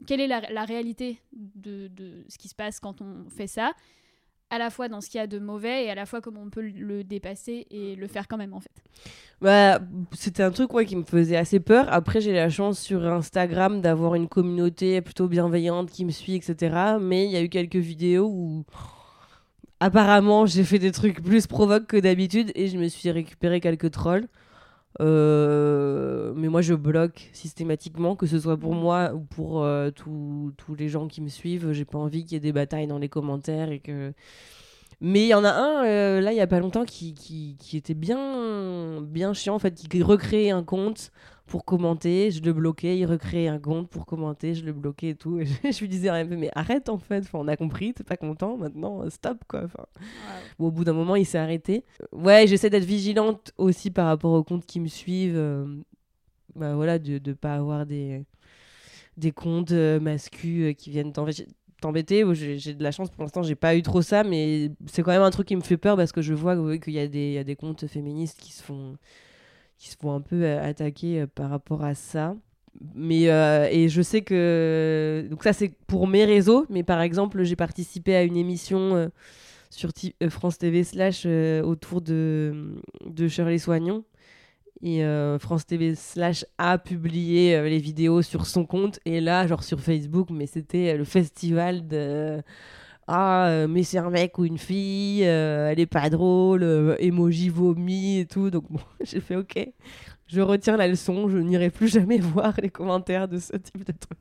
quelle 0.07 0.21
est 0.21 0.27
la, 0.27 0.41
la 0.51 0.65
réalité 0.65 1.21
de, 1.33 1.89
de 1.89 2.25
ce 2.29 2.37
qui 2.37 2.49
se 2.49 2.55
passe 2.55 2.81
quand 2.81 3.01
on 3.01 3.29
fait 3.31 3.47
ça, 3.47 3.73
à 4.55 4.59
la 4.59 4.71
fois 4.71 4.89
dans 4.89 5.01
ce 5.01 5.11
qu'il 5.11 5.19
y 5.19 5.23
a 5.23 5.27
de 5.27 5.39
mauvais 5.39 5.85
et 5.85 5.91
à 5.91 5.95
la 5.95 6.07
fois 6.07 6.21
comment 6.21 6.43
on 6.43 6.51
peut 6.51 6.63
le 6.63 7.03
dépasser 7.03 7.67
et 7.71 7.97
le 7.97 8.07
faire 8.07 8.29
quand 8.29 8.37
même 8.37 8.55
en 8.55 8.61
fait. 8.61 8.71
Bah, 9.41 9.81
c'était 10.13 10.43
un 10.43 10.51
truc 10.51 10.71
qui 10.87 10.97
me 10.97 11.03
faisait 11.03 11.37
assez 11.37 11.61
peur. 11.61 11.87
Après, 11.93 12.21
j'ai 12.21 12.33
la 12.33 12.49
chance 12.49 12.79
sur 12.79 13.05
Instagram 13.07 13.81
d'avoir 13.81 14.15
une 14.15 14.29
communauté 14.29 15.01
plutôt 15.01 15.29
bienveillante 15.29 15.91
qui 15.91 16.05
me 16.05 16.11
suit, 16.11 16.37
etc. 16.37 16.97
Mais 17.01 17.27
il 17.27 17.33
y 17.33 17.37
a 17.37 17.43
eu 17.43 17.49
quelques 17.49 17.77
vidéos 17.77 18.29
où 18.33 18.65
apparemment 19.81 20.47
j'ai 20.47 20.65
fait 20.65 20.79
des 20.79 20.93
trucs 20.93 21.23
plus 21.23 21.47
provoques 21.47 21.87
que 21.87 21.97
d'habitude 21.97 22.53
et 22.55 22.69
je 22.69 22.79
me 22.79 22.89
suis 22.89 23.11
récupéré 23.11 23.61
quelques 23.61 23.91
trolls. 23.91 24.29
Euh, 25.01 26.33
mais 26.37 26.49
moi, 26.49 26.63
je 26.63 26.75
bloque 26.75 27.29
systématiquement, 27.33 28.17
que 28.17 28.27
ce 28.27 28.39
soit 28.39 28.57
pour 28.57 28.75
moi 28.75 29.13
ou 29.15 29.21
pour 29.21 29.63
euh, 29.63 29.91
tous 29.91 30.75
les 30.77 30.89
gens 30.89 31.09
qui 31.09 31.21
me 31.21 31.29
suivent. 31.29 31.73
J'ai 31.73 31.85
pas 31.85 31.99
envie 31.99 32.25
qu'il 32.25 32.35
y 32.35 32.37
ait 32.37 32.41
des 32.41 32.53
batailles 32.53 32.87
dans 32.87 32.99
les 32.99 33.09
commentaires 33.09 33.71
et 33.71 33.81
que. 33.81 34.13
Mais 35.01 35.25
il 35.25 35.29
y 35.29 35.35
en 35.35 35.45
a 35.45 35.51
un, 35.51 35.85
euh, 35.85 36.21
là, 36.21 36.33
il 36.33 36.37
y 36.37 36.41
a 36.41 36.47
pas 36.47 36.61
longtemps, 36.61 36.85
qui, 36.85 37.15
qui, 37.15 37.57
qui, 37.59 37.77
était 37.77 37.95
bien, 37.95 39.03
bien 39.03 39.35
chiant, 39.35 39.55
en 39.55 39.59
fait, 39.59 39.75
qui 39.75 40.03
recréait 40.03 40.51
un 40.51 40.63
compte 40.63 41.11
pour 41.47 41.65
commenter, 41.65 42.31
je 42.31 42.43
le 42.43 42.53
bloquais, 42.53 42.99
il 42.99 43.05
recréait 43.07 43.49
un 43.49 43.59
compte 43.59 43.89
pour 43.91 44.07
commenter, 44.07 44.55
je 44.55 44.65
le 44.65 44.73
bloquais 44.73 45.11
et 45.11 45.15
tout. 45.15 45.39
Et 45.65 45.73
je, 45.73 45.81
lui 45.81 45.89
disais 45.89 46.09
un 46.09 46.27
peu, 46.27 46.37
mais 46.37 46.51
arrête 46.55 46.89
en 46.89 46.99
fait, 46.99 47.19
enfin, 47.19 47.39
on 47.39 47.49
a 47.49 47.57
compris, 47.57 47.93
t'es 47.93 48.05
pas 48.05 48.17
content, 48.17 48.57
maintenant 48.57 49.09
stop 49.11 49.39
quoi. 49.47 49.63
Enfin, 49.65 49.85
au 50.59 50.71
bout 50.71 50.85
d'un 50.85 50.95
moment, 50.95 51.17
il 51.17 51.27
s'est 51.27 51.39
arrêté. 51.39 51.85
Ouais, 52.13 52.47
j'essaie 52.47 52.71
d'être 52.71 52.85
vigilante 52.85 53.53
aussi 53.59 53.91
par 53.91 54.07
rapport 54.07 54.33
aux 54.33 54.45
comptes 54.45 54.67
qui 54.67 54.81
me 54.81 54.89
suivent. 54.89 55.37
Euh, 55.37 55.67
bah 56.57 56.75
voilà, 56.75 56.99
de 56.99 57.21
ne 57.25 57.35
pas 57.35 57.55
avoir 57.55 57.85
des, 57.85 58.25
des 59.17 59.33
comptes 59.33 59.73
euh, 59.73 60.01
euh, 60.01 60.73
qui 60.73 60.91
viennent 60.91 61.13
t'embêter. 61.81 62.25
J'ai 62.35 62.75
de 62.75 62.83
la 62.83 62.93
chance 62.93 63.11
pour 63.11 63.23
l'instant, 63.23 63.43
j'ai 63.43 63.55
pas 63.57 63.77
eu 63.77 63.83
trop 63.83 64.03
ça, 64.03 64.25
mais 64.25 64.71
c'est 64.87 65.03
quand 65.03 65.11
même 65.11 65.23
un 65.23 65.31
truc 65.31 65.49
qui 65.49 65.57
me 65.57 65.63
fait 65.63 65.77
peur 65.77 65.97
parce 65.97 66.13
que 66.13 66.23
je 66.23 66.35
vois 66.35 66.57
qu'il 66.79 66.95
y, 66.95 66.97
y, 66.97 67.39
a 67.39 67.45
des 67.45 67.57
comptes 67.57 67.87
féministes 67.87 68.41
qui 68.41 68.53
se 68.53 68.63
font 68.63 68.97
qui 69.79 69.89
se 69.91 69.97
font 69.97 70.15
un 70.15 70.21
peu 70.21 70.45
euh, 70.45 70.63
attaquer 70.63 71.23
euh, 71.23 71.27
par 71.27 71.51
rapport 71.51 71.85
à 71.85 71.95
ça. 71.95 72.37
Mais 72.95 73.29
euh, 73.29 73.69
et 73.71 73.89
je 73.89 74.03
sais 74.03 74.23
que 74.23 75.27
donc 75.31 75.45
ça 75.45 75.53
c'est 75.53 75.73
pour 75.87 76.09
mes 76.09 76.25
réseaux, 76.25 76.67
mais 76.69 76.83
par 76.83 77.01
exemple 77.01 77.45
j'ai 77.45 77.55
participé 77.55 78.17
à 78.17 78.25
une 78.25 78.37
émission 78.37 79.13
sur 79.71 79.91
France 80.29 80.59
TV 80.59 80.83
slash 80.83 81.25
autour 81.25 82.01
de 82.01 82.75
de 83.07 83.29
Shirley 83.29 83.59
Soignon. 83.59 84.05
Et 84.83 85.05
France 85.39 85.67
TV 85.67 85.95
slash 85.95 86.45
a 86.59 86.79
publié 86.79 87.63
les 87.71 87.79
vidéos 87.79 88.23
sur 88.23 88.45
son 88.45 88.67
compte. 88.67 88.99
Et 89.05 89.21
là 89.21 89.47
genre 89.47 89.63
sur 89.63 89.79
Facebook 89.79 90.31
mais 90.33 90.47
c'était 90.47 90.97
le 90.97 91.05
festival 91.05 91.87
de 91.87 92.43
ah 93.07 93.49
euh, 93.49 93.69
mais 93.69 93.83
c'est 93.83 93.99
un 93.99 94.09
mec 94.09 94.39
ou 94.39 94.45
une 94.47 94.57
fille 94.57 95.25
euh, 95.27 95.71
elle 95.71 95.79
est 95.81 95.87
pas 95.87 96.09
drôle 96.09 96.63
euh, 96.63 96.97
emoji 96.99 97.51
vomi 97.51 98.21
et 98.21 98.27
tout 98.27 98.51
donc 98.51 98.65
bon 98.71 98.81
j'ai 99.03 99.21
fait 99.21 99.37
ok 99.37 99.69
je 100.27 100.41
retiens 100.41 100.77
la 100.79 100.89
leçon 100.89 101.29
je 101.29 101.37
n'irai 101.39 101.71
plus 101.71 101.89
jamais 101.89 102.19
voir 102.19 102.55
les 102.63 102.71
commentaires 102.71 103.29
de 103.29 103.39
ce 103.39 103.57
type 103.57 103.85
de 103.85 103.93
truc 103.93 104.19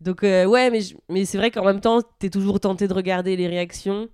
donc 0.00 0.22
ouais 0.22 0.70
mais, 1.08 1.24
c'est 1.24 1.38
vrai 1.38 1.50
qu'en 1.50 1.64
même 1.64 1.80
temps 1.80 2.00
t'es 2.18 2.30
toujours 2.30 2.60
tenté 2.60 2.88
de 2.88 2.92
regarder 2.92 3.36
les 3.36 3.46
réactions. 3.46 4.08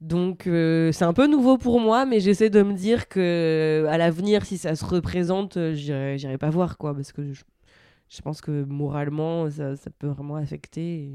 Donc 0.00 0.42
c'est 0.44 1.02
un 1.02 1.12
peu 1.12 1.26
nouveau 1.26 1.58
pour 1.58 1.78
moi 1.78 2.06
mais 2.06 2.20
j'essaie 2.20 2.48
de 2.48 2.62
me 2.62 2.72
dire 2.72 3.08
que 3.08 3.86
à 3.88 3.98
l'avenir 3.98 4.46
si 4.46 4.56
ça 4.56 4.74
se 4.76 4.84
représente 4.84 5.58
j'irai 5.72 6.38
pas 6.38 6.48
voir 6.48 6.78
quoi 6.78 6.94
parce 6.94 7.12
que 7.12 7.32
je, 7.32 8.22
pense 8.22 8.40
que 8.40 8.64
moralement 8.64 9.50
ça, 9.50 9.74
peut 9.98 10.06
vraiment 10.06 10.36
affecter 10.36 11.10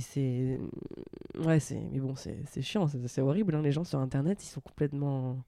c'est. 0.00 0.58
Ouais, 1.38 1.60
c'est. 1.60 1.80
Mais 1.92 2.00
bon, 2.00 2.14
c'est 2.16 2.62
chiant, 2.62 2.86
c'est 3.06 3.20
horrible. 3.20 3.54
Hein. 3.54 3.62
Les 3.62 3.72
gens 3.72 3.84
sur 3.84 3.98
Internet, 3.98 4.42
ils 4.42 4.48
sont 4.48 4.60
complètement. 4.60 5.38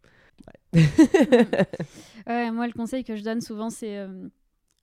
Ouais. 0.75 2.51
moi, 2.51 2.67
le 2.67 2.73
conseil 2.73 3.05
que 3.05 3.17
je 3.17 3.23
donne 3.23 3.41
souvent, 3.41 3.71
c'est. 3.71 3.99
Euh, 3.99 4.29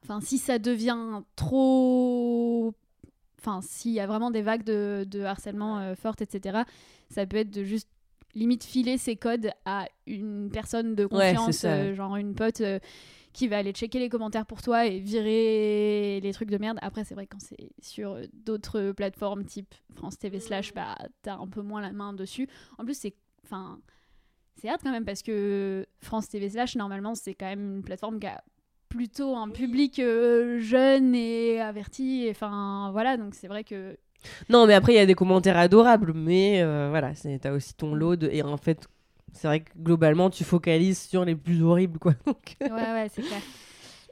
enfin, 0.04 0.20
si 0.22 0.38
ça 0.38 0.60
devient 0.60 1.22
trop. 1.36 2.74
Enfin, 3.40 3.62
s'il 3.62 3.92
y 3.92 4.00
a 4.00 4.08
vraiment 4.08 4.32
des 4.32 4.42
vagues 4.42 4.64
de, 4.64 5.06
de 5.10 5.22
harcèlement 5.22 5.80
euh, 5.80 5.96
fortes, 5.96 6.22
etc., 6.22 6.60
ça 7.10 7.26
peut 7.26 7.38
être 7.38 7.50
de 7.50 7.64
juste 7.64 7.90
limite 8.36 8.64
filer 8.64 8.98
ses 8.98 9.16
codes 9.16 9.52
à 9.66 9.88
une 10.08 10.50
personne 10.52 10.96
de 10.96 11.06
confiance, 11.06 11.66
euh, 11.66 11.94
genre 11.94 12.16
une 12.16 12.34
pote 12.34 12.62
qui 13.34 13.48
va 13.48 13.58
aller 13.58 13.72
checker 13.72 14.00
les 14.00 14.10
commentaires 14.10 14.46
pour 14.46 14.62
toi 14.62 14.86
et 14.86 15.00
virer 15.00 16.20
les 16.22 16.34
trucs 16.34 16.50
de 16.50 16.58
merde. 16.58 16.78
Après, 16.82 17.04
c'est 17.04 17.16
vrai 17.16 17.28
quand 17.28 17.40
c'est 17.40 17.70
sur 17.82 18.18
d'autres 18.34 18.92
plateformes 18.92 19.46
type 19.46 19.74
France 19.94 20.18
TV 20.18 20.40
slash, 20.40 20.74
bah 20.74 20.98
t'as 21.22 21.36
un 21.36 21.48
peu 21.48 21.62
moins 21.62 21.82
la 21.82 21.92
main 21.92 22.14
dessus. 22.14 22.48
En 22.78 22.86
plus, 22.86 22.98
c'est, 22.98 23.16
enfin, 23.46 23.80
c'est 24.56 24.70
hard 24.70 24.82
quand 24.84 24.92
même 24.92 25.06
parce 25.06 25.22
que 25.22 25.86
France 26.00 26.30
TV 26.30 26.50
slash, 26.50 26.76
normalement, 26.76 27.16
c'est 27.16 27.34
quand 27.34 27.48
même 27.48 27.78
une 27.78 27.84
plateforme 27.84 28.20
qui 28.20 28.28
a 28.28 28.44
plutôt 28.90 29.36
un 29.36 29.50
public 29.50 30.00
euh, 30.00 30.60
jeune 30.60 31.16
et 31.16 31.62
averti. 31.62 32.28
Enfin, 32.30 32.90
voilà, 32.92 33.18
donc 33.18 33.36
c'est 33.36 33.48
vrai 33.48 33.64
que 33.64 33.98
non, 34.50 34.68
mais 34.68 34.74
après, 34.74 34.94
il 34.94 34.98
y 34.98 35.00
a 35.00 35.06
des 35.06 35.16
commentaires 35.16 35.58
adorables, 35.58 36.14
mais 36.14 36.62
euh, 36.62 36.90
voilà, 36.90 37.14
t'as 37.42 37.52
aussi 37.52 37.74
ton 37.74 37.96
lot 37.96 38.16
de... 38.16 38.30
Et 38.32 38.44
en 38.44 38.58
fait, 38.58 38.88
c'est 39.34 39.48
vrai 39.48 39.60
que 39.62 39.72
globalement, 39.78 40.30
tu 40.30 40.44
focalises 40.44 41.00
sur 41.00 41.26
les 41.26 41.36
plus 41.36 41.62
horribles, 41.62 42.00
quoi. 42.00 42.14
ouais, 42.62 42.70
ouais, 42.70 43.08
c'est 43.14 43.24
clair. 43.24 43.42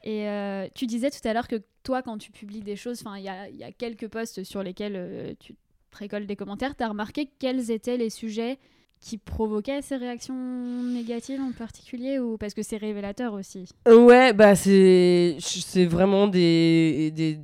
Et 0.04 0.28
euh, 0.28 0.68
tu 0.74 0.86
disais 0.86 1.10
tout 1.10 1.26
à 1.28 1.34
l'heure 1.34 1.48
que 1.48 1.62
toi, 1.84 2.02
quand 2.02 2.18
tu 2.18 2.32
publies 2.32 2.62
des 2.62 2.76
choses, 2.76 3.04
il 3.18 3.24
y 3.24 3.30
a, 3.30 3.50
y 3.50 3.64
a, 3.64 3.72
quelques 3.72 4.08
posts 4.08 4.44
sur 4.44 4.64
lesquels 4.64 4.96
euh, 4.96 5.34
tu 5.40 5.56
récoltes 5.92 6.28
des 6.28 6.36
commentaires, 6.36 6.76
tu 6.76 6.84
as 6.84 6.90
remarqué 6.90 7.30
quels 7.40 7.72
étaient 7.72 7.98
les 7.98 8.10
sujets 8.10 8.60
qui 9.00 9.18
provoquaient 9.18 9.82
ces 9.82 9.96
réactions 9.96 10.36
négatives 10.84 11.40
en 11.40 11.52
particulier 11.52 12.20
ou 12.20 12.38
parce 12.38 12.54
que 12.54 12.64
c'est 12.64 12.78
révélateur 12.78 13.34
aussi? 13.34 13.70
Ouais, 13.88 14.34
bah 14.34 14.56
c'est 14.56 15.38
vraiment 15.86 16.28
des, 16.28 17.12
des, 17.12 17.40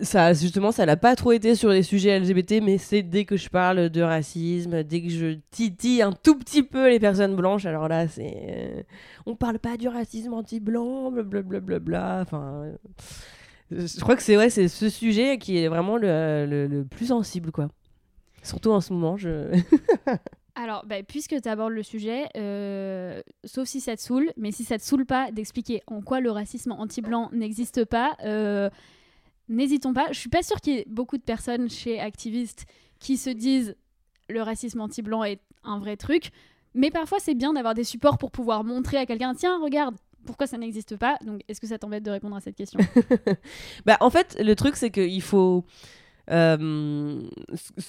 ça 0.00 0.32
justement 0.32 0.72
ça 0.72 0.86
n'a 0.86 0.96
pas 0.96 1.14
trop 1.14 1.32
été 1.32 1.54
sur 1.54 1.70
les 1.70 1.82
sujets 1.82 2.18
LGBT 2.18 2.60
mais 2.62 2.78
c'est 2.78 3.02
dès 3.02 3.24
que 3.24 3.36
je 3.36 3.48
parle 3.48 3.90
de 3.90 4.02
racisme 4.02 4.82
dès 4.82 5.02
que 5.02 5.08
je 5.08 5.38
titille 5.50 6.02
un 6.02 6.12
tout 6.12 6.36
petit 6.36 6.62
peu 6.62 6.88
les 6.88 6.98
personnes 6.98 7.36
blanches 7.36 7.64
alors 7.64 7.86
là 7.86 8.08
c'est 8.08 8.34
euh, 8.48 8.82
on 9.26 9.36
parle 9.36 9.58
pas 9.58 9.76
du 9.76 9.86
racisme 9.86 10.32
anti-blanc 10.32 11.12
blablabla 11.12 11.60
bla, 11.60 11.78
bla, 11.78 12.18
enfin 12.22 12.64
euh, 13.72 13.86
je 13.86 14.00
crois 14.00 14.16
que 14.16 14.22
c'est 14.22 14.36
ouais 14.36 14.50
c'est 14.50 14.68
ce 14.68 14.88
sujet 14.88 15.38
qui 15.38 15.58
est 15.58 15.68
vraiment 15.68 15.96
le, 15.96 16.46
le, 16.46 16.84
plus 16.84 17.06
sensible 17.06 17.52
quoi. 17.52 17.68
Surtout 18.42 18.72
en 18.72 18.80
ce 18.80 18.92
moment 18.92 19.16
je 19.16 19.50
Alors, 20.56 20.84
bah, 20.86 21.02
puisque 21.02 21.34
tu 21.42 21.48
abordes 21.48 21.72
le 21.72 21.82
sujet, 21.82 22.26
euh, 22.36 23.20
sauf 23.44 23.66
si 23.66 23.80
ça 23.80 23.96
te 23.96 24.00
saoule, 24.00 24.30
mais 24.36 24.52
si 24.52 24.62
ça 24.62 24.78
te 24.78 24.84
saoule 24.84 25.04
pas 25.04 25.32
d'expliquer 25.32 25.82
en 25.88 26.00
quoi 26.00 26.20
le 26.20 26.30
racisme 26.30 26.70
anti-blanc 26.70 27.28
n'existe 27.32 27.84
pas, 27.84 28.14
n'hésitons 29.48 29.92
pas. 29.92 30.08
Je 30.10 30.18
suis 30.18 30.28
pas 30.28 30.42
sûre 30.42 30.60
qu'il 30.60 30.74
y 30.74 30.78
ait 30.78 30.86
beaucoup 30.88 31.16
de 31.18 31.22
personnes 31.22 31.68
chez 31.70 32.00
activistes 32.00 32.66
qui 32.98 33.16
se 33.16 33.30
disent 33.30 33.76
le 34.28 34.42
racisme 34.42 34.80
anti-blanc 34.80 35.24
est 35.24 35.40
un 35.64 35.78
vrai 35.78 35.96
truc, 35.96 36.30
mais 36.74 36.90
parfois 36.90 37.18
c'est 37.20 37.34
bien 37.34 37.52
d'avoir 37.52 37.74
des 37.74 37.84
supports 37.84 38.18
pour 38.18 38.30
pouvoir 38.30 38.64
montrer 38.64 38.96
à 38.96 39.06
quelqu'un 39.06 39.34
tiens, 39.34 39.60
regarde, 39.62 39.94
pourquoi 40.24 40.46
ça 40.46 40.58
n'existe 40.58 40.96
pas? 40.96 41.18
Donc, 41.24 41.42
est-ce 41.48 41.60
que 41.60 41.66
ça 41.66 41.78
t'embête 41.78 42.02
de 42.02 42.10
répondre 42.10 42.36
à 42.36 42.40
cette 42.40 42.56
question? 42.56 42.80
Bah, 43.86 43.96
en 44.00 44.10
fait, 44.10 44.36
le 44.40 44.54
truc 44.54 44.76
c'est 44.76 44.90
qu'il 44.90 45.22
faut. 45.22 45.64
Euh, 46.30 47.20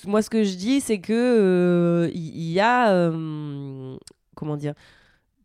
moi, 0.06 0.22
ce 0.22 0.30
que 0.30 0.44
je 0.44 0.56
dis, 0.56 0.82
c'est 0.82 1.00
que 1.00 1.14
euh, 1.14 2.12
il 2.14 2.52
y, 2.52 2.60
a 2.60 2.92
euh, 2.92 3.98
comment 4.36 4.58
dire 4.58 4.74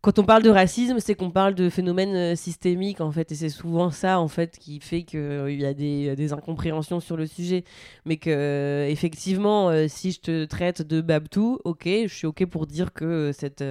quand 0.01 0.17
on 0.17 0.23
parle 0.23 0.41
de 0.41 0.49
racisme, 0.49 0.99
c'est 0.99 1.13
qu'on 1.13 1.29
parle 1.29 1.53
de 1.53 1.69
phénomènes 1.69 2.15
euh, 2.15 2.35
systémiques, 2.35 3.01
en 3.01 3.11
fait, 3.11 3.31
et 3.31 3.35
c'est 3.35 3.49
souvent 3.49 3.91
ça, 3.91 4.19
en 4.19 4.27
fait, 4.27 4.57
qui 4.57 4.79
fait 4.79 5.03
qu'il 5.03 5.19
euh, 5.19 5.51
y 5.51 5.65
a 5.65 5.73
des, 5.75 6.33
incompréhensions 6.33 6.99
sur 6.99 7.17
le 7.17 7.27
sujet. 7.27 7.63
Mais 8.05 8.17
que, 8.17 8.31
euh, 8.31 8.87
effectivement, 8.87 9.71
si 9.87 10.11
je 10.11 10.19
te 10.21 10.45
traite 10.45 10.81
de 10.81 11.01
Babtou, 11.01 11.59
ok, 11.65 11.83
je 11.85 12.07
suis 12.13 12.25
ok 12.25 12.45
pour 12.47 12.65
dire 12.65 12.93
que 12.93 13.31
cette, 13.31 13.63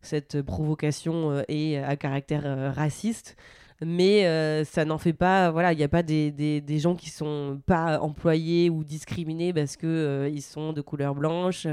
cette 0.00 0.42
provocation 0.42 1.42
est 1.48 1.76
à 1.78 1.96
caractère 1.96 2.74
raciste. 2.74 3.36
Mais 3.80 4.64
ça 4.64 4.84
n'en 4.84 4.98
fait 4.98 5.12
pas, 5.12 5.50
voilà, 5.50 5.72
il 5.72 5.76
n'y 5.76 5.84
a 5.84 5.88
pas 5.88 6.02
des, 6.02 6.30
des, 6.30 6.60
des, 6.60 6.78
gens 6.78 6.94
qui 6.96 7.10
sont 7.10 7.60
pas 7.66 8.00
employés 8.00 8.70
ou 8.70 8.84
discriminés 8.84 9.52
parce 9.52 9.76
qu'ils 9.76 10.30
ils 10.34 10.42
sont 10.42 10.72
de 10.72 10.80
couleur 10.80 11.14
blanche, 11.14 11.66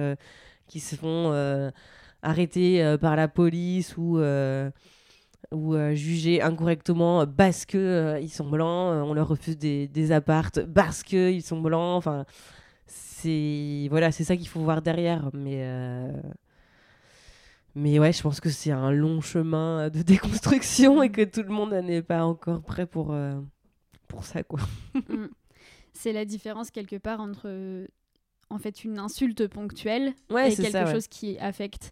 qui 0.67 0.79
se 0.79 0.95
font 0.95 1.71
arrêtés 2.25 2.83
euh, 2.83 2.97
par 2.97 3.15
la 3.15 3.27
police 3.27 3.95
ou 3.97 4.17
euh, 4.19 4.69
ou 5.51 5.75
euh, 5.75 5.93
jugés 5.93 6.41
incorrectement 6.41 7.25
parce 7.27 7.65
que 7.65 8.19
ils 8.21 8.29
sont 8.29 8.49
blancs, 8.49 9.05
on 9.07 9.13
leur 9.13 9.27
refuse 9.27 9.57
des, 9.57 9.87
des 9.87 10.11
appartes 10.11 10.65
parce 10.65 11.03
que 11.03 11.31
ils 11.31 11.43
sont 11.43 11.61
blancs. 11.61 11.97
Enfin, 11.97 12.25
c'est 12.87 13.87
voilà, 13.89 14.11
c'est 14.11 14.23
ça 14.23 14.35
qu'il 14.35 14.47
faut 14.47 14.61
voir 14.61 14.81
derrière. 14.81 15.29
Mais 15.33 15.65
mais 17.75 17.99
ouais, 17.99 18.13
je 18.13 18.21
pense 18.21 18.39
que 18.39 18.49
c'est 18.49 18.71
un 18.71 18.91
long 18.91 19.21
chemin 19.21 19.89
de 19.89 20.01
déconstruction 20.03 21.03
et 21.03 21.11
que 21.11 21.23
tout 21.23 21.43
le 21.43 21.49
monde 21.49 21.73
n'est 21.73 22.01
pas 22.01 22.23
encore 22.25 22.61
prêt 22.61 22.85
pour 22.85 23.15
pour 24.07 24.23
ça 24.25 24.43
quoi. 24.43 24.59
Mm. 25.09 25.27
C'est 25.97 26.11
la 26.11 26.25
différence 26.25 26.71
quelque 26.71 26.97
part 26.97 27.21
entre 27.21 27.87
en 28.49 28.57
fait 28.57 28.83
une 28.83 28.99
insulte 28.99 29.47
ponctuelle 29.47 30.13
Ouais, 30.29 30.51
et 30.51 30.55
quelque 30.55 30.71
ça, 30.71 30.85
ouais. 30.85 30.91
chose 30.91 31.07
qui 31.07 31.37
affecte 31.39 31.91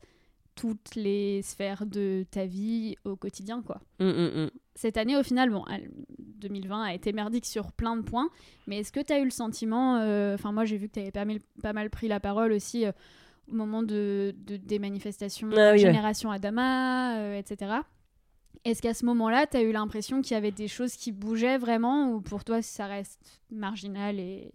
toutes 0.55 0.95
les 0.95 1.41
sphères 1.41 1.85
de 1.85 2.25
ta 2.29 2.45
vie 2.45 2.95
au 3.05 3.15
quotidien, 3.15 3.61
quoi. 3.61 3.81
Mm, 3.99 4.05
mm, 4.05 4.43
mm. 4.45 4.49
Cette 4.75 4.97
année, 4.97 5.15
au 5.17 5.23
final, 5.23 5.49
bon, 5.49 5.63
elle- 5.71 5.89
2020 6.19 6.83
a 6.83 6.93
été 6.93 7.13
merdique 7.13 7.45
sur 7.45 7.71
plein 7.71 7.95
de 7.95 8.01
points, 8.01 8.29
mais 8.67 8.79
est-ce 8.79 8.91
que 8.91 8.99
tu 8.99 9.13
as 9.13 9.19
eu 9.19 9.23
le 9.25 9.29
sentiment, 9.31 9.97
euh, 9.97 10.35
enfin 10.35 10.51
moi 10.51 10.65
j'ai 10.65 10.77
vu 10.77 10.87
que 10.89 10.93
tu 10.93 10.99
avais 10.99 11.11
pas, 11.11 11.25
mal- 11.25 11.39
pas 11.61 11.73
mal 11.73 11.89
pris 11.89 12.07
la 12.07 12.19
parole 12.19 12.51
aussi 12.51 12.85
euh, 12.85 12.91
au 13.51 13.55
moment 13.55 13.81
de, 13.83 14.35
de- 14.45 14.57
des 14.57 14.79
manifestations 14.79 15.49
Ah 15.53 15.55
oui, 15.55 15.71
ouais. 15.73 15.77
Génération 15.77 16.31
Adama, 16.31 17.17
euh, 17.19 17.37
etc. 17.39 17.71
Est-ce 18.65 18.81
qu'à 18.81 18.93
ce 18.93 19.05
moment-là, 19.05 19.45
tu 19.47 19.57
as 19.57 19.61
eu 19.61 19.71
l'impression 19.71 20.21
qu'il 20.21 20.33
y 20.33 20.37
avait 20.37 20.51
des 20.51 20.67
choses 20.67 20.95
qui 20.95 21.11
bougeaient 21.11 21.57
vraiment, 21.57 22.11
ou 22.11 22.21
pour 22.21 22.43
toi 22.43 22.61
ça 22.61 22.87
reste 22.87 23.19
marginal 23.51 24.19
et... 24.19 24.51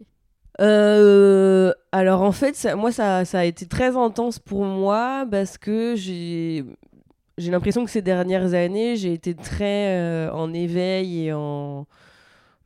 Euh, 0.61 1.72
alors 1.92 2.22
en 2.22 2.32
fait, 2.32 2.66
moi, 2.76 2.90
ça, 2.92 3.20
a 3.20 3.44
été 3.44 3.66
très 3.66 3.96
intense 3.96 4.38
pour 4.38 4.64
moi 4.64 5.26
parce 5.30 5.59
que 5.59 5.94
j'ai 5.96 6.64
j'ai 7.38 7.52
l'impression 7.52 7.84
que 7.84 7.90
ces 7.90 8.02
dernières 8.02 8.54
années, 8.54 8.96
j'ai 8.96 9.12
été 9.12 9.34
très 9.34 9.96
euh, 9.96 10.32
en 10.32 10.52
éveil 10.52 11.26
et 11.26 11.32
en 11.32 11.86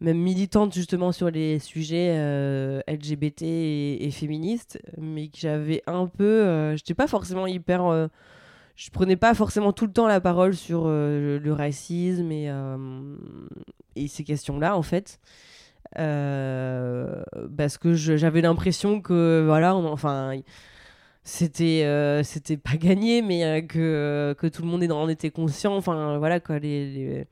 même 0.01 0.19
militante 0.19 0.75
justement 0.75 1.13
sur 1.13 1.31
les 1.31 1.59
sujets 1.59 2.15
euh, 2.17 2.81
LGBT 2.89 3.43
et, 3.43 4.07
et 4.07 4.11
féministes, 4.11 4.81
mais 4.97 5.29
que 5.29 5.37
j'avais 5.39 5.83
un 5.87 6.07
peu, 6.07 6.75
j'étais 6.77 6.95
pas 6.95 7.07
forcément 7.07 7.47
hyper, 7.47 8.09
je 8.77 8.91
prenais 8.91 9.17
pas 9.17 9.35
forcément 9.35 9.73
tout 9.73 9.87
le 9.87 9.93
temps 9.93 10.07
la 10.07 10.21
parole 10.21 10.55
sur 10.57 10.87
le 10.87 11.53
racisme 11.53 12.33
et, 12.33 12.51
et 13.95 14.09
ces 14.09 14.25
questions-là 14.25 14.77
en 14.77 14.83
fait. 14.83 15.21
Euh, 15.99 17.23
parce 17.57 17.77
que 17.79 17.93
j'avais 17.95 18.41
l'impression 18.41 19.01
que 19.01 19.43
voilà 19.45 19.77
on- 19.77 19.87
enfin 19.93 20.41
c'était 21.25 21.83
euh, 21.85 22.23
c'était 22.23 22.57
pas 22.57 22.77
gagné 22.77 23.23
mais 23.23 23.45
euh, 23.45 23.61
que, 23.61 24.35
que 24.39 24.47
tout 24.47 24.63
le 24.63 24.69
monde 24.69 24.91
en 24.91 25.09
était 25.09 25.31
conscient. 25.31 25.77
Enfin 25.77 26.19
voilà 26.19 26.41
quoi 26.41 26.59
les, 26.59 27.25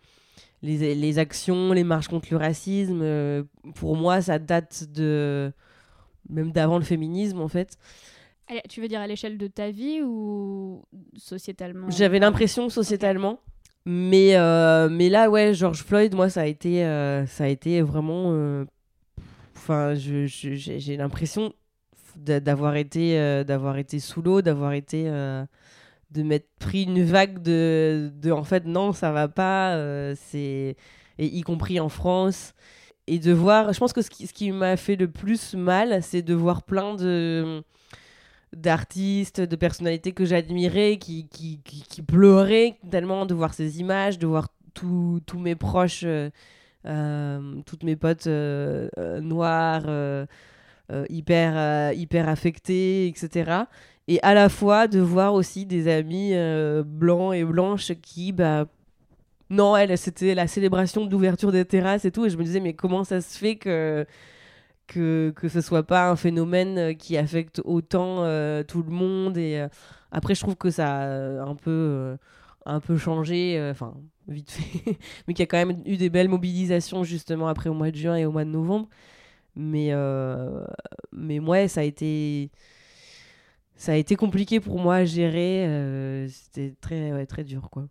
les, 0.63 0.77
les, 0.79 0.95
les 0.95 1.19
actions 1.19 1.73
les 1.73 1.85
marches 1.85 2.09
contre 2.09 2.29
le 2.31 2.37
racisme 2.37 3.03
pour 3.75 3.97
moi 3.97 4.21
ça 4.21 4.39
date 4.39 4.85
de 4.93 5.53
même 6.29 6.53
d'avant 6.53 6.79
le 6.79 6.85
féminisme 6.85 7.41
en 7.41 7.49
fait. 7.49 7.77
Tu 8.69 8.81
veux 8.81 8.89
dire 8.89 9.01
à 9.01 9.07
l'échelle 9.07 9.39
de 9.39 9.47
ta 9.47 9.71
vie 9.71 10.03
ou 10.03 10.83
sociétalement? 11.17 11.89
J'avais 11.89 12.19
l'impression 12.19 12.69
sociétalement 12.69 13.39
mais 13.87 14.37
euh, 14.37 14.89
mais 14.91 15.09
là 15.09 15.31
ouais 15.31 15.55
George 15.55 15.83
Floyd 15.83 16.15
moi 16.15 16.29
ça 16.29 16.43
a 16.43 16.47
été 16.47 16.85
euh, 16.85 17.27
ça 17.27 17.45
a 17.45 17.49
été 17.49 17.81
vraiment 17.83 18.33
euh, 18.33 18.65
enfin 19.57 19.95
je- 19.95 20.27
j'ai 20.27 20.97
l'impression 20.97 21.53
d'a- 22.17 22.41
d'avoir 22.41 22.77
été 22.77 23.19
euh, 23.19 23.45
d'avoir 23.45 23.79
été 23.79 23.99
sous 24.01 24.23
l'eau 24.23 24.43
d'avoir 24.43 24.73
été 24.73 25.05
euh, 25.09 25.45
de 26.11 26.23
m'être 26.23 26.49
pris 26.59 26.85
une 26.85 27.03
vague 27.05 27.43
de, 27.43 28.11
de 28.15 28.31
en 28.33 28.45
fait 28.45 28.67
non 28.67 28.93
ça 28.93 29.13
va 29.13 29.29
pas 29.29 29.75
euh, 29.77 30.15
c'est 30.19 30.77
y 31.19 31.43
compris 31.43 31.81
en 31.81 31.89
France. 31.91 32.55
Et 33.07 33.19
de 33.19 33.33
voir 33.33 33.73
je 33.73 33.79
pense 33.79 33.93
que 33.93 34.03
ce 34.03 34.11
qui, 34.11 34.27
ce 34.27 34.33
qui 34.33 34.53
m'a 34.53 34.77
fait 34.77 34.97
le 34.97 35.09
plus 35.09 35.55
mal 35.55 36.03
c'est 36.03 36.23
de 36.23 36.35
voir 36.35 36.63
plein 36.63 36.95
de 36.95 37.63
d'artistes, 38.55 39.41
de 39.41 39.57
personnalités 39.57 40.13
que 40.13 40.25
j'admirais, 40.25 40.99
qui, 40.99 41.29
qui, 41.29 41.61
qui, 41.63 41.83
qui 41.83 42.03
pleuraient 42.03 42.77
tellement 42.91 43.27
de 43.27 43.35
voir 43.35 43.55
ces 43.55 43.81
images, 43.81 44.19
de 44.19 44.27
voir 44.27 44.49
tous 44.75 45.21
mes 45.39 45.55
proches, 45.55 46.03
euh, 46.05 46.31
euh, 46.87 47.61
toutes 47.67 47.83
mes 47.85 47.97
potes 47.97 48.27
euh, 48.27 48.89
euh, 48.99 50.27
euh, 50.91 51.05
hyper, 51.09 51.93
hyper 51.93 52.29
affectés, 52.29 53.07
etc. 53.07 53.53
Et 54.09 54.21
à 54.23 54.35
la 54.35 54.49
fois 54.49 54.89
de 54.89 54.99
voir 54.99 55.35
aussi 55.35 55.67
des 55.67 55.87
amis 55.89 56.33
blancs 56.85 57.35
et 57.35 57.45
blanches 57.45 57.93
qui, 58.03 58.33
bah, 58.33 58.67
non, 59.51 59.77
elle, 59.77 59.97
c'était 59.99 60.35
la 60.35 60.47
célébration 60.47 61.07
d'ouverture 61.07 61.53
des 61.53 61.65
terrasses 61.65 62.05
et 62.05 62.11
tout. 62.11 62.27
Et 62.27 62.31
je 62.31 62.37
me 62.37 62.43
disais, 62.45 62.61
mais 62.61 62.73
comment 62.73 63.05
ça 63.05 63.21
se 63.21 63.39
fait 63.39 63.57
que 63.57 64.05
que, 64.91 65.33
que 65.37 65.49
ce 65.49 65.61
soit 65.61 65.85
pas 65.85 66.11
un 66.11 66.17
phénomène 66.17 66.79
euh, 66.79 66.93
qui 66.95 67.17
affecte 67.17 67.63
autant 67.65 68.25
euh, 68.25 68.65
tout 68.65 68.83
le 68.83 68.91
monde 68.91 69.39
et 69.39 69.59
euh, 69.61 69.69
après 70.11 70.35
je 70.35 70.41
trouve 70.41 70.57
que 70.57 70.71
ça 70.71 71.03
a 71.03 71.43
un 71.45 71.55
peu 71.55 72.17
un 72.67 72.81
peu 72.81 72.97
changé 72.99 73.69
enfin 73.71 73.95
vite 74.27 74.51
fait. 74.51 74.99
Mais 75.29 75.35
qu'il 75.35 75.43
y 75.43 75.45
a 75.45 75.47
quand 75.47 75.65
même 75.65 75.81
eu 75.87 75.97
des 75.97 76.11
belles 76.11 76.29
mobilisations 76.29 77.05
justement 77.05 77.47
après 77.47 77.71
au 77.71 77.75
mois 77.75 77.93
de 77.93 77.97
juin 77.97 78.17
et 78.17 78.27
au 78.27 78.33
mois 78.33 78.45
de 78.45 78.51
novembre. 78.51 78.89
Mais 79.55 79.93
mais 81.13 81.39
ouais 81.39 81.69
ça 81.69 81.83
a 81.83 81.85
été 81.85 82.51
ça 83.77 83.93
a 83.93 83.97
été 83.97 84.17
compliqué 84.17 84.59
pour 84.59 84.81
moi 84.81 84.97
à 84.97 85.05
gérer 85.05 86.27
c'était 86.29 86.75
très 86.81 87.27
très 87.27 87.45
dur 87.45 87.71
quoi. 87.71 87.87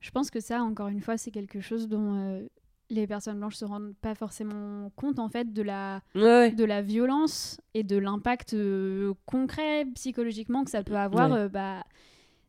Je 0.00 0.10
pense 0.12 0.30
que 0.30 0.38
ça, 0.38 0.62
encore 0.62 0.86
une 0.86 1.00
fois, 1.00 1.16
c'est 1.16 1.32
quelque 1.32 1.60
chose 1.60 1.88
dont 1.88 2.46
les 2.90 3.06
personnes 3.06 3.38
blanches 3.38 3.56
se 3.56 3.64
rendent 3.64 3.94
pas 4.00 4.14
forcément 4.14 4.90
compte 4.96 5.18
en 5.18 5.28
fait 5.28 5.52
de 5.52 5.62
la, 5.62 6.02
Ouais, 6.14 6.22
ouais. 6.22 6.50
de 6.52 6.64
la 6.64 6.82
violence 6.82 7.60
et 7.74 7.82
de 7.82 7.96
l'impact 7.96 8.54
euh, 8.54 9.12
concret 9.26 9.84
psychologiquement 9.94 10.64
que 10.64 10.70
ça 10.70 10.82
peut 10.84 10.96
avoir 10.96 11.32
Ouais. 11.32 11.38
euh, 11.38 11.48
bah, 11.48 11.82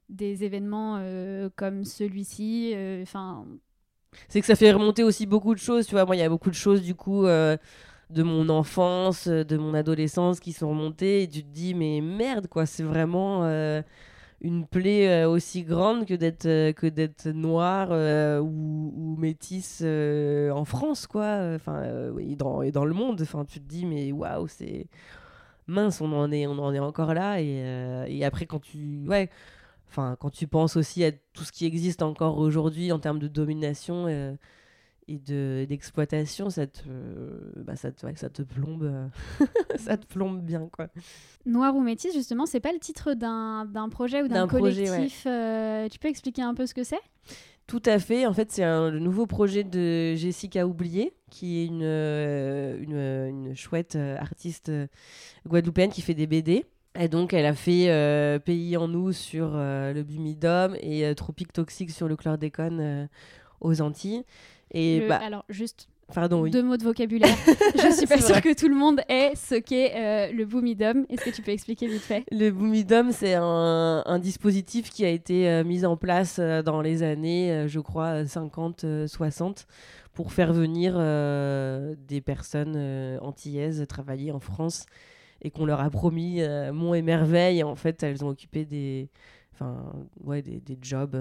des 0.10 0.44
événements 0.44 0.98
euh, 1.00 1.50
comme 1.56 1.84
celui-ci. 1.84 2.74
Enfin, 3.02 3.46
c'est 4.30 4.40
que 4.42 4.48
ça 4.48 4.56
fait 4.56 4.72
remonter 4.72 5.04
aussi 5.04 5.26
beaucoup 5.26 5.54
de 5.54 5.60
choses 5.60 5.86
tu 5.86 5.94
vois 5.96 6.06
moi 6.06 6.16
il 6.16 6.20
y 6.20 6.24
a 6.24 6.30
beaucoup 6.30 6.50
de 6.50 6.56
choses 6.56 6.82
du 6.82 6.96
coup 6.96 7.26
de 7.26 8.24
mon 8.24 8.48
enfance 8.50 9.28
de 9.28 9.58
mon 9.58 9.74
adolescence 9.74 10.40
qui 10.40 10.54
sont 10.54 10.70
remontées 10.70 11.24
et 11.24 11.28
tu 11.28 11.44
te 11.44 11.50
dis 11.50 11.74
mais 11.74 12.00
merde 12.02 12.48
quoi 12.48 12.66
c'est 12.66 12.84
vraiment 12.84 13.44
une 14.42 14.68
plaie 14.68 15.08
euh, 15.24 15.30
aussi 15.30 15.64
grande 15.64 16.06
que 16.06 16.14
d'être 16.14 16.46
euh, 16.46 16.72
que 16.72 16.88
d'être 16.88 17.28
noir 17.30 17.90
euh, 17.92 18.40
ou, 18.40 19.16
métisse 19.18 19.82
en 19.82 20.66
France 20.66 21.08
quoi. 21.08 21.54
Enfin 21.56 21.84
et 22.20 22.36
dans 22.36 22.64
dans 22.70 22.86
le 22.86 22.94
monde. 22.94 23.22
Enfin 23.22 23.46
tu 23.46 23.60
te 23.60 23.68
dis 23.68 23.86
mais 23.86 24.12
waouh 24.12 24.48
c'est 24.48 24.88
mince 25.68 26.02
on 26.02 26.14
en 26.14 26.32
est 26.32 26.46
on 26.48 26.60
en 26.60 26.74
est 26.74 26.80
encore 26.80 27.14
là. 27.14 27.42
Et, 27.42 28.06
et 28.08 28.26
après 28.26 28.46
quand 28.46 28.60
tu 28.60 29.06
ouais 29.08 29.30
enfin 29.90 30.16
quand 30.20 30.30
tu 30.30 30.48
penses 30.48 30.78
aussi 30.78 31.04
à 31.04 31.12
tout 31.12 31.44
ce 31.44 31.52
qui 31.52 31.66
existe 31.66 32.04
encore 32.04 32.38
aujourd'hui 32.38 32.92
en 32.92 33.00
termes 33.00 33.20
de 33.20 33.28
domination 33.28 34.38
euh, 35.10 35.14
et 35.14 35.18
de 35.20 35.66
d'exploitation 35.68 36.50
ça 36.50 36.68
te 36.68 36.82
bah, 37.58 37.76
ça 37.76 37.92
te 37.92 38.06
ouais, 38.06 38.16
ça 38.16 38.30
te 38.30 38.42
plombe 38.42 38.84
euh, 38.84 39.08
ça 39.78 39.98
te 39.98 40.06
plombe 40.06 40.42
bien 40.42 40.68
quoi 40.72 40.88
Noir 41.46 41.76
ou 41.76 41.82
métis, 41.82 42.14
justement, 42.14 42.46
c'est 42.46 42.60
pas 42.60 42.74
le 42.74 42.80
titre 42.80 43.14
d'un 43.14 43.66
d'un 43.66 43.88
projet 43.90 44.22
ou 44.22 44.28
d'un 44.28 44.48
projet, 44.48 44.86
collectif. 44.86 45.24
euh, 45.26 45.88
tu 45.88 45.98
peux 46.00 46.10
expliquer 46.10 46.42
un 46.42 46.54
peu 46.54 46.66
ce 46.66 46.74
que 46.74 46.84
c'est? 46.84 47.00
Tout 47.68 47.82
à 47.86 48.00
fait. 48.00 48.26
En 48.26 48.34
fait, 48.34 48.52
c'est 48.52 48.64
le 48.64 49.00
nouveau 49.00 49.26
projet 49.28 49.64
de 49.64 50.16
Jessica 50.16 50.66
Oublié, 50.66 51.14
qui 51.30 51.60
est 51.60 51.66
une, 51.66 51.84
euh, 51.84 52.78
une, 52.82 52.94
euh, 52.96 53.28
une 53.30 53.56
chouette 53.56 53.96
euh, 53.98 54.18
artiste 54.18 54.70
euh, 54.70 54.88
guadeloupéenne 55.46 55.90
qui 55.92 56.02
fait 56.02 56.14
des 56.14 56.28
BD. 56.28 56.66
Et 56.98 57.10
donc, 57.10 57.34
elle 57.34 57.46
a 57.46 57.54
fait 57.54 57.90
euh, 57.90 58.40
Pays 58.40 58.76
en 58.78 58.88
nous 58.88 59.12
sur 59.12 59.52
euh, 59.54 59.92
le 59.94 60.04
bumidum 60.04 60.76
et 60.82 61.06
euh, 61.06 61.14
Tropique 61.14 61.52
toxique 61.54 61.92
sur 61.92 62.08
le 62.08 62.16
chlordécone 62.16 62.80
euh, 62.80 63.08
aux 63.60 63.82
Antilles. 63.82 64.24
Et 64.72 65.00
Le- 65.02 65.08
bah, 65.08 65.20
Alors, 65.24 65.46
juste 65.50 65.88
pardon, 66.14 66.42
oui. 66.42 66.52
deux 66.52 66.64
mots 66.64 66.78
de 66.78 66.84
vocabulaire. 66.84 67.30
Je 67.76 67.92
suis 67.94 68.08
pas 68.08 68.22
sûre 68.22 68.42
que 68.42 68.54
tout 68.58 68.70
le 68.70 68.76
monde 68.76 69.02
ait 69.10 69.32
ce 69.36 69.56
qu'est 69.56 69.94
euh, 69.96 70.32
le 70.32 70.46
boomidom. 70.46 71.06
Est-ce 71.10 71.24
que 71.26 71.30
tu 71.30 71.42
peux 71.42 71.52
expliquer 71.52 71.88
vite 71.88 72.02
fait? 72.02 72.24
Le 72.32 72.50
Boomidom, 72.50 73.12
c'est 73.12 73.34
un, 73.34 74.04
un 74.06 74.20
dispositif 74.20 74.90
qui 74.90 75.04
a 75.06 75.10
été 75.10 75.50
euh, 75.50 75.64
mis 75.66 75.86
en 75.86 75.98
place 75.98 76.38
euh, 76.40 76.62
dans 76.64 76.82
les 76.82 77.04
années, 77.04 77.52
euh, 77.52 77.68
je 77.68 77.80
crois, 77.82 78.24
50-60, 78.24 79.66
pour 80.14 80.32
faire 80.34 80.52
venir 80.54 80.94
des 81.98 82.22
personnes 82.22 83.20
antillaises 83.22 83.86
travailler 83.88 84.32
en 84.32 84.40
France 84.40 84.86
et 85.44 85.52
qu'on 85.52 85.66
leur 85.66 85.80
a 85.80 85.90
promis 85.92 86.42
monts 86.74 86.96
et 86.96 87.04
merveilles. 87.04 87.60
Et 87.60 87.64
en 87.64 87.76
fait, 87.76 88.02
elles 88.02 88.26
ont 88.26 88.30
occupé 88.30 88.66
des, 88.66 89.10
ouais, 90.24 90.42
des, 90.42 90.60
des 90.60 90.78
jobs. 90.82 91.16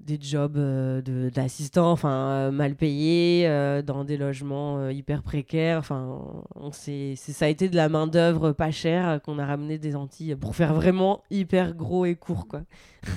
Des 0.00 0.18
jobs 0.20 0.56
euh, 0.56 1.30
d'assistants 1.30 1.90
enfin 1.92 2.30
euh, 2.30 2.50
mal 2.50 2.74
payés 2.74 3.46
euh, 3.46 3.82
dans 3.82 4.04
des 4.04 4.16
logements 4.16 4.88
hyper 4.88 5.22
précaires 5.22 5.78
enfin 5.78 6.18
on 6.56 6.72
s'est- 6.72 7.14
c'est 7.16 7.32
ça 7.32 7.44
a 7.44 7.48
été 7.48 7.68
de 7.68 7.76
la 7.76 7.88
main 7.88 8.06
d'œuvre 8.06 8.52
pas 8.52 8.70
chère 8.70 9.20
qu'on 9.22 9.38
a 9.38 9.46
ramené 9.46 9.78
des 9.78 9.96
Antilles 9.96 10.36
pour 10.36 10.56
faire 10.56 10.74
vraiment 10.74 11.22
hyper 11.30 11.74
gros 11.74 12.04
et 12.06 12.14
court 12.16 12.48
quoi 12.48 12.62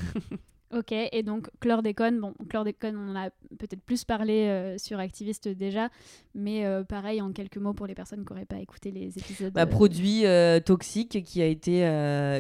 Ok, 0.76 0.92
et 0.92 1.22
donc 1.22 1.50
chlordécone, 1.60 2.20
bon, 2.20 2.34
chlordécone, 2.50 2.98
on 2.98 3.12
en 3.12 3.16
a 3.16 3.30
peut-être 3.60 3.84
plus 3.84 4.06
parlé 4.06 4.74
sur 4.80 4.98
Activiste 4.98 5.48
déjà, 5.48 5.90
mais 6.34 6.66
pareil, 6.90 7.22
en 7.22 7.32
quelques 7.32 7.58
mots 7.58 7.74
pour 7.76 7.86
les 7.86 7.94
personnes 7.94 8.26
qui 8.26 8.34
n'auraient 8.34 8.46
pas 8.48 8.58
écouté 8.58 8.90
les 8.90 9.16
épisodes. 9.16 9.54
bah, 9.54 9.62
euh, 9.62 9.66
produit 9.68 10.24
toxique 10.66 11.22
qui 11.24 11.44
a 11.44 11.46
été 11.46 11.84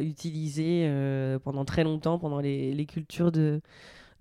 utilisé 0.01 0.89
pendant 1.43 1.63
très 1.63 1.83
longtemps 1.83 2.17
pendant 2.17 2.39
les, 2.39 2.73
les 2.73 2.85
cultures 2.87 3.31
de 3.31 3.61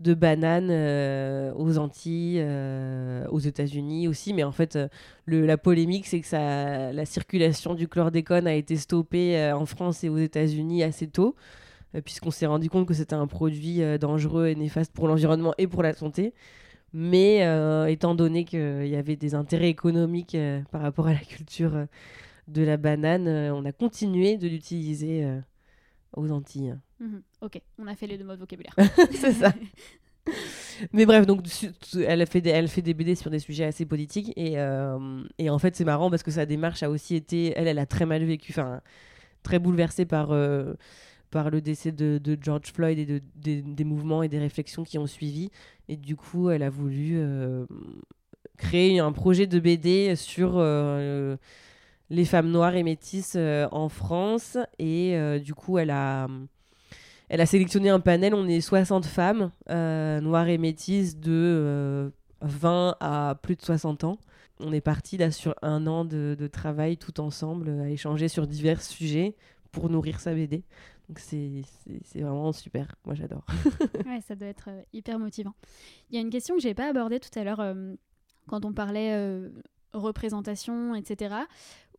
de 0.03 0.15
bananes 0.15 0.69
euh, 0.71 1.53
aux 1.55 1.79
Antilles, 1.79 2.39
euh, 2.41 3.25
aux 3.29 3.39
États-Unis 3.39 4.09
aussi. 4.09 4.35
Mais 4.35 4.43
en 4.43 4.53
fait, 4.53 4.77
euh, 4.77 4.89
la 5.27 5.57
polémique, 5.57 6.07
c'est 6.07 6.21
que 6.21 6.93
la 6.93 7.05
circulation 7.07 7.75
du 7.75 7.89
chlordécone 7.89 8.47
a 8.47 8.55
été 8.55 8.77
stoppée 8.77 9.53
en 9.53 9.65
France 9.67 10.05
et 10.05 10.09
aux 10.09 10.19
États-Unis 10.19 10.83
assez 10.83 11.07
tôt, 11.07 11.37
puisqu'on 12.05 12.31
s'est 12.31 12.47
rendu 12.47 12.69
compte 12.69 12.87
que 12.87 12.95
c'était 12.95 13.15
un 13.15 13.27
produit 13.27 13.81
dangereux 13.99 14.49
et 14.49 14.55
néfaste 14.55 14.93
pour 14.93 15.09
l'environnement 15.09 15.55
et 15.59 15.67
pour 15.67 15.83
la 15.83 15.93
santé. 15.95 16.35
Mais 16.93 17.41
étant 17.91 18.15
donné 18.15 18.45
qu'il 18.45 18.89
y 18.89 18.97
avait 18.97 19.17
des 19.17 19.35
intérêts 19.35 19.69
économiques 19.69 20.37
par 20.71 20.83
rapport 20.83 21.07
à 21.07 21.13
la 21.13 21.21
culture 21.21 21.87
de 22.49 22.63
la 22.63 22.77
banane, 22.77 23.29
on 23.29 23.65
a 23.65 23.73
continué 23.73 24.37
de 24.37 24.49
l'utiliser 24.49 25.25
aux 26.17 26.31
Antilles. 26.31 26.77
Mhm. 27.01 27.23
Ok, 27.41 27.61
on 27.79 27.87
a 27.87 27.95
fait 27.95 28.07
les 28.07 28.19
deux 28.19 28.25
mots 28.25 28.35
de 28.35 28.39
vocabulaire. 28.41 28.75
c'est 29.13 29.33
ça. 29.33 29.53
Mais 30.93 31.05
bref, 31.05 31.27
donc 31.27 31.45
elle 32.07 32.27
fait 32.27 32.41
des, 32.41 32.51
elle 32.51 32.69
fait 32.69 32.83
des 32.83 32.95
BD 32.95 33.15
sur 33.17 33.29
des 33.31 33.41
sujets 33.41 33.65
assez 33.65 33.85
politiques 33.87 34.33
et, 34.37 34.59
euh, 34.59 35.23
et 35.39 35.51
en 35.51 35.59
fait 35.59 35.75
c'est 35.75 35.85
marrant 35.85 36.11
parce 36.11 36.23
que 36.23 36.31
sa 36.31 36.47
démarche 36.47 36.83
a 36.85 36.91
aussi 36.91 37.17
été, 37.17 37.53
elle, 37.57 37.67
elle 37.67 37.79
a 37.81 37.87
très 37.87 38.07
mal 38.07 38.23
vécu, 38.25 38.53
enfin 38.53 38.81
très 39.43 39.59
bouleversée 39.59 40.05
par 40.05 40.31
euh, 40.31 40.75
par 41.31 41.51
le 41.51 41.61
décès 41.61 41.91
de, 41.93 42.19
de 42.23 42.39
George 42.41 42.73
Floyd 42.73 42.99
et 42.99 43.07
de, 43.07 43.21
des- 43.35 43.63
des 43.63 43.85
mouvements 43.85 44.23
et 44.23 44.29
des 44.29 44.39
réflexions 44.39 44.85
qui 44.85 44.97
ont 44.99 45.07
suivi 45.09 45.51
et 45.89 45.97
du 45.97 46.15
coup 46.15 46.51
elle 46.51 46.63
a 46.63 46.71
voulu 46.71 47.15
euh, 47.17 47.67
créer 48.59 49.01
un 49.01 49.11
projet 49.13 49.47
de 49.49 49.59
BD 49.59 50.15
sur 50.15 50.53
les 52.13 52.27
femmes 52.27 52.51
noires 52.51 52.77
et 52.77 52.83
métisses 52.83 53.35
euh, 53.37 53.67
en 53.73 53.89
France 53.89 54.59
et 54.79 55.17
euh, 55.17 55.39
du 55.39 55.55
coup 55.55 55.79
elle 55.79 55.91
a 55.91 56.29
elle 57.31 57.41
a 57.41 57.47
sélectionné 57.47 57.89
un 57.89 57.99
panel, 57.99 58.35
on 58.35 58.47
est 58.47 58.61
60 58.61 59.07
femmes 59.07 59.51
euh, 59.71 60.21
noires 60.21 60.49
et 60.49 60.59
métisses 60.59 61.17
de 61.17 61.33
euh, 61.33 62.11
20 62.43 62.97
à 63.01 63.39
plus 63.41 63.57
de 63.57 63.63
60 63.63 64.05
ans. 64.05 64.19
On 64.61 64.71
est 64.71 64.83
parti 64.83 65.17
là 65.17 65.31
sur 65.31 65.55
un 65.63 65.87
an 65.87 66.05
de, 66.05 66.37
travail 66.53 66.99
tout 66.99 67.21
ensemble 67.21 67.71
à 67.71 67.89
échanger 67.89 68.29
sur 68.29 68.47
divers 68.47 68.83
sujets 68.83 69.35
pour 69.71 69.89
nourrir 69.89 70.21
sa 70.21 70.35
BD. 70.35 70.63
Donc 71.09 71.21
c'est 71.21 71.63
vraiment 72.21 72.53
super, 72.53 72.95
moi 73.07 73.15
j'adore. 73.15 73.47
ouais, 74.07 74.21
ça 74.21 74.35
doit 74.35 74.49
être 74.49 74.69
hyper 74.93 75.19
motivant. 75.19 75.55
Il 76.11 76.17
y 76.17 76.19
a 76.19 76.21
une 76.21 76.31
question 76.31 76.55
que 76.55 76.61
j'ai 76.61 76.75
pas 76.75 76.91
abordée 76.91 77.19
tout 77.19 77.37
à 77.39 77.45
l'heure 77.45 77.65
quand 78.47 78.67
on 78.67 78.75
parlait 78.75 79.49
représentation, 79.93 80.95
etc. 80.95 81.35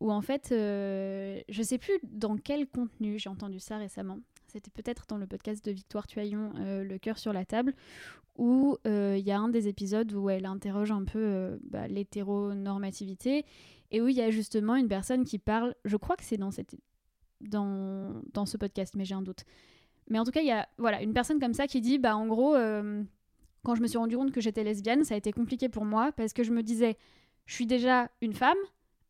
Où 0.00 0.12
en 0.12 0.20
fait, 0.20 0.50
euh, 0.52 1.40
je 1.48 1.62
sais 1.62 1.78
plus 1.78 1.98
dans 2.02 2.36
quel 2.36 2.66
contenu 2.66 3.18
j'ai 3.18 3.28
entendu 3.28 3.60
ça 3.60 3.78
récemment. 3.78 4.18
C'était 4.46 4.70
peut-être 4.70 5.06
dans 5.08 5.18
le 5.18 5.26
podcast 5.26 5.64
de 5.64 5.72
Victoire 5.72 6.06
Tuaillon, 6.06 6.52
euh, 6.58 6.84
Le 6.84 6.98
cœur 6.98 7.18
sur 7.18 7.32
la 7.32 7.44
table, 7.44 7.74
où 8.36 8.76
euh, 8.86 9.16
il 9.18 9.24
y 9.24 9.30
a 9.30 9.38
un 9.38 9.48
des 9.48 9.68
épisodes 9.68 10.12
où 10.12 10.28
elle 10.28 10.46
interroge 10.46 10.90
un 10.90 11.04
peu 11.04 11.18
euh, 11.18 11.56
bah, 11.62 11.86
l'hétéronormativité 11.86 13.44
et 13.90 14.00
où 14.00 14.08
il 14.08 14.16
y 14.16 14.22
a 14.22 14.30
justement 14.30 14.74
une 14.74 14.88
personne 14.88 15.24
qui 15.24 15.38
parle, 15.38 15.74
je 15.84 15.96
crois 15.96 16.16
que 16.16 16.24
c'est 16.24 16.36
dans, 16.36 16.50
ce 16.50 18.56
podcast, 18.56 18.94
mais 18.96 19.04
j'ai 19.04 19.14
un 19.14 19.22
doute. 19.22 19.44
Mais 20.08 20.18
en 20.18 20.24
tout 20.24 20.32
cas, 20.32 20.40
il 20.40 20.48
y 20.48 20.52
a 20.52 20.68
voilà, 20.78 21.00
une 21.02 21.12
personne 21.12 21.38
comme 21.38 21.54
ça 21.54 21.66
qui 21.66 21.80
dit, 21.80 21.98
bah 21.98 22.16
en 22.16 22.26
gros, 22.26 22.56
euh, 22.56 23.04
quand 23.62 23.76
je 23.76 23.82
me 23.82 23.86
suis 23.86 23.98
rendu 23.98 24.16
compte 24.16 24.32
que 24.32 24.40
j'étais 24.40 24.64
lesbienne, 24.64 25.04
ça 25.04 25.14
a 25.14 25.16
été 25.16 25.32
compliqué 25.32 25.68
pour 25.68 25.84
moi 25.84 26.10
parce 26.12 26.32
que 26.32 26.42
je 26.42 26.50
me 26.50 26.62
disais, 26.62 26.96
je 27.46 27.54
suis 27.54 27.66
déjà 27.66 28.10
une 28.20 28.34
femme 28.34 28.56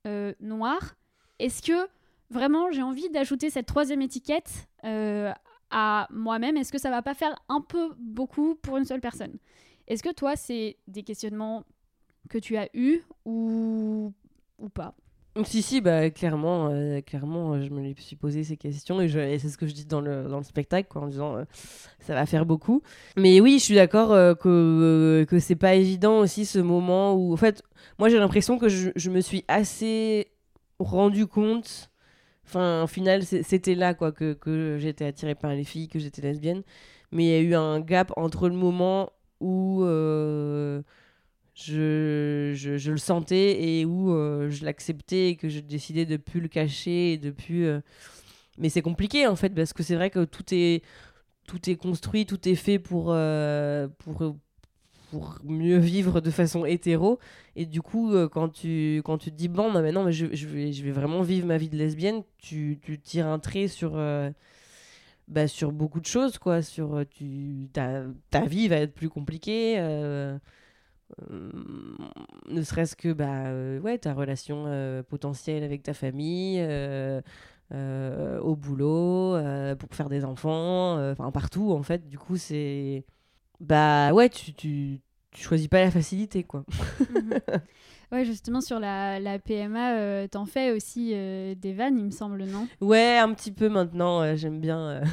euh, 0.07 0.35
noire. 0.41 0.97
Est-ce 1.39 1.63
que 1.63 1.89
vraiment 2.31 2.71
j'ai 2.71 2.83
envie 2.83 3.11
d'ajouter 3.11 3.51
cette 3.51 3.67
troisième 3.67 4.03
étiquette 4.03 4.69
euh, 4.85 5.33
à 5.71 6.07
moi-même? 6.11 6.57
Est-ce 6.57 6.73
que 6.73 6.79
ça 6.79 6.91
va 6.91 7.03
pas 7.03 7.15
faire 7.15 7.35
un 7.49 7.61
peu 7.61 7.95
beaucoup 7.99 8.55
pour 8.57 8.77
une 8.77 8.85
seule 8.85 9.01
personne? 9.01 9.39
Est-ce 9.87 10.03
que 10.03 10.13
toi, 10.13 10.37
c'est 10.37 10.79
des 10.87 11.03
questionnements 11.03 11.65
que 12.29 12.39
tu 12.39 12.57
as 12.57 12.69
eus 12.75 13.03
ou, 13.25 14.13
ou 14.59 14.69
pas? 14.69 14.95
Si, 15.43 15.63
si, 15.63 15.81
bah, 15.81 16.11
clairement, 16.11 16.69
euh, 16.71 17.01
clairement, 17.01 17.61
je 17.61 17.69
me 17.71 17.93
suis 17.97 18.15
posé 18.15 18.45
ces 18.45 18.57
questions 18.57 19.01
et, 19.01 19.09
c'est 19.41 19.49
ce 19.49 19.59
que 19.59 19.67
je 19.67 19.75
dis 19.75 19.85
dans 19.85 20.01
le, 20.01 20.29
dans 20.29 20.39
le 20.39 20.45
spectacle, 20.45 20.89
quoi, 20.89 21.03
en 21.03 21.09
disant 21.09 21.37
euh, 21.37 21.45
ça 21.99 22.15
va 22.15 22.25
faire 22.25 22.47
beaucoup. 22.47 22.83
Mais 23.17 23.41
oui, 23.41 23.59
je 23.59 23.65
suis 23.65 23.75
d'accord 23.75 24.13
euh, 24.13 24.37
que, 24.37 25.27
que 25.29 25.41
c'est 25.41 25.57
pas 25.57 25.75
évident 25.75 26.21
aussi 26.21 26.47
ce 26.47 26.61
moment 26.61 27.15
où, 27.15 27.33
en 27.33 27.37
fait, 27.37 27.65
moi 27.99 28.09
j'ai 28.09 28.19
l'impression 28.19 28.59
que 28.59 28.69
je, 28.69 28.91
je 28.95 29.11
me 29.11 29.21
suis 29.21 29.45
assez 29.49 30.29
rendu 30.79 31.27
compte, 31.27 31.91
enfin, 32.47 32.85
au 32.85 32.87
final, 32.87 33.25
c'était 33.25 33.75
là, 33.75 33.93
quoi, 33.93 34.13
que, 34.13 34.35
que 34.35 34.79
j'étais 34.79 35.05
attirée 35.05 35.35
par 35.35 35.53
les 35.53 35.65
filles, 35.65 35.89
que 35.89 35.99
j'étais 35.99 36.23
lesbienne. 36.23 36.63
Mais 37.11 37.25
il 37.25 37.31
y 37.31 37.35
a 37.35 37.41
eu 37.41 37.55
un 37.57 37.81
gap 37.81 38.13
entre 38.17 38.49
le 38.49 38.55
moment 38.55 39.11
où. 39.41 39.85
Je, 41.55 42.53
je, 42.55 42.91
le 42.91 42.99
sentais 42.99 43.63
et 43.63 43.85
où 43.85 44.13
euh, 44.13 44.51
je 44.51 44.65
l'acceptais 44.65 45.31
et 45.31 45.37
que 45.37 45.49
je 45.49 45.61
décidais 45.61 46.05
de 46.05 46.17
plus 46.17 46.41
le 46.41 46.49
cacher 46.49 47.17
de 47.17 47.31
plus 47.31 47.67
euh, 47.67 47.81
mais 48.59 48.69
c'est 48.69 48.83
compliqué 48.83 49.29
en 49.29 49.37
fait 49.37 49.51
parce 49.51 49.73
que 49.73 49.85
c'est 49.85 49.95
vrai 49.95 50.11
que 50.11 50.25
tout 50.25 50.45
est 50.53 50.83
tout 51.47 51.71
est 51.71 51.77
construit 51.77 52.27
tout 52.27 52.49
est 52.49 52.57
fait 52.57 52.81
pour 52.81 53.07
euh, 53.11 53.87
pour 53.99 54.37
pour 55.11 55.39
mieux 55.45 55.79
vivre 55.79 56.21
de 56.21 56.31
façon 56.33 56.65
hétéro. 56.65 57.21
Et 57.55 57.67
du 57.67 57.83
coup 57.83 58.13
quand 58.33 58.49
tu 58.49 59.01
quand 59.05 59.19
tu 59.19 59.31
te 59.31 59.37
dis 59.37 59.49
bon 59.49 59.71
maintenant 59.71 60.03
mais 60.03 60.13
je, 60.13 60.27
je 60.33 60.49
vais 60.49 60.73
je 60.73 60.83
vais 60.83 60.91
vraiment 60.91 61.23
vivre 61.23 61.47
ma 61.47 61.57
vie 61.57 61.69
de 61.69 61.77
lesbienne 61.77 62.25
tu, 62.39 62.81
tu 62.83 62.99
tires 62.99 63.29
un 63.29 63.39
trait 63.39 63.69
sur 63.69 63.93
bah, 65.29 65.47
sur 65.47 65.71
beaucoup 65.71 66.01
de 66.01 66.07
choses 66.07 66.39
quoi. 66.39 66.63
Sur 66.63 67.05
tu 67.11 67.69
ta, 67.73 68.03
ta 68.31 68.41
vie 68.41 68.67
va 68.67 68.77
être 68.77 68.93
plus 68.93 69.09
compliquée 69.09 69.79
euh, 71.31 71.51
ne 72.49 72.63
serait-ce 72.63 72.97
que 72.97 73.13
bah 73.13 73.47
euh, 73.47 73.81
ouais 73.81 73.99
ta 73.99 74.15
relation 74.15 74.65
euh, 74.67 75.03
potentielle 75.03 75.63
avec 75.63 75.83
ta 75.83 75.95
famille 75.95 76.61
au 77.73 78.57
boulot 78.57 79.37
pour 79.79 79.95
faire 79.95 80.09
des 80.09 80.25
enfants 80.25 81.11
enfin 81.11 81.31
partout 81.31 81.73
en 81.73 81.83
fait 81.83 82.09
du 82.09 82.19
coup 82.19 82.37
c'est 82.37 83.05
bah 83.61 84.13
ouais 84.13 84.29
tu, 84.29 84.53
tu, 84.55 85.01
tu 85.33 85.43
choisis 85.43 85.69
pas 85.69 85.81
la 85.81 85.91
facilité 85.91 86.45
quoi 86.45 86.65
Mhm. 87.11 87.39
Ouais, 88.13 88.25
justement, 88.25 88.61
sur 88.61 88.79
la, 88.81 89.19
la 89.21 89.39
PMA, 89.39 89.95
euh, 89.97 90.27
t'en 90.29 90.47
fais 90.47 90.71
aussi 90.73 91.11
euh, 91.15 91.55
des 91.55 91.73
vannes, 91.73 91.99
il 91.99 92.05
me 92.05 92.11
semble, 92.11 92.45
non? 92.45 92.67
Ouais 92.81 93.19
un 93.19 93.33
petit 93.35 93.53
peu 93.53 93.69
maintenant 93.69 94.21
euh, 94.23 94.37
j'aime 94.37 94.61
bien 94.61 94.79
euh, 94.79 95.05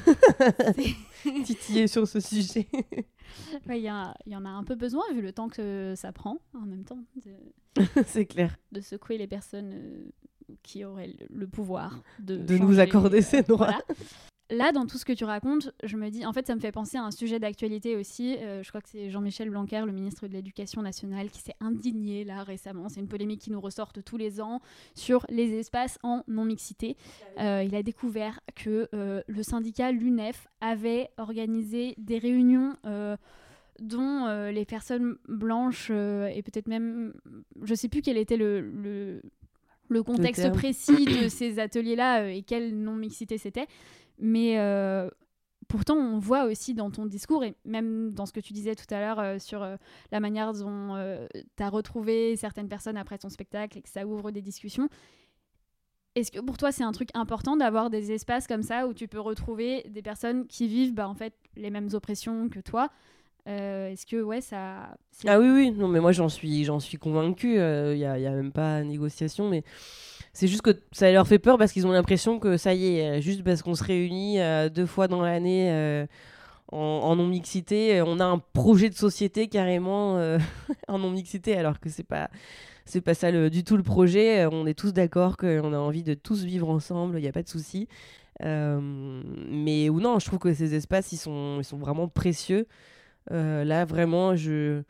titiller 1.46 1.88
sur 1.88 2.08
ce 2.08 2.20
sujet 2.20 2.68
Il 3.70 3.78
y, 3.78 3.88
a- 3.88 4.14
y 4.28 4.36
en 4.36 4.44
a 4.46 4.50
un 4.50 4.64
peu 4.64 4.76
besoin, 4.76 5.04
vu 5.14 5.22
le 5.22 5.32
temps 5.32 5.48
que 5.48 5.94
ça 5.96 6.12
prend, 6.12 6.38
en 6.54 6.66
même 6.66 6.84
temps, 6.84 7.00
de, 7.26 7.84
c'est 8.06 8.26
clair 8.26 8.56
de 8.72 8.82
secouer 8.82 9.18
les 9.18 9.28
personnes 9.28 9.72
euh, 9.74 10.10
qui 10.64 10.84
auraient 10.84 11.08
le, 11.08 11.28
le 11.34 11.48
pouvoir 11.48 12.02
de, 12.20 12.36
De 12.36 12.58
nous 12.58 12.68
changer, 12.70 12.82
accorder 12.82 13.22
ces 13.22 13.42
droits. 13.42 13.68
voilà. 13.68 13.82
Là, 14.52 14.72
dans 14.72 14.86
tout 14.86 14.98
ce 14.98 15.06
que 15.06 15.14
tu 15.14 15.24
racontes, 15.24 15.72
je 15.84 15.98
me 15.98 16.10
dis, 16.10 16.26
en 16.26 16.34
fait, 16.34 16.46
ça 16.46 16.54
me 16.56 16.60
fait 16.60 16.72
penser 16.72 16.98
à 16.98 17.04
un 17.04 17.12
sujet 17.12 17.40
d'actualité 17.40 17.96
aussi. 17.96 18.38
Euh, 18.38 18.62
je 18.62 18.70
crois 18.70 18.82
que 18.82 18.90
c'est 18.90 19.10
Jean-Michel 19.10 19.50
Blanquer, 19.50 19.82
le 19.86 19.92
ministre 19.92 20.28
de 20.28 20.34
l'Éducation 20.34 20.82
nationale, 20.82 21.30
qui 21.30 21.40
s'est 21.40 21.56
indigné 21.60 22.24
là 22.24 22.44
récemment. 22.44 22.90
C'est 22.90 23.00
une 23.00 23.08
polémique 23.08 23.42
qui 23.42 23.52
nous 23.52 23.62
ressort 23.62 23.94
tous 23.94 24.18
les 24.18 24.42
ans 24.42 24.62
sur 24.94 25.26
les 25.30 25.58
espaces 25.58 25.98
en 26.04 26.24
non-mixité. 26.28 26.98
Euh, 27.40 27.64
il 27.66 27.74
a 27.76 27.82
découvert 27.82 28.42
que 28.56 28.88
euh, 28.94 29.22
le 29.28 29.44
syndicat 29.44 29.92
l'UNEF 29.92 30.48
avait 30.60 31.10
organisé 31.18 31.96
des 31.98 32.20
réunions 32.20 32.76
dont 33.82 34.26
euh, 34.28 34.52
les 34.52 34.66
personnes 34.66 35.16
blanches 35.28 35.90
euh, 35.90 36.28
et 36.28 36.42
peut-être 36.44 36.68
même, 36.68 37.14
je 37.64 37.74
sais 37.74 37.90
plus 37.90 38.02
quel 38.02 38.18
était 38.18 38.38
le, 38.38 38.62
le, 38.62 39.22
le 39.90 40.04
contexte 40.04 40.52
précis 40.54 41.06
de 41.06 41.28
ces 41.28 41.60
ateliers-là 41.60 42.22
euh, 42.22 42.28
et 42.28 42.44
quelle 42.44 42.78
non-mixité 42.78 43.38
c'était. 43.38 43.68
Mais 44.22 44.60
euh, 44.60 45.10
pourtant, 45.68 45.96
on 45.96 46.20
voit 46.20 46.46
aussi 46.46 46.76
dans 46.76 46.92
ton 46.92 47.08
discours, 47.08 47.44
et 47.44 47.56
même 47.66 48.14
dans 48.14 48.28
ce 48.28 48.32
que 48.32 48.40
tu 48.40 48.54
disais 48.54 48.76
tout 48.76 48.92
à 48.94 49.00
l'heure 49.00 49.20
euh, 49.20 49.40
sur 49.40 49.64
euh, 49.64 49.76
la 50.12 50.20
manière 50.20 50.54
dont 50.54 50.96
tu 51.58 51.64
as 51.64 51.70
retrouvé 51.70 52.36
certaines 52.36 52.70
personnes 52.70 52.98
après 52.98 53.18
ton 53.18 53.30
spectacle 53.30 53.80
et 53.80 53.82
que 53.82 53.90
ça 53.90 54.06
ouvre 54.06 54.32
des 54.32 54.42
discussions. 54.42 54.88
Est-ce 56.14 56.32
que 56.32 56.40
pour 56.40 56.58
toi, 56.58 56.72
c'est 56.72 56.84
un 56.84 56.92
truc 56.92 57.10
important 57.14 57.58
d'avoir 57.58 57.90
des 57.90 58.12
espaces 58.12 58.46
comme 58.46 58.64
ça 58.64 58.86
où 58.86 58.94
tu 58.94 59.08
peux 59.08 59.20
retrouver 59.20 59.84
des 59.90 60.02
personnes 60.02 60.46
qui 60.46 60.68
vivent 60.68 60.94
bah, 60.94 61.08
en 61.08 61.16
fait, 61.16 61.34
les 61.56 61.70
mêmes 61.70 61.90
oppressions 61.94 62.48
que 62.50 62.60
toi? 62.60 62.90
Euh, 63.48 63.88
Est-ce 63.90 64.06
que 64.06 64.22
ouais, 64.22 64.42
ça. 64.42 64.96
Ah 65.26 65.40
oui, 65.40 65.50
oui, 65.50 65.72
non, 65.72 65.88
mais 65.88 66.00
moi 66.00 66.12
j'en 66.12 66.30
suis, 66.30 66.64
j'en 66.64 66.80
suis 66.80 66.98
convaincu. 66.98 67.56
Il 67.56 67.96
n'y 67.96 68.06
a, 68.06 68.14
a 68.14 68.32
même 68.32 68.52
pas 68.52 68.84
négociation, 68.84 69.50
mais 69.50 69.64
c'est 70.34 70.48
juste 70.48 70.62
que 70.62 70.80
ça 70.92 71.12
leur 71.12 71.28
fait 71.28 71.40
peur 71.40 71.58
parce 71.58 71.72
qu'ils 71.72 71.86
ont 71.86 71.92
l'impression 71.92 72.40
que 72.40 72.58
ça 72.58 72.74
y 72.74 72.98
est, 72.98 73.20
euh, 73.20 73.22
juste 73.22 73.44
parce 73.44 73.62
qu'on 73.62 73.76
se 73.76 73.84
réunit 73.84 74.40
euh, 74.40 74.70
deux 74.70 74.86
fois 74.86 75.08
dans 75.08 75.22
l'année 75.22 75.70
euh, 75.72 76.06
en, 76.72 76.78
en 76.78 77.16
non-mixité, 77.18 78.02
on 78.02 78.20
a 78.20 78.26
un 78.26 78.40
projet 78.40 78.90
de 78.90 78.96
société 78.96 79.50
carrément 79.50 80.16
en 80.88 81.00
non-mixité, 81.00 81.58
alors 81.58 81.80
que 81.80 81.90
c'est 81.90 82.04
pas. 82.08 82.30
C'est 82.84 83.02
pas 83.02 83.14
ça 83.14 83.50
du 83.50 83.64
tout 83.64 83.78
le 83.78 83.84
projet. 83.84 84.46
On 84.48 84.66
est 84.66 84.78
tous 84.78 84.92
d'accord 84.92 85.38
qu'on 85.38 85.72
a 85.72 85.78
envie 85.78 86.04
de 86.04 86.14
tous 86.14 86.44
vivre 86.44 86.68
ensemble, 86.68 87.20
il 87.20 87.22
n'y 87.22 87.28
a 87.28 87.32
pas 87.32 87.44
de 87.44 87.48
souci. 87.48 87.88
Mais 88.42 89.90
ou 89.90 90.00
non, 90.00 90.18
je 90.20 90.26
trouve 90.26 90.40
que 90.40 90.54
ces 90.54 90.74
espaces, 90.74 91.12
ils 91.12 91.18
sont, 91.18 91.58
ils 91.60 91.64
sont 91.64 91.78
vraiment 91.78 92.08
précieux. 92.08 92.68
Là, 93.30 93.86
vraiment, 93.86 94.36
je, 94.36 94.82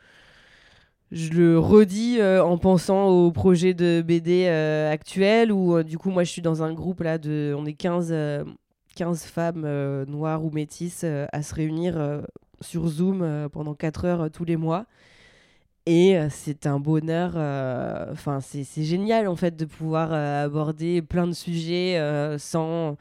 je 1.12 1.30
le 1.32 1.58
redis 1.58 2.18
euh, 2.20 2.42
en 2.42 2.56
pensant 2.56 3.08
au 3.08 3.30
projet 3.32 3.74
de 3.74 4.02
BD 4.04 4.46
euh, 4.46 4.90
actuel 4.90 5.52
où 5.52 5.76
euh, 5.76 5.84
du 5.84 5.98
coup, 5.98 6.10
moi, 6.10 6.24
je 6.24 6.30
suis 6.30 6.40
dans 6.40 6.62
un 6.62 6.72
groupe 6.72 7.00
là 7.00 7.18
de. 7.18 7.54
On 7.56 7.66
est 7.66 7.74
15, 7.74 8.08
euh, 8.10 8.44
15 8.96 9.24
femmes 9.24 10.04
noires 10.08 10.42
ou 10.42 10.50
métisses 10.50 11.04
à 11.04 11.42
se 11.42 11.54
réunir 11.54 12.22
sur 12.60 12.86
Zoom 12.88 13.48
pendant 13.52 13.74
4 13.74 14.04
heures 14.04 14.30
tous 14.30 14.44
les 14.44 14.56
mois. 14.56 14.86
Et 15.86 16.16
c'est 16.30 16.66
un 16.66 16.78
bonheur, 16.78 17.30
enfin 18.12 18.40
c'est 18.40 18.84
génial 18.84 19.28
en 19.28 19.34
fait 19.34 19.56
de 19.56 19.64
pouvoir 19.64 20.12
aborder 20.12 21.00
plein 21.00 21.26
de 21.26 21.32
sujets 21.32 21.98
sans 22.38 22.96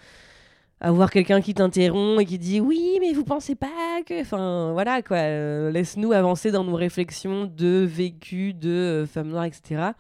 avoir 0.82 1.12
quelqu'un 1.12 1.42
qui 1.42 1.54
t'interrompt 1.54 2.20
et 2.20 2.26
qui 2.26 2.40
dit 2.40 2.60
oui 2.60 2.98
mais 3.00 3.14
vous 3.14 3.24
pensez 3.24 3.56
pas 3.56 4.02
que, 4.06 4.20
enfin 4.22 4.74
voilà 4.74 5.02
quoi, 5.04 5.18
euh, 5.18 5.72
laisse-nous 5.72 6.12
avancer 6.12 6.52
dans 6.52 6.64
nos 6.64 6.76
réflexions 6.76 7.46
de 7.46 7.86
vécu 7.88 8.54
de 8.54 8.70
euh, 8.70 9.06
femmes 9.06 9.30
noires 9.30 9.46
etc. 9.46 9.92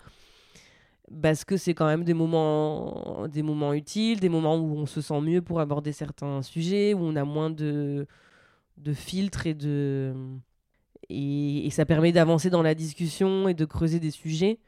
Parce 1.22 1.44
que 1.46 1.58
c'est 1.58 1.74
quand 1.74 1.88
même 1.88 2.04
des 2.04 2.14
moments, 2.14 3.28
des 3.28 3.44
moments 3.44 3.74
utiles, 3.74 4.20
des 4.20 4.30
moments 4.30 4.56
où 4.56 4.78
on 4.78 4.86
se 4.86 5.02
sent 5.02 5.20
mieux 5.22 5.42
pour 5.42 5.60
aborder 5.60 5.92
certains 5.92 6.42
sujets, 6.42 6.94
où 6.94 7.00
on 7.00 7.18
a 7.18 7.26
moins 7.26 7.50
de, 7.50 8.08
de 8.78 8.94
filtres 8.94 9.46
et 9.46 9.54
de 9.54 10.14
et, 11.10 11.70
ça 11.72 11.86
permet 11.86 12.12
d'avancer 12.12 12.50
dans 12.50 12.62
la 12.62 12.76
discussion 12.76 13.48
et 13.50 13.54
de 13.54 13.66
creuser 13.66 14.00
des 14.00 14.12
sujets. 14.12 14.60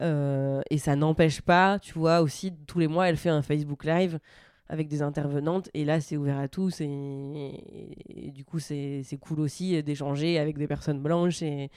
Euh, 0.00 0.60
et 0.70 0.78
ça 0.78 0.96
n'empêche 0.96 1.40
pas, 1.40 1.78
tu 1.80 1.98
vois, 1.98 2.20
aussi, 2.20 2.52
tous 2.66 2.78
les 2.78 2.86
mois, 2.86 3.08
elle 3.08 3.16
fait 3.16 3.30
un 3.30 3.42
Facebook 3.42 3.84
Live 3.84 4.20
avec 4.68 4.88
des 4.88 5.02
intervenantes. 5.02 5.70
Et 5.74 5.84
là, 5.84 6.00
c'est 6.00 6.16
ouvert 6.16 6.38
à 6.38 6.48
tous. 6.48 6.80
Et, 6.80 8.32
du 8.34 8.44
coup, 8.44 8.58
c'est 8.58 9.04
cool 9.20 9.40
aussi 9.40 9.82
d'échanger 9.82 10.38
avec 10.38 10.58
des 10.58 10.66
personnes 10.66 11.00
blanches. 11.00 11.42
Et, 11.42 11.70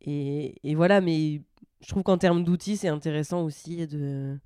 et, 0.00 0.74
voilà, 0.74 1.00
mais 1.00 1.40
je 1.80 1.88
trouve 1.88 2.02
qu'en 2.02 2.18
termes 2.18 2.44
d'outils, 2.44 2.76
c'est 2.76 2.88
intéressant 2.88 3.44
aussi 3.44 3.86
de 3.86 4.38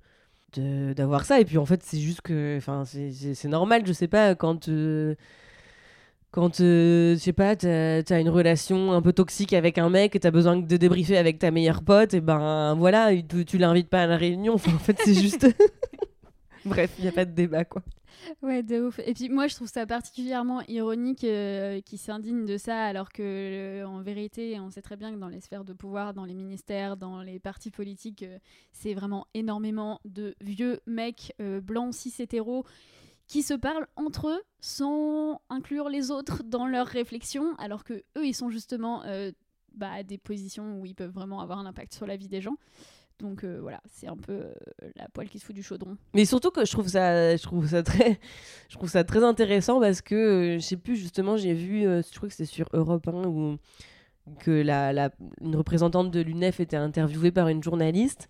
d'avoir 0.55 1.25
ça. 1.25 1.39
Et 1.39 1.45
puis, 1.45 1.57
en 1.57 1.65
fait, 1.65 1.83
c'est 1.83 1.99
juste 1.99 2.21
que... 2.21 2.55
Enfin, 2.57 2.83
c'est- 2.85 3.45
normal, 3.45 3.83
je 3.85 3.93
sais 3.93 4.07
pas, 4.07 4.33
quand... 4.33 4.69
euh, 4.69 5.13
quand, 6.31 6.59
euh, 6.61 7.13
je 7.15 7.19
sais 7.19 7.33
pas, 7.33 7.55
t'as 7.55 8.01
as 8.07 8.19
une 8.19 8.29
relation 8.29 8.91
un 8.91 9.01
peu 9.01 9.13
toxique 9.13 9.53
avec 9.53 9.77
un 9.77 9.89
mec 9.89 10.15
et 10.15 10.19
t'as 10.19 10.31
besoin 10.31 10.57
de 10.57 10.77
débriefer 10.77 11.17
avec 11.17 11.39
ta 11.39 11.51
meilleure 11.51 11.83
pote, 11.83 12.13
et 12.13 12.21
ben 12.21 12.75
voilà, 12.75 13.11
tu, 13.27 13.45
tu 13.45 13.57
l'invites 13.57 13.89
pas 13.89 14.03
à 14.03 14.07
la 14.07 14.17
réunion. 14.17 14.55
En 14.55 14.57
fait, 14.57 14.97
c'est 15.03 15.13
juste. 15.13 15.47
Bref, 16.67 16.93
il 16.97 17.03
n'y 17.03 17.07
a 17.07 17.11
pas 17.11 17.25
de 17.25 17.31
débat, 17.31 17.65
quoi. 17.65 17.83
Ouais, 18.41 18.63
de 18.63 18.81
ouf. 18.81 18.99
Et 19.05 19.13
puis 19.13 19.29
moi, 19.29 19.47
je 19.47 19.55
trouve 19.55 19.67
ça 19.67 19.85
particulièrement 19.85 20.61
ironique 20.67 21.23
euh, 21.23 21.81
qu'ils 21.81 21.99
s'indignent 21.99 22.45
de 22.45 22.57
ça, 22.57 22.83
alors 22.83 23.11
que 23.11 23.21
euh, 23.21 23.87
en 23.87 24.01
vérité, 24.01 24.59
on 24.59 24.69
sait 24.69 24.81
très 24.81 24.95
bien 24.95 25.11
que 25.13 25.17
dans 25.17 25.27
les 25.27 25.39
sphères 25.39 25.63
de 25.63 25.73
pouvoir, 25.73 26.13
dans 26.13 26.25
les 26.25 26.33
ministères, 26.33 26.97
dans 26.97 27.21
les 27.21 27.39
partis 27.39 27.71
politiques, 27.71 28.23
euh, 28.23 28.39
c'est 28.71 28.93
vraiment 28.93 29.27
énormément 29.33 30.01
de 30.05 30.35
vieux 30.41 30.79
mecs 30.87 31.33
euh, 31.41 31.61
blancs 31.61 31.93
cis 31.93 32.13
hétéros 32.19 32.65
qui 33.27 33.43
se 33.43 33.53
parlent 33.53 33.87
entre 33.95 34.29
eux 34.29 34.41
sans 34.61 35.41
inclure 35.49 35.89
les 35.89 36.11
autres 36.11 36.43
dans 36.43 36.65
leurs 36.65 36.87
réflexions, 36.87 37.55
alors 37.57 37.83
que 37.83 38.03
eux, 38.17 38.25
ils 38.25 38.33
sont 38.33 38.49
justement 38.49 39.03
euh, 39.03 39.31
bah, 39.73 39.91
à 39.91 40.03
des 40.03 40.17
positions 40.17 40.79
où 40.79 40.85
ils 40.85 40.95
peuvent 40.95 41.11
vraiment 41.11 41.41
avoir 41.41 41.59
un 41.59 41.65
impact 41.65 41.93
sur 41.93 42.07
la 42.07 42.15
vie 42.15 42.29
des 42.29 42.41
gens. 42.41 42.55
Donc 43.19 43.43
euh, 43.43 43.57
voilà, 43.61 43.81
c'est 43.91 44.07
un 44.07 44.15
peu 44.15 44.33
euh, 44.33 44.53
la 44.95 45.07
poêle 45.09 45.27
qui 45.29 45.39
se 45.39 45.45
fout 45.45 45.55
du 45.55 45.63
chaudron. 45.63 45.97
Mais 46.13 46.25
surtout 46.25 46.51
que 46.51 46.65
je 46.65 46.71
trouve 46.71 46.87
ça, 46.87 47.35
je 47.35 47.41
trouve 47.41 47.67
ça 47.67 47.81
très, 47.83 48.19
je 48.69 48.75
trouve 48.75 48.89
ça 48.89 49.03
très 49.03 49.23
intéressant 49.23 49.79
parce 49.79 50.01
que 50.01 50.15
euh, 50.15 50.53
je 50.59 50.63
sais 50.63 50.77
plus 50.77 50.95
justement, 50.95 51.35
j'ai 51.37 51.53
vu, 51.53 51.81
je 51.83 52.15
crois 52.15 52.29
que 52.29 52.35
c'était 52.35 52.45
sur 52.45 52.67
Europe 52.73 53.07
1 53.07 53.25
où 53.27 53.57
que 54.39 54.51
la, 54.51 54.91
la- 54.93 55.09
une 55.41 55.55
représentante 55.55 56.11
de 56.11 56.19
l'UNEF 56.21 56.59
était 56.59 56.75
interviewée 56.77 57.31
par 57.31 57.47
une 57.47 57.63
journaliste. 57.63 58.29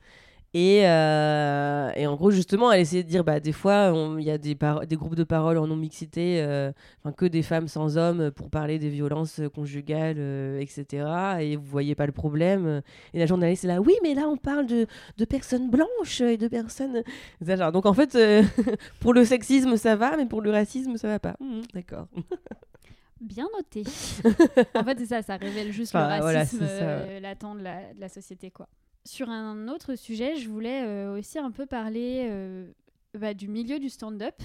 Et, 0.54 0.88
euh, 0.88 1.92
et 1.96 2.08
en 2.08 2.16
gros, 2.16 2.32
justement, 2.32 2.72
elle 2.72 2.82
essayait 2.82 3.04
de 3.04 3.10
dire, 3.10 3.24
bah, 3.24 3.40
des 3.40 3.52
fois, 3.52 3.94
il 4.18 4.24
y 4.24 4.32
a 4.32 4.38
des, 4.38 4.56
groupes 4.96 5.16
de 5.16 5.24
parole 5.24 5.58
en 5.58 5.68
non-mixité, 5.68 6.42
euh, 6.42 6.72
que 7.16 7.26
des 7.26 7.44
femmes 7.44 7.68
sans 7.68 7.98
hommes 7.98 8.32
pour 8.32 8.50
parler 8.50 8.80
des 8.80 8.90
violences 8.90 9.42
conjugales, 9.54 10.18
euh, 10.20 10.60
etc. 10.60 11.06
Et 11.42 11.56
vous 11.58 11.66
voyez 11.66 11.96
pas 11.96 12.06
le 12.06 12.12
problème. 12.12 12.82
Et 13.14 13.20
la 13.20 13.26
journaliste 13.26 13.66
est 13.66 13.68
là, 13.68 13.82
oui, 13.82 13.94
mais 14.04 14.14
là, 14.14 14.28
on 14.28 14.38
parle 14.38 14.66
de, 14.68 14.88
de 15.18 15.26
personnes 15.26 15.70
blanches 15.70 16.22
et 16.22 16.38
de 16.38 16.48
personnes... 16.48 17.04
Donc, 17.42 17.86
en 17.86 17.94
fait, 17.94 18.16
euh, 18.16 18.44
pour 19.00 19.14
le 19.14 19.26
sexisme, 19.26 19.76
ça 19.78 19.96
va, 19.96 20.16
mais 20.18 20.26
pour 20.26 20.42
le 20.42 20.52
racisme, 20.52 20.98
ça 20.98 21.08
va 21.08 21.20
pas. 21.20 21.36
Mhm, 21.40 21.62
D'accord. 21.74 22.08
Bien 23.22 23.48
noté. 23.56 23.84
en 24.76 24.84
fait, 24.84 25.00
c'est 25.00 25.08
ça, 25.08 25.22
ça 25.24 25.38
révèle 25.38 25.72
juste 25.72 25.96
Enfin, 25.96 26.18
le 26.18 26.22
voilà, 26.22 26.40
racisme 26.40 26.64
euh, 26.64 27.20
latent 27.20 27.56
de 27.56 27.64
la, 27.64 27.94
de 27.94 28.00
la 28.00 28.10
société, 28.10 28.52
quoi. 28.52 28.68
Sur 29.08 29.30
un 29.30 29.70
autre 29.70 29.96
sujet, 29.96 30.36
je 30.36 30.50
voulais 30.50 30.84
euh, 30.86 31.18
aussi 31.18 31.40
un 31.40 31.50
peu 31.50 31.66
parler 31.66 32.28
euh, 32.30 32.70
bah, 33.18 33.34
du 33.34 33.48
milieu 33.48 33.80
du 33.80 33.88
stand-up. 33.88 34.36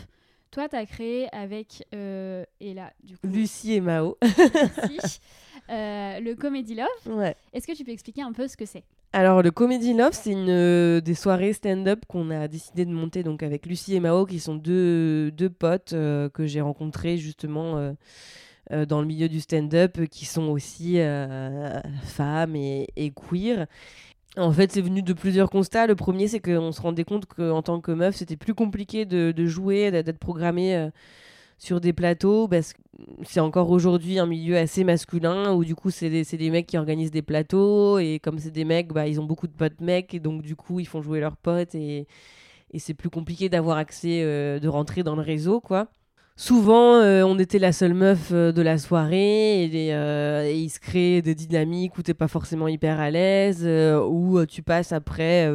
Toi, 0.52 0.68
tu 0.68 0.76
as 0.76 0.86
créé 0.86 1.26
avec, 1.34 1.84
euh, 1.92 2.44
et 2.60 2.72
là, 2.72 2.92
du 3.02 3.16
coup, 3.18 3.26
Lucie 3.26 3.72
et 3.72 3.80
Mao. 3.80 4.16
Lucie, 4.88 5.18
euh, 5.68 6.20
le 6.20 6.34
Comedy 6.36 6.76
Love. 6.76 7.16
Ouais. 7.18 7.34
Est-ce 7.52 7.66
que 7.66 7.72
tu 7.72 7.82
peux 7.82 7.90
expliquer 7.90 8.22
un 8.22 8.32
peu 8.32 8.46
ce 8.46 8.56
que 8.56 8.64
c'est? 8.64 8.84
Alors, 9.12 9.42
le 9.42 9.50
Comedy 9.50 9.94
Love, 9.94 10.12
c'est 10.12 10.30
une 10.30 10.48
euh, 10.48 11.00
des 11.00 11.14
soirées 11.16 11.54
stand-up 11.54 12.04
qu'on 12.06 12.30
a 12.30 12.46
décidé 12.46 12.84
de 12.84 12.92
monter 12.92 13.24
donc 13.24 13.42
avec 13.42 13.66
Lucie 13.66 13.96
et 13.96 14.00
Mao, 14.00 14.26
qui 14.26 14.38
sont 14.38 14.54
deux, 14.54 15.32
deux 15.32 15.50
potes 15.50 15.92
euh, 15.92 16.28
que 16.28 16.46
j'ai 16.46 16.60
rencontrés 16.60 17.18
justement 17.18 17.78
euh, 17.78 17.92
euh, 18.70 18.86
dans 18.86 19.00
le 19.00 19.06
milieu 19.08 19.28
du 19.28 19.40
stand-up, 19.40 19.98
euh, 19.98 20.06
qui 20.06 20.24
sont 20.24 20.44
aussi 20.44 21.00
euh, 21.00 21.80
femmes 22.04 22.54
et, 22.54 22.86
et 22.94 23.10
queer. 23.10 23.66
En 24.38 24.50
fait, 24.52 24.72
c'est 24.72 24.80
venu 24.80 25.02
de 25.02 25.12
plusieurs 25.12 25.50
constats. 25.50 25.86
Le 25.86 25.94
premier, 25.94 26.26
c'est 26.26 26.40
qu'on 26.40 26.72
se 26.72 26.80
rendait 26.80 27.04
compte 27.04 27.26
qu'en 27.26 27.62
tant 27.62 27.80
que 27.80 27.92
meuf, 27.92 28.16
c'était 28.16 28.36
plus 28.36 28.54
compliqué 28.54 29.04
de, 29.04 29.46
jouer, 29.46 29.90
d'être 29.90 30.06
d'être 30.06 30.18
programmé 30.18 30.74
euh, 30.74 30.90
sur 31.58 31.80
des 31.80 31.92
plateaux, 31.92 32.48
parce 32.48 32.72
que 32.72 32.80
c'est 33.24 33.40
encore 33.40 33.70
aujourd'hui 33.70 34.18
un 34.18 34.26
milieu 34.26 34.56
assez 34.56 34.84
masculin, 34.84 35.52
où 35.52 35.64
du 35.64 35.74
coup, 35.74 35.90
c'est 35.90 36.08
des, 36.10 36.50
mecs 36.50 36.66
qui 36.66 36.78
organisent 36.78 37.10
des 37.10 37.22
plateaux, 37.22 37.98
et 37.98 38.20
comme 38.20 38.38
c'est 38.38 38.50
des 38.50 38.64
mecs, 38.64 38.92
bah, 38.92 39.06
ils 39.06 39.20
ont 39.20 39.24
beaucoup 39.24 39.48
de 39.48 39.52
potes 39.52 39.80
mecs, 39.80 40.14
et 40.14 40.20
donc 40.20 40.42
du 40.42 40.56
coup, 40.56 40.80
ils 40.80 40.86
font 40.86 41.02
jouer 41.02 41.20
leurs 41.20 41.36
potes, 41.36 41.74
et, 41.74 42.06
et 42.72 42.78
c'est 42.78 42.94
plus 42.94 43.10
compliqué 43.10 43.48
d'avoir 43.50 43.76
accès, 43.76 44.22
euh, 44.22 44.58
de 44.60 44.68
rentrer 44.68 45.02
dans 45.02 45.16
le 45.16 45.22
réseau, 45.22 45.60
quoi. 45.60 45.88
Souvent, 46.44 46.96
euh, 46.96 47.22
on 47.22 47.38
était 47.38 47.60
la 47.60 47.70
seule 47.70 47.94
meuf 47.94 48.30
euh, 48.32 48.50
de 48.50 48.62
la 48.62 48.76
soirée 48.76 49.62
et, 49.62 49.94
euh, 49.94 50.50
il 50.52 50.68
se 50.70 50.80
crée 50.80 51.22
des 51.22 51.36
dynamiques 51.36 51.96
où 51.96 52.02
t'es 52.02 52.14
pas 52.14 52.26
forcément 52.26 52.66
hyper 52.66 52.98
à 52.98 53.12
l'aise, 53.12 53.64
où 53.64 54.44
tu 54.46 54.60
passes 54.64 54.90
après 54.90 55.48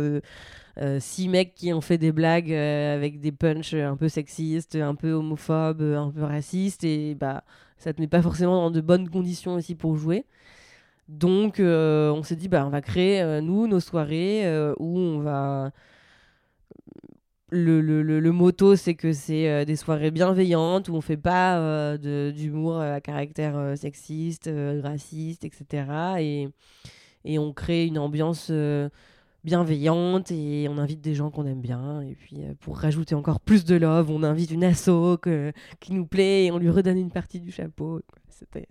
six 1.00 1.28
mecs 1.28 1.56
qui 1.56 1.74
ont 1.74 1.82
fait 1.82 1.98
des 1.98 2.14
blagues 2.14 2.54
avec 2.54 3.20
des 3.20 3.34
punchs 3.34 3.74
un 3.74 3.98
peu 3.98 4.08
sexistes, 4.08 4.78
un 4.78 4.96
peu 4.96 5.12
homophobes, 5.12 5.82
un 5.82 6.10
peu 6.10 6.24
racistes 6.24 6.86
et 6.86 7.16
bah 7.16 7.44
ça 7.78 7.92
te 7.92 8.00
met 8.00 8.08
pas 8.08 8.22
forcément 8.22 8.56
dans 8.56 8.72
de 8.72 8.80
bonnes 8.80 9.10
conditions 9.10 9.56
aussi 9.56 9.76
pour 9.76 9.98
jouer. 9.98 10.24
Donc 11.10 11.60
on 11.60 12.24
s'est 12.24 12.38
dit 12.38 12.48
bah 12.48 12.66
on 12.66 12.70
va 12.70 12.80
créer 12.82 13.42
nous 13.42 13.68
nos 13.68 13.82
soirées 13.82 14.46
où 14.80 14.98
on 15.00 15.20
va 15.20 15.74
le, 17.52 17.80
le, 17.82 18.02
le, 18.04 18.20
le 18.20 18.32
motto, 18.32 18.76
c'est 18.76 18.96
que 18.96 19.14
c'est 19.14 19.50
euh, 19.50 19.64
des 19.66 19.76
soirées 19.76 20.12
bienveillantes 20.12 20.90
où 20.90 20.96
on 20.96 21.02
fait 21.02 21.18
pas 21.18 21.58
euh, 21.60 22.32
d'humour 22.32 22.80
à 22.80 23.00
caractère 23.02 23.58
euh, 23.58 23.76
sexiste, 23.76 24.48
euh, 24.48 24.82
raciste, 24.84 25.46
etc. 25.46 25.86
Et, 26.20 26.50
et 27.26 27.40
on 27.40 27.54
crée 27.54 27.86
une 27.86 27.98
ambiance 28.00 28.48
euh, 28.52 28.90
bienveillante 29.46 30.30
et 30.32 30.68
on 30.70 30.78
invite 30.78 31.00
des 31.00 31.16
gens 31.16 31.32
qu'on 31.32 31.46
aime 31.46 31.62
bien. 31.62 32.02
Et 32.02 32.16
puis 32.16 32.44
euh, 32.44 32.54
pour 32.60 32.78
rajouter 32.80 33.16
encore 33.16 33.40
plus 33.40 33.64
de 33.64 33.76
love, 33.76 34.12
on 34.12 34.24
invite 34.24 34.52
une 34.52 34.66
asso 34.66 35.18
qui 35.80 35.94
nous 35.94 36.06
plaît 36.06 36.46
et 36.46 36.52
on 36.52 36.58
lui 36.58 36.70
redonne 36.70 36.98
une 36.98 37.12
partie 37.12 37.40
du 37.40 37.52
chapeau. 37.52 38.02
C'était- 38.30 38.68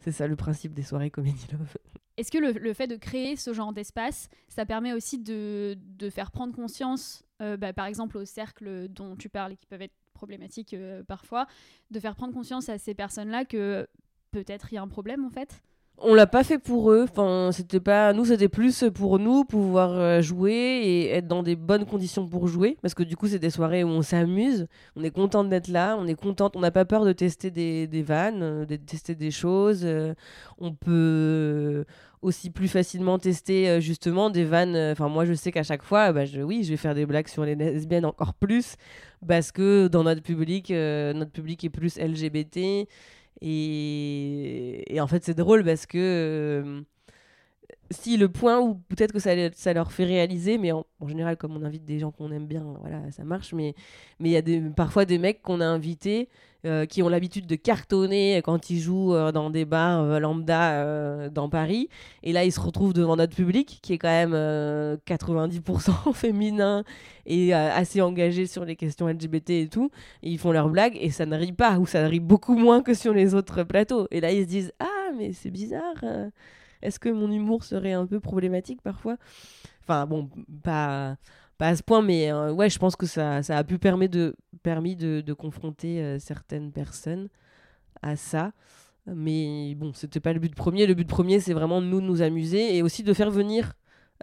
C'est 0.00 0.12
ça 0.12 0.26
le 0.26 0.36
principe 0.36 0.72
des 0.72 0.82
soirées 0.82 1.10
Comedy 1.10 1.46
Love. 1.52 1.76
Est-ce 2.16 2.30
que 2.30 2.38
le, 2.38 2.74
fait 2.74 2.86
de 2.86 2.96
créer 2.96 3.36
ce 3.36 3.52
genre 3.52 3.72
d'espace, 3.72 4.28
ça 4.48 4.66
permet 4.66 4.92
aussi 4.92 5.18
de, 5.18 5.76
de 5.78 6.10
faire 6.10 6.30
prendre 6.30 6.54
conscience, 6.54 7.22
euh, 7.40 7.56
bah, 7.56 7.72
par 7.72 7.86
exemple 7.86 8.18
aux 8.18 8.24
cercles 8.24 8.88
dont 8.88 9.16
tu 9.16 9.28
parles 9.28 9.52
et 9.52 9.56
qui 9.56 9.66
peuvent 9.66 9.80
être 9.82 9.94
problématiques 10.12 10.74
euh, 10.74 11.02
parfois, 11.02 11.46
de 11.90 12.00
faire 12.00 12.14
prendre 12.14 12.34
conscience 12.34 12.68
à 12.68 12.76
ces 12.76 12.94
personnes-là 12.94 13.44
que 13.44 13.88
peut-être 14.32 14.72
il 14.72 14.74
y 14.74 14.78
a 14.78 14.82
un 14.82 14.88
problème 14.88 15.24
en 15.24 15.30
fait? 15.30 15.62
On 16.02 16.14
l'a 16.14 16.26
pas 16.26 16.44
fait 16.44 16.58
pour 16.58 16.90
eux. 16.90 17.06
Enfin, 17.10 17.50
c'était 17.52 17.78
pas 17.80 18.14
nous, 18.14 18.24
c'était 18.24 18.48
plus 18.48 18.84
pour 18.94 19.18
nous 19.18 19.44
pouvoir 19.44 19.90
euh, 19.92 20.22
jouer 20.22 20.52
et 20.82 21.10
être 21.10 21.26
dans 21.26 21.42
des 21.42 21.56
bonnes 21.56 21.84
conditions 21.84 22.26
pour 22.26 22.48
jouer. 22.48 22.78
Parce 22.80 22.94
que 22.94 23.02
du 23.02 23.16
coup, 23.16 23.26
c'est 23.26 23.38
des 23.38 23.50
soirées 23.50 23.84
où 23.84 23.88
on 23.88 24.00
s'amuse. 24.00 24.66
On 24.96 25.04
est 25.04 25.10
contente 25.10 25.50
d'être 25.50 25.68
là. 25.68 25.96
On 25.98 26.06
est. 26.06 26.16
On 26.54 26.60
n'a 26.60 26.70
pas 26.70 26.86
peur 26.86 27.04
de 27.04 27.12
tester 27.12 27.50
des, 27.50 28.02
vannes, 28.02 28.42
euh, 28.42 28.64
de 28.64 28.76
tester 28.76 29.14
des 29.14 29.30
choses. 29.30 29.82
euh, 29.84 30.14
on 30.58 30.72
peut 30.72 31.84
aussi 32.22 32.50
plus 32.50 32.68
facilement 32.68 33.18
tester 33.18 33.80
justement 33.80 34.30
des 34.30 34.44
vannes. 34.44 34.76
Enfin, 34.92 35.08
moi, 35.08 35.24
je 35.26 35.34
sais 35.34 35.52
qu'à 35.52 35.62
chaque 35.62 35.82
fois, 35.82 36.12
bah, 36.12 36.24
je, 36.24 36.40
oui, 36.40 36.64
je 36.64 36.70
vais 36.70 36.76
faire 36.76 36.94
des 36.94 37.06
blagues 37.06 37.28
sur 37.28 37.44
les 37.44 37.54
lesbiennes 37.54 38.04
encore 38.04 38.34
plus 38.34 38.76
parce 39.26 39.52
que 39.52 39.88
dans 39.88 40.04
notre 40.04 40.22
public, 40.22 40.70
notre 40.70 41.30
public 41.30 41.64
est 41.64 41.70
plus 41.70 41.98
LGBT 41.98 42.88
Et, 43.40 44.98
en 45.00 45.06
fait, 45.06 45.24
c'est 45.24 45.34
drôle 45.34 45.64
parce 45.64 45.86
que 45.86 45.98
euh, 45.98 46.82
si 47.90 48.16
le 48.16 48.28
point 48.28 48.60
où 48.60 48.74
peut-être 48.74 49.12
que 49.12 49.18
ça, 49.18 49.72
leur 49.72 49.92
fait 49.92 50.04
réaliser, 50.04 50.58
mais 50.58 50.72
en, 50.72 50.84
général, 51.06 51.36
comme 51.36 51.56
on 51.56 51.64
invite 51.64 51.84
des 51.84 51.98
gens 51.98 52.10
qu'on 52.10 52.30
aime 52.30 52.46
bien, 52.46 52.64
voilà, 52.80 53.10
ça 53.10 53.24
marche. 53.24 53.52
Mais 53.52 53.74
il 54.20 54.28
y 54.28 54.36
a 54.36 54.42
parfois 54.76 55.04
des 55.04 55.18
mecs 55.18 55.42
qu'on 55.42 55.60
a 55.60 55.66
invités 55.66 56.28
euh, 56.66 56.84
qui 56.84 57.02
ont 57.02 57.08
l'habitude 57.08 57.46
de 57.46 57.56
cartonner 57.56 58.42
quand 58.44 58.68
ils 58.68 58.80
jouent 58.80 59.14
euh, 59.14 59.32
dans 59.32 59.48
des 59.48 59.64
bars 59.64 60.02
euh, 60.02 60.18
lambda 60.18 61.28
dans 61.30 61.48
Paris. 61.48 61.88
Et 62.22 62.32
là, 62.32 62.44
ils 62.44 62.52
se 62.52 62.60
retrouvent 62.60 62.92
devant 62.92 63.16
notre 63.16 63.34
public 63.34 63.80
qui 63.82 63.94
est 63.94 63.98
quand 63.98 64.08
même 64.08 64.34
euh, 64.34 64.96
90% 65.06 66.12
féminin 66.14 66.84
et 67.24 67.54
assez 67.54 68.00
engagé 68.02 68.46
sur 68.46 68.64
les 68.64 68.76
questions 68.76 69.08
LGBT 69.08 69.50
et 69.50 69.68
tout. 69.68 69.90
Ils 70.22 70.38
font 70.38 70.52
leurs 70.52 70.68
blagues 70.68 70.98
et 71.00 71.10
ça 71.10 71.26
ne 71.26 71.36
rit 71.36 71.52
pas, 71.52 71.78
ou 71.78 71.86
ça 71.86 72.06
rit 72.06 72.20
beaucoup 72.20 72.56
moins 72.56 72.82
que 72.82 72.92
sur 72.92 73.14
les 73.14 73.34
autres 73.34 73.62
plateaux. 73.62 74.06
Et 74.10 74.20
là, 74.20 74.30
ils 74.30 74.42
se 74.42 74.48
disent 74.48 74.72
Ah, 74.80 75.10
mais 75.16 75.32
c'est 75.32 75.50
bizarre. 75.50 76.04
Est-ce 76.82 76.98
que 76.98 77.08
mon 77.08 77.30
humour 77.30 77.64
serait 77.64 77.92
un 77.92 78.06
peu 78.06 78.20
problématique 78.20 78.82
parfois? 78.82 79.16
Enfin, 79.82 80.06
bon, 80.06 80.28
pas 80.62 81.16
pas 81.60 81.68
à 81.68 81.76
ce 81.76 81.82
point, 81.82 82.00
mais 82.00 82.32
euh, 82.32 82.52
ouais, 82.52 82.70
je 82.70 82.78
pense 82.78 82.96
que 82.96 83.04
ça, 83.04 83.42
ça 83.42 83.58
a 83.58 83.64
pu 83.64 83.78
permettre 83.78 84.14
de, 84.14 84.34
permis 84.62 84.96
de, 84.96 85.32
confronter 85.34 86.00
euh, 86.00 86.18
certaines 86.18 86.72
personnes 86.72 87.28
à 88.00 88.16
ça. 88.16 88.52
Mais 89.06 89.74
bon, 89.76 89.92
c'était 89.92 90.20
pas 90.20 90.32
le 90.32 90.40
but 90.40 90.54
premier. 90.54 90.86
Le 90.86 90.94
but 90.94 91.06
premier, 91.06 91.38
c'est 91.38 91.52
vraiment 91.52 91.82
nous 91.82 92.00
de 92.00 92.06
nous 92.06 92.22
amuser 92.22 92.76
et 92.76 92.82
aussi 92.82 93.02
de 93.02 93.12
faire 93.12 93.30
venir 93.30 93.74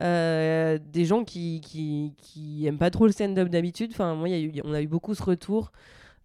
euh, 0.02 0.80
des 0.84 1.06
gens 1.06 1.24
qui, 1.24 1.62
qui, 1.62 2.16
qui 2.18 2.66
aiment 2.66 2.80
pas 2.80 2.90
trop 2.90 3.06
le 3.06 3.12
stand-up 3.12 3.50
d'habitude. 3.50 3.92
Enfin, 3.94 4.16
moi, 4.16 4.30
y 4.30 4.34
a 4.34 4.40
eu- 4.40 4.62
on 4.64 4.74
a 4.74 4.82
eu 4.82 4.88
beaucoup 4.88 5.14
ce 5.14 5.22
retour 5.22 5.72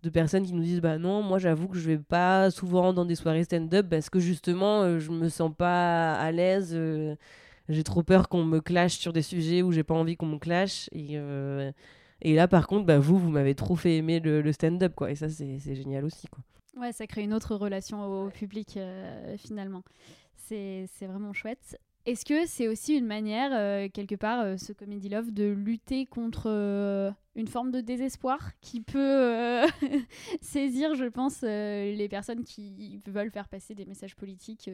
de 0.03 0.11
personnes 0.11 0.45
qui 0.45 0.53
nous 0.53 0.63
disent 0.63 0.81
Bah 0.81 0.99
non, 0.99 1.23
moi, 1.23 1.39
j'avoue 1.39 1.69
que 1.69 1.77
je 1.77 1.87
vais 1.89 1.99
pas 1.99 2.51
souvent 2.51 2.93
dans 2.93 3.05
des 3.05 3.15
soirées 3.15 3.45
stand-up 3.45 3.87
parce 3.89 4.11
que 4.11 4.19
justement, 4.21 4.83
euh, 4.83 4.99
je 4.99 5.11
me 5.11 5.29
sens 5.29 5.53
pas 5.57 6.15
à 6.15 6.31
l'aise. 6.33 6.73
euh, 6.75 7.17
j'ai 7.69 7.85
trop 7.85 8.03
peur 8.03 8.29
qu'on 8.29 8.45
me 8.45 8.61
clash 8.61 8.99
sur 8.99 9.13
des 9.13 9.23
sujets 9.23 9.63
où 9.63 9.73
j'ai 9.73 9.85
pas 9.85 9.95
envie 9.95 10.17
qu'on 10.17 10.27
me 10.27 10.39
clash. 10.39 10.89
Et, 10.93 11.11
euh, 11.13 11.73
et 12.21 12.35
là, 12.35 12.49
par 12.49 12.67
contre, 12.67 12.87
bah, 12.87 12.99
vous, 12.99 13.19
vous 13.19 13.31
m'avez 13.31 13.55
trop 13.55 13.77
fait 13.77 13.97
aimer 13.97 14.21
le, 14.21 14.53
stand-up, 14.53 14.95
quoi. 14.95 15.11
Et 15.11 15.15
ça, 15.15 15.29
c'est 15.29 15.75
génial 15.75 16.05
aussi, 16.05 16.27
quoi. 16.29 16.43
Ouais, 16.77 16.93
ça 16.93 17.07
crée 17.07 17.23
une 17.23 17.35
autre 17.35 17.55
relation 17.55 18.05
au 18.05 18.31
public 18.31 18.77
euh, 18.77 19.37
finalement. 19.37 19.83
C'est 20.37 20.87
vraiment 21.01 21.33
chouette. 21.33 21.79
Est-ce 22.05 22.25
que 22.25 22.47
c'est 22.47 22.67
aussi 22.67 22.97
une 22.97 23.07
manière, 23.07 23.53
euh, 23.53 23.89
quelque 23.89 24.17
part, 24.17 24.41
euh, 24.41 24.57
ce 24.57 24.73
Comedy 24.73 25.09
Love, 25.09 25.31
de 25.31 25.45
lutter 25.45 26.05
contre 26.05 26.51
euh, 26.51 27.13
une 27.37 27.47
forme 27.47 27.71
de 27.71 27.81
désespoir 27.81 28.51
qui 28.61 28.81
peut 28.81 29.63
saisir, 30.41 30.97
je 30.97 31.05
pense, 31.05 31.43
les 31.43 32.09
personnes 32.11 32.43
qui 32.43 33.01
veulent 33.07 33.31
faire 33.31 33.49
passer 33.49 33.77
des 33.77 33.85
messages 33.85 34.17
politiques 34.17 34.69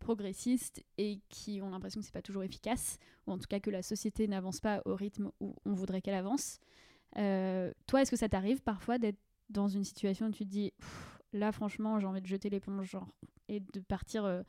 progressistes 0.00 0.84
et 0.98 1.20
qui 1.30 1.62
ont 1.62 1.70
l'impression 1.70 2.00
que 2.00 2.06
c'est 2.06 2.12
pas 2.12 2.20
toujours 2.20 2.44
efficace, 2.44 2.98
ou 3.26 3.32
en 3.32 3.38
tout 3.38 3.46
cas 3.48 3.58
que 3.58 3.70
la 3.70 3.82
société 3.82 4.28
n'avance 4.28 4.60
pas 4.60 4.82
au 4.84 4.94
rythme 4.94 5.30
où 5.40 5.54
on 5.64 5.72
voudrait 5.72 6.02
qu'elle 6.02 6.14
avance. 6.14 6.60
Toi, 7.14 8.02
est-ce 8.02 8.10
que 8.10 8.16
ça 8.16 8.28
t'arrive 8.28 8.60
parfois 8.62 8.98
d'être 8.98 9.18
dans 9.48 9.68
une 9.68 9.84
situation 9.84 10.26
où 10.26 10.30
tu 10.30 10.44
te 10.44 10.50
dis 10.50 10.72
là 11.32 11.52
franchement 11.52 12.00
j'ai 12.00 12.06
envie 12.06 12.20
de 12.20 12.26
jeter 12.26 12.50
l'éponge 12.50 12.90
genre 12.90 13.06
et 13.48 13.60
de 13.60 13.80
partir 13.80 14.42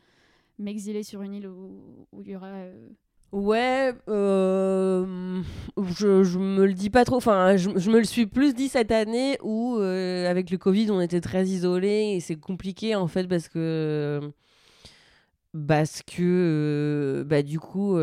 m'exiler 0.60 1.04
sur 1.04 1.22
une 1.22 1.34
île 1.34 1.48
où 1.48 2.22
il 2.24 2.32
y 2.32 2.36
aura 2.36 2.48
euh, 2.48 2.90
Ouais, 3.34 3.94
euh, 4.08 5.42
je, 5.78 6.24
je 6.24 6.40
me 6.40 6.66
le 6.66 6.74
dis 6.74 6.90
pas 6.90 7.04
trop. 7.04 7.18
Enfin, 7.18 7.58
je, 7.58 7.72
je 7.76 7.92
me 7.92 7.98
le 7.98 8.06
suis 8.06 8.26
plus 8.26 8.54
dit 8.54 8.70
cette 8.70 8.92
année 8.92 9.38
où, 9.44 9.78
euh, 9.78 10.30
avec 10.30 10.50
le 10.50 10.58
Covid, 10.58 10.92
on 10.92 11.02
était 11.02 11.20
très 11.20 11.46
isolés 11.46 12.14
et 12.16 12.20
c'est 12.22 12.38
compliqué 12.38 12.96
en 12.96 13.08
fait 13.08 13.28
parce 13.28 13.50
que. 13.50 14.32
Parce 15.68 16.04
que, 16.04 17.26
bah, 17.28 17.42
du 17.42 17.60
coup, 17.60 17.98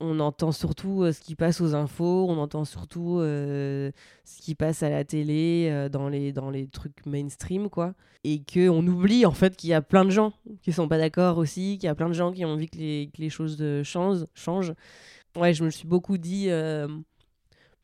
on 0.00 0.20
entend 0.20 0.52
surtout 0.52 1.02
euh, 1.02 1.12
ce 1.12 1.20
qui 1.20 1.34
passe 1.34 1.60
aux 1.60 1.74
infos, 1.74 2.26
on 2.28 2.38
entend 2.38 2.64
surtout 2.64 3.18
euh, 3.18 3.90
ce 4.24 4.42
qui 4.42 4.54
passe 4.54 4.82
à 4.82 4.90
la 4.90 5.04
télé, 5.04 5.68
euh, 5.70 5.88
dans, 5.88 6.08
les, 6.08 6.32
dans 6.32 6.50
les 6.50 6.68
trucs 6.68 7.06
mainstream, 7.06 7.70
quoi. 7.70 7.94
Et 8.24 8.42
qu'on 8.42 8.86
oublie 8.86 9.24
en 9.24 9.32
fait 9.32 9.56
qu'il 9.56 9.70
y 9.70 9.74
a 9.74 9.82
plein 9.82 10.04
de 10.04 10.10
gens 10.10 10.32
qui 10.62 10.72
sont 10.72 10.88
pas 10.88 10.98
d'accord 10.98 11.38
aussi, 11.38 11.78
qu'il 11.78 11.86
y 11.86 11.90
a 11.90 11.94
plein 11.94 12.08
de 12.08 12.14
gens 12.14 12.32
qui 12.32 12.44
ont 12.44 12.50
envie 12.50 12.68
que 12.68 12.76
les, 12.76 13.10
que 13.14 13.22
les 13.22 13.30
choses 13.30 13.62
changent. 13.82 14.74
Ouais, 15.36 15.54
je 15.54 15.64
me 15.64 15.70
suis 15.70 15.86
beaucoup 15.86 16.18
dit 16.18 16.48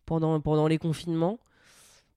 pendant, 0.04 0.40
pendant 0.40 0.66
les 0.66 0.78
confinements. 0.78 1.38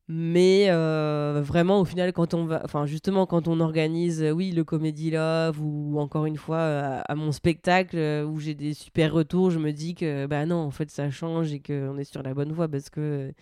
Mais 0.07 0.67
euh, 0.69 1.41
vraiment, 1.43 1.79
au 1.79 1.85
final, 1.85 2.13
quand 2.13 2.35
on 2.35 2.45
va, 2.45 2.61
enfin 2.63 2.85
justement, 2.85 3.25
quand 3.25 3.47
on 3.47 3.59
organise, 3.59 4.21
euh, 4.21 4.29
oui, 4.29 4.51
le 4.51 4.63
Comedy 4.63 5.09
Love 5.09 5.59
ou 5.59 5.99
encore 5.99 6.27
une 6.27 6.37
fois 6.37 6.57
euh, 6.57 7.01
à 7.07 7.15
mon 7.15 7.31
spectacle 7.31 7.97
où 7.97 8.39
j'ai 8.39 8.53
des 8.53 8.75
super 8.75 9.11
retours, 9.11 9.49
je 9.49 9.57
me 9.57 9.71
dis 9.71 9.95
que 9.95 10.27
bah 10.27 10.45
non, 10.45 10.57
en 10.57 10.69
fait, 10.69 10.91
ça 10.91 11.09
change 11.09 11.53
et 11.53 11.59
qu'on 11.59 11.97
est 11.97 12.03
sur 12.03 12.21
la 12.21 12.35
bonne 12.35 12.51
voie 12.51 12.67
parce 12.67 12.91
que 12.91 13.33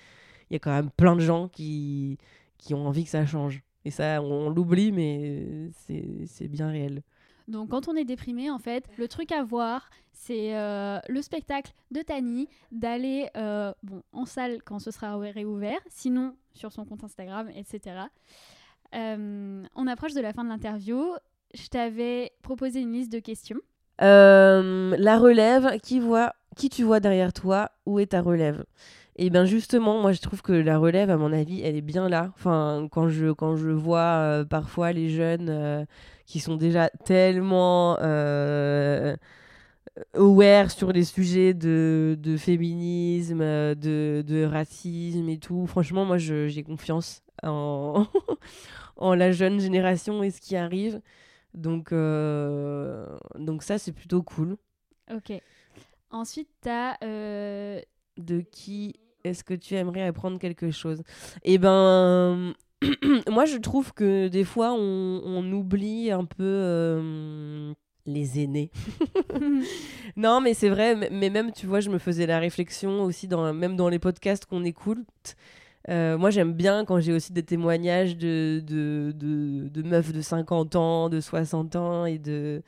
il 0.49 0.53
y 0.53 0.55
a 0.55 0.59
quand 0.59 0.71
même 0.71 0.89
plein 0.89 1.15
de 1.17 1.21
gens 1.21 1.49
qui 1.49 2.17
qui 2.57 2.73
ont 2.73 2.87
envie 2.87 3.03
que 3.03 3.09
ça 3.09 3.25
change. 3.25 3.61
Et 3.83 3.91
ça, 3.91 4.21
on, 4.21 4.49
l'oublie, 4.49 4.93
mais 4.93 5.69
c'est 5.75 6.47
bien 6.47 6.69
réel. 6.69 7.01
donc 7.49 7.71
quand 7.71 7.89
on 7.89 7.95
est 7.97 8.05
déprimé 8.05 8.49
en 8.49 8.59
fait 8.59 8.87
le 8.97 9.09
truc 9.09 9.33
à 9.33 9.43
voir 9.43 9.89
c'est 10.13 10.53
le 10.53 11.21
spectacle 11.21 11.73
de 11.91 12.01
Tani 12.01 12.47
d'aller 12.71 13.27
bon 13.83 14.01
en 14.13 14.25
salle 14.25 14.63
quand 14.63 14.79
ce 14.79 14.91
sera 14.91 15.17
réouvert 15.17 15.79
sinon 15.89 16.33
sur 16.53 16.71
son 16.71 16.85
compte 16.85 17.03
Instagram 17.03 17.49
etc 17.55 18.07
Euh, 18.95 19.63
on 19.75 19.87
approche 19.87 20.13
de 20.13 20.21
la 20.21 20.33
fin 20.33 20.43
de 20.43 20.49
l'interview. 20.49 21.03
Je 21.55 21.67
t'avais 21.67 22.31
proposé 22.43 22.79
une 22.79 22.93
liste 22.93 23.11
de 23.11 23.17
questions. 23.19 23.59
Euh, 24.03 24.95
la 24.99 25.17
relève, 25.17 25.79
qui, 25.81 25.99
voit, 25.99 26.33
qui 26.55 26.69
tu 26.69 26.83
vois 26.83 26.99
derrière 26.99 27.33
toi 27.33 27.71
Où 27.87 27.99
est 27.99 28.07
ta 28.07 28.21
relève? 28.21 28.63
Et 29.15 29.31
bien 29.31 29.45
justement, 29.45 29.99
moi 29.99 30.11
je 30.11 30.21
trouve 30.21 30.43
que 30.43 30.53
la 30.53 30.77
relève, 30.77 31.09
à 31.09 31.17
mon 31.17 31.33
avis, 31.33 31.61
elle 31.61 31.75
est 31.75 31.81
bien 31.81 32.07
là. 32.07 32.31
Enfin, 32.35 32.87
quand 32.91 33.09
je, 33.09 33.31
quand 33.31 33.55
je 33.55 33.69
vois 33.69 33.99
euh, 33.99 34.45
parfois 34.45 34.91
les 34.91 35.09
jeunes 35.09 35.87
qui 36.27 36.39
sont 36.39 36.55
déjà 36.55 36.89
tellement 37.03 37.97
aware 40.13 40.71
sur 40.71 40.91
les 40.91 41.03
sujets 41.03 41.53
de, 41.53 42.17
de 42.19 42.37
féminisme, 42.37 43.41
euh, 43.41 43.75
de, 43.75 44.23
de 44.25 44.43
racisme 44.43 45.29
et 45.29 45.37
tout, 45.37 45.67
franchement, 45.67 46.05
moi 46.05 46.17
j'ai 46.17 46.63
confiance 46.63 47.21
en, 47.43 48.05
en 48.97 49.15
la 49.15 49.31
jeune 49.31 49.59
génération 49.59 50.23
et 50.23 50.31
ce 50.31 50.41
qui 50.41 50.55
arrive. 50.55 51.01
Donc, 51.53 51.91
euh, 51.91 53.05
donc 53.37 53.61
ça, 53.63 53.77
c'est 53.77 53.91
plutôt 53.91 54.23
cool. 54.23 54.57
ok 55.13 55.33
ensuite 56.09 56.49
t'as 56.61 56.95
euh, 57.03 57.79
De 58.17 58.41
qui 58.41 58.95
est-ce 59.23 59.43
que 59.43 59.53
tu 59.53 59.75
aimerais 59.75 60.03
apprendre 60.03 60.37
quelque 60.37 60.69
chose? 60.71 61.01
Eh 61.43 61.57
ben, 61.57 62.53
moi, 63.29 63.45
je 63.45 63.57
trouve 63.57 63.93
que 63.93 64.27
des 64.27 64.43
fois, 64.43 64.73
on, 64.73 65.21
on 65.25 65.49
oublie 65.53 66.11
un 66.11 66.25
peu 66.25 66.43
euh, 66.43 67.73
les 68.05 68.39
aînés. 68.41 68.71
non, 70.17 70.41
mais 70.41 70.53
c'est 70.53 70.69
vrai. 70.69 71.09
Mais 71.11 71.29
même, 71.29 71.51
tu 71.51 71.65
vois, 71.67 71.79
je 71.79 71.89
me 71.89 71.97
faisais 71.97 72.25
la 72.25 72.39
réflexion 72.39 73.03
aussi, 73.03 73.27
dans, 73.27 73.53
même 73.53 73.75
dans 73.75 73.89
les 73.89 73.99
podcasts 73.99 74.45
qu'on 74.45 74.63
écoute. 74.63 75.35
Euh, 75.89 76.17
moi, 76.17 76.29
j'aime 76.29 76.53
bien 76.53 76.85
quand 76.85 76.99
j'ai 76.99 77.13
aussi 77.13 77.33
des 77.33 77.43
témoignages 77.43 78.17
de, 78.17 78.61
de, 78.65 79.13
de, 79.15 79.67
de 79.69 79.81
meufs 79.83 80.13
de 80.13 80.21
50 80.21 80.75
ans, 80.75 81.09
de 81.09 81.19
60 81.19 81.75
ans, 81.75 82.05
et 82.05 82.19
de, 82.19 82.63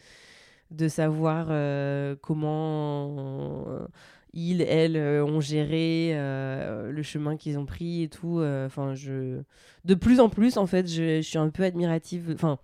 de 0.72 0.88
savoir 0.88 1.48
euh, 1.50 2.16
comment 2.22 3.66
euh, 3.70 3.88
ils, 4.34 4.62
elles, 4.62 4.98
euh, 4.98 5.26
ont 5.26 5.42
géré 5.42 6.12
le 6.16 7.02
chemin 7.04 7.38
qu'ils 7.38 7.58
ont 7.58 7.66
pris 7.66 8.04
et 8.04 8.10
tout. 8.10 8.42
Enfin, 8.66 8.96
je... 8.96 9.42
De 9.86 9.96
plus 9.96 10.20
en 10.20 10.30
plus, 10.30 10.58
en 10.58 10.68
fait, 10.68 10.88
je, 10.88 11.18
je 11.18 11.28
suis 11.28 11.38
un 11.38 11.50
peu 11.50 11.64
admirative. 11.64 12.32
Enfin, 12.34 12.60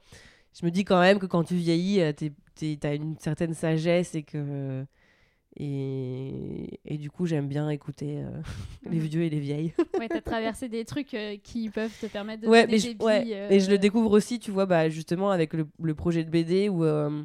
je 0.59 0.65
me 0.65 0.71
dis 0.71 0.85
quand 0.85 0.99
même 0.99 1.19
que 1.19 1.25
quand 1.27 1.43
tu 1.43 1.55
vieillis, 1.55 2.01
t'es- 2.15 2.33
t'es- 2.55 2.77
t'as 2.79 2.95
une 2.95 3.17
certaine 3.19 3.53
sagesse 3.53 4.15
et 4.15 4.23
que... 4.23 4.85
Et, 5.57 6.79
et 6.85 6.97
du 6.97 7.11
coup, 7.11 7.25
j'aime 7.25 7.47
bien 7.49 7.69
écouter 7.69 8.21
euh, 8.23 8.41
les 8.89 8.99
Mhm. 8.99 9.07
vieux 9.07 9.23
et 9.23 9.29
les 9.29 9.39
vieilles. 9.41 9.73
ouais 9.99 10.07
t'as 10.07 10.21
traversé 10.21 10.69
des 10.69 10.85
trucs 10.85 11.13
euh, 11.13 11.35
qui 11.43 11.69
peuvent 11.69 11.91
te 11.99 12.05
permettre 12.05 12.43
de 12.43 12.47
ouais, 12.47 12.67
mais 12.67 12.77
des 12.79 12.95
je, 12.99 13.03
ouais, 13.05 13.21
billes, 13.23 13.33
et 13.49 13.59
je 13.59 13.65
euh, 13.65 13.71
le 13.71 13.77
découvre 13.77 14.11
aussi, 14.11 14.39
tu 14.39 14.51
vois, 14.51 14.65
bah, 14.65 14.87
justement 14.89 15.29
avec 15.31 15.53
le, 15.53 15.67
le 15.81 15.93
projet 15.93 16.23
de 16.23 16.29
BD 16.29 16.69
où, 16.69 16.85
euh, 16.85 17.23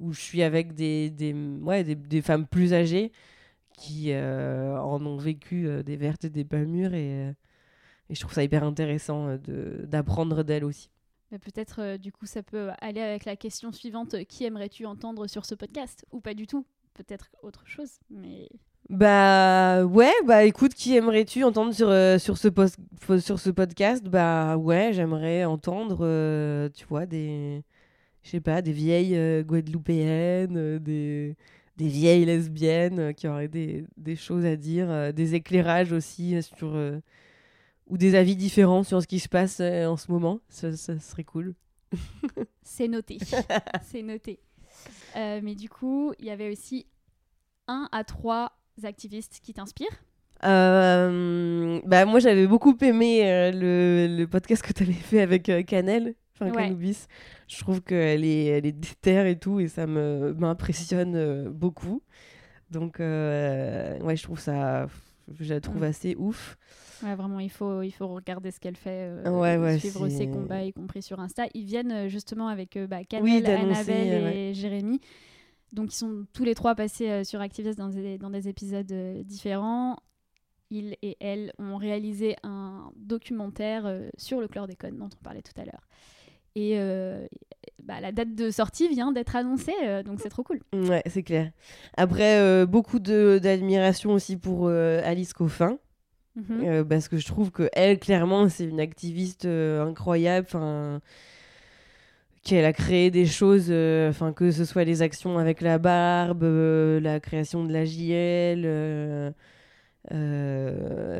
où 0.00 0.12
je 0.12 0.20
suis 0.20 0.42
avec 0.42 0.74
des, 0.74 1.10
des, 1.10 1.32
ouais, 1.34 1.84
des, 1.84 1.94
des 1.94 2.20
femmes 2.22 2.46
plus 2.46 2.74
âgées 2.74 3.12
qui 3.78 4.12
euh, 4.12 4.76
en 4.80 5.04
ont 5.06 5.18
vécu 5.18 5.68
euh, 5.68 5.82
des 5.84 5.96
vertes 5.96 6.24
et 6.24 6.30
des 6.30 6.44
pas 6.44 6.58
mûres 6.64 6.94
et, 6.94 7.28
euh, 7.28 7.32
et 8.10 8.14
je 8.14 8.20
trouve 8.20 8.34
ça 8.34 8.44
hyper 8.44 8.64
intéressant 8.64 9.28
euh, 9.28 9.38
de- 9.38 9.86
d'apprendre 9.86 10.42
d'elles 10.44 10.64
aussi. 10.64 10.90
Peut-être, 11.30 11.80
euh, 11.82 11.98
du 11.98 12.10
coup, 12.10 12.24
ça 12.24 12.42
peut 12.42 12.70
aller 12.80 13.00
avec 13.02 13.26
la 13.26 13.36
question 13.36 13.70
suivante. 13.70 14.24
Qui 14.24 14.44
aimerais-tu 14.44 14.86
entendre 14.86 15.26
sur 15.26 15.44
ce 15.44 15.54
podcast? 15.54 16.06
Ou 16.10 16.20
pas 16.20 16.34
du 16.34 16.46
tout 16.46 16.64
Peut-être 16.94 17.30
autre 17.42 17.66
chose, 17.66 17.90
mais... 18.10 18.48
Bah 18.88 19.84
ouais, 19.84 20.12
bah 20.24 20.44
écoute, 20.44 20.72
qui 20.72 20.96
aimerais-tu 20.96 21.44
entendre 21.44 21.74
sur, 21.74 21.90
euh, 21.90 22.18
sur, 22.18 22.38
ce 22.38 22.48
sur 23.20 23.38
ce 23.38 23.50
podcast? 23.50 24.02
Bah 24.08 24.56
ouais, 24.56 24.92
j'aimerais 24.94 25.44
entendre, 25.44 25.98
euh, 26.00 26.70
tu 26.74 26.86
vois, 26.86 27.04
des, 27.04 27.62
je 28.22 28.30
sais 28.30 28.40
pas, 28.40 28.62
des 28.62 28.72
vieilles 28.72 29.14
euh, 29.14 29.42
guadeloupéennes, 29.42 30.56
euh, 30.56 30.78
des, 30.78 31.36
des 31.76 31.88
vieilles 31.88 32.24
lesbiennes 32.24 32.98
euh, 32.98 33.12
qui 33.12 33.28
auraient 33.28 33.48
des, 33.48 33.84
des 33.98 34.16
choses 34.16 34.46
à 34.46 34.56
dire, 34.56 34.90
euh, 34.90 35.12
des 35.12 35.34
éclairages 35.34 35.92
aussi 35.92 36.36
euh, 36.36 36.40
sur, 36.40 36.74
euh, 36.74 36.98
ou 37.88 37.98
des 37.98 38.14
avis 38.14 38.36
différents 38.36 38.82
sur 38.82 39.00
ce 39.02 39.06
qui 39.06 39.18
se 39.18 39.28
passe 39.28 39.60
euh, 39.60 39.86
en 39.86 39.96
ce 39.96 40.10
moment. 40.10 40.40
Ça, 40.48 40.76
ça 40.76 40.98
serait 40.98 41.24
cool. 41.24 41.54
C'est 42.62 42.88
noté. 42.88 43.18
C'est 43.82 44.02
noté. 44.02 44.40
Euh, 45.16 45.40
mais 45.42 45.54
du 45.54 45.68
coup, 45.68 46.12
il 46.18 46.26
y 46.26 46.30
avait 46.30 46.50
aussi 46.50 46.86
un 47.66 47.88
à 47.92 48.04
trois 48.04 48.52
activistes 48.84 49.40
qui 49.42 49.52
t'inspirent. 49.54 49.88
Euh, 50.44 51.80
bah 51.84 52.04
moi 52.04 52.20
j'avais 52.20 52.46
beaucoup 52.46 52.76
aimé 52.82 53.28
euh, 53.28 53.50
le, 53.50 54.16
le 54.16 54.26
podcast 54.28 54.62
que 54.62 54.72
tu 54.72 54.84
avais 54.84 54.92
fait 54.92 55.20
avec 55.20 55.50
Canel, 55.66 56.14
enfin 56.34 56.50
Ouais. 56.50 56.56
Canubis. 56.68 57.06
Je 57.48 57.58
trouve 57.58 57.80
qu'elle 57.82 58.24
est, 58.24 58.44
elle 58.44 58.64
est 58.66 58.72
déterre 58.72 59.26
et 59.26 59.36
tout 59.38 59.58
et 59.58 59.66
ça 59.66 59.86
me 59.88 60.34
m'impressionne 60.34 61.48
beaucoup. 61.48 62.02
Donc 62.70 62.98
ouais 63.00 64.14
je 64.16 64.22
trouve 64.22 64.38
ça, 64.38 64.86
je 65.40 65.52
la 65.54 65.60
trouve 65.60 65.80
Mm. 65.80 65.84
assez 65.84 66.14
ouf. 66.16 66.56
Ouais, 67.02 67.14
vraiment, 67.14 67.40
il 67.40 67.50
faut, 67.50 67.82
il 67.82 67.90
faut 67.90 68.08
regarder 68.08 68.50
ce 68.50 68.60
qu'elle 68.60 68.76
fait, 68.76 69.08
euh, 69.08 69.30
Ouais, 69.30 69.56
ouais, 69.56 69.78
suivre 69.78 70.08
ses 70.08 70.28
combats, 70.28 70.64
y 70.64 70.72
compris 70.72 71.02
sur 71.02 71.20
Insta. 71.20 71.44
Ils 71.54 71.64
viennent 71.64 71.92
euh, 71.92 72.08
justement 72.08 72.48
avec 72.48 72.76
euh, 72.76 72.86
bah, 72.86 73.04
Canel, 73.04 73.24
Oui, 73.24 73.42
d'annoncer, 73.42 73.92
Annabelle 73.92 74.22
et 74.22 74.48
ouais. 74.48 74.54
Jérémy. 74.54 75.00
Donc, 75.72 75.92
ils 75.92 75.96
sont 75.96 76.26
tous 76.32 76.44
les 76.44 76.54
trois 76.54 76.74
passés 76.74 77.08
euh, 77.10 77.24
sur 77.24 77.40
Activist 77.40 77.78
dans 77.78 77.88
des, 77.88 78.18
dans 78.18 78.30
des 78.30 78.48
épisodes 78.48 78.90
euh, 78.90 79.22
différents. 79.22 79.96
Ils 80.70 80.96
et 81.02 81.16
elles 81.20 81.52
ont 81.58 81.76
réalisé 81.76 82.36
un 82.42 82.90
documentaire 82.96 83.86
euh, 83.86 84.08
sur 84.18 84.40
le 84.40 84.48
chlordécone 84.48 84.96
dont 84.98 85.08
on 85.18 85.22
parlait 85.22 85.42
tout 85.42 85.58
à 85.58 85.64
l'heure. 85.64 85.86
Et 86.54 86.78
euh, 86.78 87.26
bah, 87.82 88.00
la 88.00 88.12
date 88.12 88.34
de 88.34 88.50
sortie 88.50 88.88
vient 88.88 89.12
d'être 89.12 89.36
annoncée, 89.36 89.72
euh, 89.84 90.02
donc 90.02 90.20
c'est 90.20 90.28
trop 90.28 90.42
cool. 90.42 90.60
Ouais 90.74 91.02
c'est 91.06 91.22
clair. 91.22 91.52
Après 91.96 92.38
euh, 92.40 92.66
beaucoup 92.66 92.98
d'admiration 92.98 94.10
aussi 94.10 94.36
pour 94.36 94.66
euh, 94.66 95.00
Alice 95.04 95.32
Coffin. 95.32 95.78
Mhm. 96.38 96.60
Euh, 96.64 96.84
parce 96.84 97.08
que 97.08 97.16
je 97.18 97.26
trouve 97.26 97.50
que 97.50 97.68
elle 97.72 97.98
clairement 97.98 98.48
c'est 98.48 98.64
une 98.64 98.80
activiste 98.80 99.44
euh, 99.46 99.84
incroyable 99.84 100.46
enfin 100.48 101.00
qu'elle 102.44 102.64
a 102.64 102.72
créé 102.72 103.10
des 103.10 103.26
choses 103.26 103.66
euh, 103.70 104.08
enfin 104.10 104.32
que 104.32 104.50
ce 104.52 104.64
soit 104.64 104.84
les 104.84 105.02
actions 105.02 105.38
avec 105.38 105.60
la 105.60 105.78
barbe 105.78 106.44
la 107.02 107.20
création 107.20 107.64
de 107.64 107.72
la 107.72 107.84
JL 107.84 109.34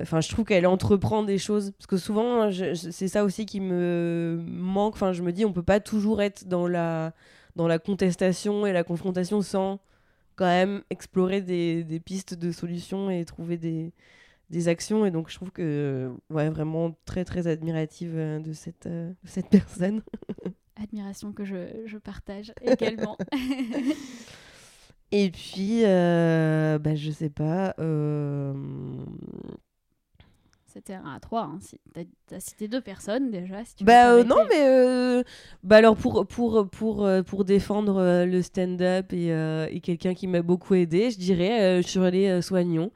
enfin 0.03 0.21
je 0.21 0.29
trouve 0.29 0.45
qu'elle 0.45 0.67
entreprend 0.67 1.23
des 1.23 1.39
choses 1.39 1.73
parce 1.73 1.87
que 1.87 1.97
souvent 1.97 2.51
je- 2.51 2.75
c'est 2.75 3.09
ça 3.09 3.25
aussi 3.25 3.45
qui 3.47 3.61
me 3.61 4.41
manque 4.47 4.95
enfin 4.95 5.13
je 5.13 5.23
me 5.23 5.33
dis 5.33 5.45
on 5.45 5.53
peut 5.53 5.63
pas 5.63 5.81
toujours 5.81 6.23
être 6.23 6.47
dans 6.47 6.67
la 6.69 7.13
dans 7.57 7.67
la 7.69 7.79
contestation 7.79 8.67
et 8.67 8.73
la 8.73 8.85
confrontation 8.85 9.43
sans 9.43 9.81
quand 10.37 10.47
même 10.47 10.83
explorer 10.91 11.41
des, 11.43 11.83
des 11.85 12.01
pistes 12.01 12.35
de 12.35 12.53
solutions 12.53 13.11
et 13.11 13.25
trouver 13.25 13.57
des 13.59 13.93
des 14.51 14.69
actions 14.69 15.05
et 15.05 15.11
donc 15.11 15.29
je 15.31 15.35
trouve 15.35 15.51
que 15.51 16.11
ouais 16.31 16.49
vraiment 16.49 16.97
très 17.05 17.25
très 17.25 17.47
admirative 17.47 18.15
euh, 18.17 18.39
de 18.39 18.53
cette 18.53 18.87
euh, 18.87 19.11
de 19.23 19.29
cette 19.29 19.49
personne 19.51 20.03
Admiration 20.81 21.33
que 21.33 21.45
je, 21.45 21.83
je 21.87 21.99
partage 21.99 22.53
également. 22.63 23.19
et 25.11 25.31
puis 25.31 25.85
euh, 25.85 26.79
bah 26.79 26.95
je 26.95 27.11
sais 27.11 27.31
pas 27.31 27.75
euh, 27.81 28.55
C'était 30.79 30.95
un 30.95 31.13
à 31.13 31.19
trois. 31.19 31.43
Hein. 31.43 31.59
Si, 31.61 31.81
T'as 31.93 32.37
as 32.37 32.39
cité 32.39 32.69
deux 32.69 32.81
personnes 32.81 33.33
déjà. 33.33 33.65
Si 33.65 33.75
tu 33.75 33.83
bah 33.83 34.13
euh, 34.13 34.23
non 34.23 34.37
mais 34.49 34.65
euh, 34.69 35.25
bah 35.65 35.79
alors 35.79 35.97
pour 35.97 36.25
pour 36.25 36.69
pour 36.71 37.05
euh, 37.05 37.25
pour 37.25 37.45
défendre 37.45 38.25
le 38.25 38.43
stand-up 38.43 39.13
et, 39.13 39.33
euh, 39.33 39.67
et 39.73 39.81
quelqu'un 39.81 40.15
qui 40.15 40.29
m'a 40.29 40.41
beaucoup 40.41 40.75
aidé 40.75 41.11
je 41.11 41.19
dirais 41.19 41.83
Shirley 41.83 42.41
Soignon 42.43 42.93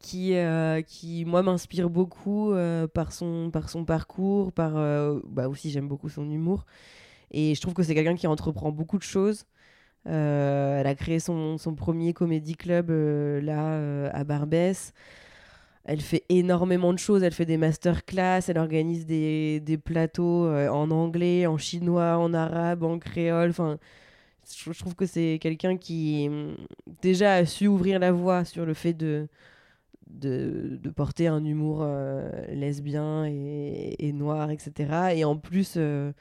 qui, 0.00 0.32
qui 0.86 1.24
moi 1.26 1.42
m'inspire 1.42 1.90
beaucoup 1.90 2.54
par, 2.94 3.12
son, 3.12 3.50
par 3.50 3.68
son 3.68 3.84
parcours, 3.84 4.50
par 4.50 4.72
bah 5.26 5.46
aussi 5.50 5.70
j'aime 5.70 5.88
beaucoup 5.88 6.08
son 6.08 6.30
humour 6.30 6.64
et 7.32 7.54
je 7.54 7.60
trouve 7.60 7.74
que 7.74 7.82
c'est 7.82 7.94
quelqu'un 7.94 8.16
qui 8.16 8.26
entreprend 8.28 8.72
beaucoup 8.72 8.96
de 8.96 9.02
choses. 9.02 9.44
Elle 10.06 10.86
a 10.86 10.94
créé 10.94 11.20
son, 11.20 11.58
son 11.58 11.74
premier 11.74 12.14
comédie 12.14 12.56
club 12.56 12.88
là 12.90 14.08
à 14.08 14.24
Barbès. 14.24 14.94
Elle 15.84 16.00
fait 16.00 16.24
énormément 16.28 16.92
de 16.92 16.98
choses, 16.98 17.22
elle 17.22 17.32
fait 17.32 17.46
des 17.46 17.56
masterclass, 17.56 18.42
elle 18.48 18.58
organise 18.58 19.06
des, 19.06 19.60
des 19.60 19.78
plateaux 19.78 20.46
euh, 20.46 20.68
en 20.68 20.90
anglais, 20.90 21.46
en 21.46 21.56
chinois, 21.58 22.18
en 22.18 22.34
arabe, 22.34 22.82
en 22.82 22.98
créole. 22.98 23.50
Enfin, 23.50 23.78
je, 24.46 24.78
trouve 24.78 24.94
que 24.94 25.06
c'est 25.06 25.38
quelqu'un 25.40 25.76
qui 25.76 26.26
hum, 26.28 26.56
déjà 27.02 27.34
a 27.34 27.46
su 27.46 27.66
ouvrir 27.66 27.98
la 27.98 28.12
voie 28.12 28.44
sur 28.44 28.66
le 28.66 28.74
fait 28.74 28.92
de, 28.92 29.28
de, 30.08 30.78
de 30.82 30.90
porter 30.90 31.26
un 31.28 31.44
humour 31.44 31.80
euh, 31.82 32.30
lesbien 32.48 33.24
et, 33.26 34.12
noir, 34.12 34.50
etc. 34.50 35.14
Et 35.14 35.24
en 35.24 35.36
plus, 35.36 35.74
euh, 35.76 36.12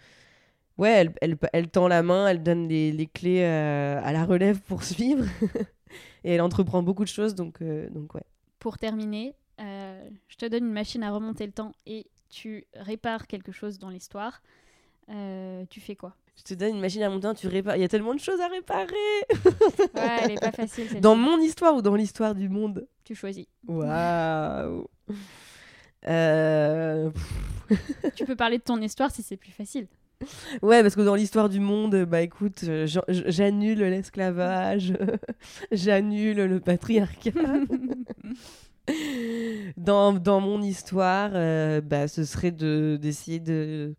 ouais, 0.77 0.91
elle, 0.91 1.13
elle, 1.21 1.37
elle 1.53 1.69
tend 1.69 1.87
la 1.87 2.03
main, 2.03 2.27
elle 2.27 2.43
donne 2.43 2.67
les, 2.67 2.91
les 2.91 3.07
clés 3.07 3.43
euh, 3.43 3.99
à 4.03 4.13
la 4.13 4.25
relève 4.25 4.61
pour 4.61 4.83
suivre. 4.83 5.25
et 6.23 6.33
elle 6.33 6.41
entreprend 6.41 6.83
beaucoup 6.83 7.03
de 7.03 7.09
choses, 7.09 7.35
donc, 7.35 7.61
donc 7.91 8.13
ouais. 8.15 8.23
Pour 8.59 8.77
terminer, 8.77 9.35
euh, 9.99 10.09
je 10.27 10.35
te 10.37 10.45
donne 10.45 10.65
une 10.65 10.73
machine 10.73 11.03
à 11.03 11.11
remonter 11.11 11.45
le 11.45 11.51
temps 11.51 11.71
et 11.85 12.07
tu 12.29 12.65
répares 12.75 13.27
quelque 13.27 13.51
chose 13.51 13.79
dans 13.79 13.89
l'histoire. 13.89 14.41
Euh, 15.09 15.65
tu 15.69 15.79
fais 15.79 15.95
quoi? 15.95 16.15
Je 16.37 16.43
te 16.43 16.53
donne 16.53 16.75
une 16.75 16.79
machine 16.81 17.01
à 17.03 17.09
monter, 17.09 17.27
tu 17.35 17.47
répares. 17.47 17.75
Il 17.75 17.81
y 17.81 17.83
a 17.83 17.89
tellement 17.89 18.13
de 18.13 18.19
choses 18.19 18.39
à 18.39 18.47
réparer. 18.47 18.85
Ouais, 19.95 20.19
elle 20.23 20.31
est 20.31 20.39
pas 20.39 20.51
facile. 20.53 21.01
Dans 21.01 21.15
mon 21.15 21.37
histoire 21.39 21.75
ou 21.75 21.81
dans 21.81 21.95
l'histoire 21.95 22.33
du 22.35 22.47
monde? 22.47 22.87
Tu 23.03 23.13
choisis. 23.15 23.45
Waouh 23.67 24.87
Euh, 26.07 27.11
tu 28.15 28.23
peux 28.23 28.37
parler 28.37 28.57
de 28.57 28.63
ton 28.63 28.81
histoire 28.81 29.11
si 29.11 29.21
c'est 29.21 29.35
plus 29.35 29.51
facile. 29.51 29.87
Ouais, 30.61 30.81
parce 30.81 30.95
que 30.95 31.01
dans 31.01 31.15
l'histoire 31.15 31.49
du 31.49 31.59
monde, 31.59 32.05
bah 32.05 32.21
écoute, 32.21 32.63
j'an- 32.85 33.03
j'annule 33.09 33.79
l'esclavage, 33.79 34.93
j'annule 35.73 36.37
le 36.45 36.59
patriarcat. 36.61 37.31
dans, 39.77 40.13
dans 40.13 40.39
mon 40.39 40.61
histoire, 40.61 41.31
euh, 41.33 41.81
bah, 41.81 42.07
ce 42.07 42.23
serait 42.25 42.51
de- 42.51 42.97
d'essayer 43.01 43.39
de. 43.39 43.95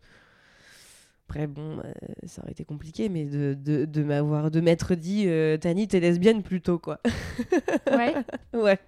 Après, 1.27 1.47
bon, 1.47 1.79
euh, 1.79 1.91
ça 2.25 2.41
aurait 2.41 2.51
été 2.51 2.65
compliqué, 2.65 3.07
mais 3.07 3.23
de, 3.25 3.53
de, 3.53 3.85
de 3.85 4.03
m'avoir, 4.03 4.51
de 4.51 4.59
m'être 4.59 4.95
dit, 4.95 5.23
euh, 5.27 5.55
Tani, 5.57 5.87
t'es 5.87 5.99
lesbienne 6.01 6.43
plutôt, 6.43 6.77
quoi. 6.77 6.99
Ouais. 7.89 8.13
ouais. 8.53 8.79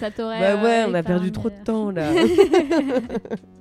Ça 0.00 0.10
t'aurait. 0.10 0.40
Bah 0.40 0.62
ouais, 0.62 0.84
on 0.88 0.94
a 0.94 1.02
perdu 1.02 1.32
trop 1.32 1.50
de 1.50 1.64
temps, 1.64 1.90
là. 1.90 2.12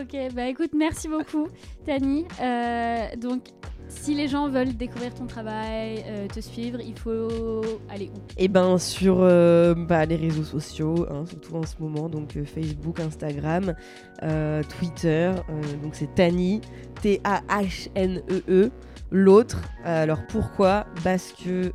ok, 0.00 0.32
bah 0.34 0.46
écoute, 0.48 0.70
merci 0.74 1.08
beaucoup, 1.08 1.48
Tani. 1.86 2.24
Euh, 2.40 3.06
donc, 3.16 3.42
si 3.88 4.14
les 4.14 4.26
gens 4.26 4.48
veulent 4.48 4.74
découvrir 4.76 5.12
ton 5.14 5.26
travail, 5.26 6.02
euh, 6.06 6.26
te 6.26 6.40
suivre, 6.40 6.80
il 6.80 6.98
faut 6.98 7.60
aller 7.90 8.10
où? 8.14 8.18
Et 8.38 8.48
ben 8.48 8.78
sur 8.78 9.18
euh, 9.20 9.74
bah, 9.74 10.06
les 10.06 10.16
réseaux 10.16 10.44
sociaux, 10.44 11.06
hein, 11.10 11.24
surtout 11.26 11.56
en 11.56 11.62
ce 11.64 11.74
moment, 11.78 12.08
donc 12.08 12.32
Facebook, 12.44 13.00
Instagram, 13.00 13.74
Twitter, 14.78 15.32
donc 15.82 15.94
c'est 15.94 16.14
Tani, 16.14 16.60
T-A-H-N-E-E, 17.02 18.42
E, 18.48 18.70
l'autre. 19.10 19.60
Alors 19.84 20.20
pourquoi? 20.28 20.86
Parce 21.04 21.32
que 21.32 21.70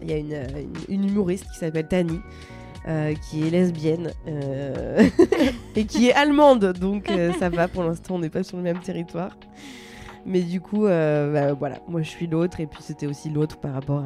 il 0.00 0.08
y 0.10 0.12
a 0.12 0.16
une- 0.16 0.68
une 0.88 1.08
humoriste 1.08 1.44
qui 1.52 1.58
s'appelle 1.58 1.88
Tani. 1.88 2.20
Euh, 2.86 3.14
qui 3.14 3.46
est 3.46 3.50
lesbienne 3.50 4.12
euh, 4.28 5.08
et 5.74 5.86
qui 5.86 6.08
est 6.08 6.12
allemande, 6.12 6.74
donc 6.78 7.10
euh, 7.10 7.32
ça 7.38 7.48
va 7.48 7.66
pour 7.66 7.82
l'instant, 7.82 8.16
on 8.16 8.18
n'est 8.18 8.28
pas 8.28 8.42
sur 8.42 8.58
le 8.58 8.62
même 8.62 8.80
territoire. 8.80 9.38
Mais 10.26 10.42
du 10.42 10.60
coup, 10.60 10.84
bah, 10.84 11.54
voilà, 11.54 11.76
moi 11.88 12.02
je 12.02 12.08
suis 12.10 12.26
l'autre, 12.26 12.60
et 12.60 12.66
puis 12.66 12.82
c'était 12.82 13.06
aussi 13.06 13.30
l'autre 13.30 13.56
par 13.58 13.72
rapport 13.72 14.04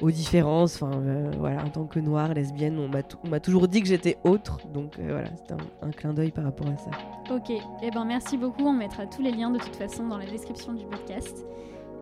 aux 0.00 0.10
différences. 0.10 0.82
Enfin, 0.82 1.00
voilà, 1.38 1.64
en 1.64 1.68
tant 1.68 1.84
que 1.84 1.98
noire, 1.98 2.32
lesbienne, 2.34 2.78
on 2.78 3.28
m'a 3.28 3.40
toujours 3.40 3.68
dit 3.68 3.80
que 3.82 3.88
j'étais 3.88 4.18
autre, 4.24 4.60
donc 4.68 4.98
voilà, 4.98 5.28
c'était 5.36 5.54
un, 5.82 5.90
clin 5.90 6.12
d'œil 6.12 6.30
par 6.30 6.44
rapport 6.44 6.66
à 6.68 6.76
ça. 6.76 6.90
Ok, 7.34 7.52
eh 7.82 7.90
ben 7.90 8.04
merci 8.04 8.36
beaucoup. 8.36 8.64
On 8.64 8.74
mettra 8.74 9.06
tous 9.06 9.22
les 9.22 9.30
liens 9.30 9.50
de 9.50 9.58
toute 9.58 9.76
façon 9.76 10.06
dans 10.06 10.18
la 10.18 10.26
description 10.26 10.74
du 10.74 10.84
podcast. 10.84 11.46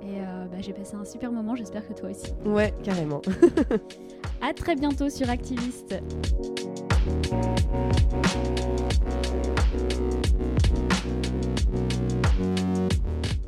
Et 0.02 0.20
euh, 0.20 0.46
bah, 0.50 0.58
j'ai 0.60 0.72
passé 0.72 0.94
un 0.94 1.04
super 1.04 1.32
moment, 1.32 1.56
j'espère 1.56 1.86
que 1.86 1.92
toi 1.92 2.10
aussi. 2.10 2.32
Ouais, 2.44 2.72
carrément. 2.82 3.22
À 4.40 4.52
très 4.52 4.76
bientôt 4.76 5.08
sur 5.08 5.30
Activiste. 5.30 5.96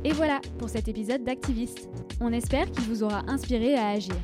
Et 0.03 0.11
voilà 0.13 0.41
pour 0.57 0.69
cet 0.69 0.87
épisode 0.87 1.23
d'Activiste. 1.23 1.87
On 2.19 2.33
espère 2.33 2.71
qu'il 2.71 2.85
vous 2.85 3.03
aura 3.03 3.21
inspiré 3.27 3.75
à 3.75 3.89
agir. 3.89 4.15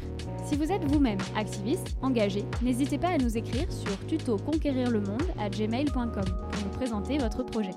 Si 0.45 0.55
vous 0.55 0.71
êtes 0.71 0.83
vous-même 0.85 1.19
activiste, 1.35 1.95
engagé, 2.01 2.45
n'hésitez 2.61 2.97
pas 2.97 3.09
à 3.09 3.17
nous 3.17 3.37
écrire 3.37 3.71
sur 3.71 3.97
tutoconquérirlemonde@gmail.com 4.07 6.05
pour 6.05 6.63
nous 6.63 6.71
présenter 6.71 7.17
votre 7.17 7.43
projet. 7.43 7.71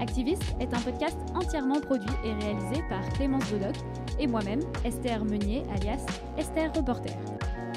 Activiste 0.00 0.56
est 0.60 0.72
un 0.72 0.80
podcast 0.80 1.18
entièrement 1.34 1.78
produit 1.78 2.08
et 2.24 2.32
réalisé 2.32 2.82
par 2.88 3.06
Clémence 3.10 3.50
Bodoc 3.50 3.74
et 4.18 4.26
moi-même, 4.26 4.60
Esther 4.84 5.22
Meunier, 5.26 5.62
alias 5.74 6.06
Esther 6.38 6.72
Reporter. 6.74 7.12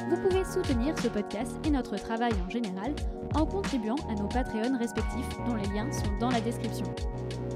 Vous 0.10 0.16
pouvez 0.16 0.46
soutenir 0.46 0.98
ce 1.00 1.10
podcast 1.10 1.52
et 1.66 1.70
notre 1.70 1.98
travail 1.98 2.32
en 2.46 2.50
général 2.50 2.94
en 3.36 3.46
contribuant 3.46 3.98
à 4.10 4.16
nos 4.16 4.28
Patreons 4.28 4.78
respectifs 4.78 5.28
dont 5.46 5.56
les 5.56 5.68
liens 5.76 5.92
sont 5.92 6.18
dans 6.22 6.30
la 6.30 6.40
description. 6.40 6.86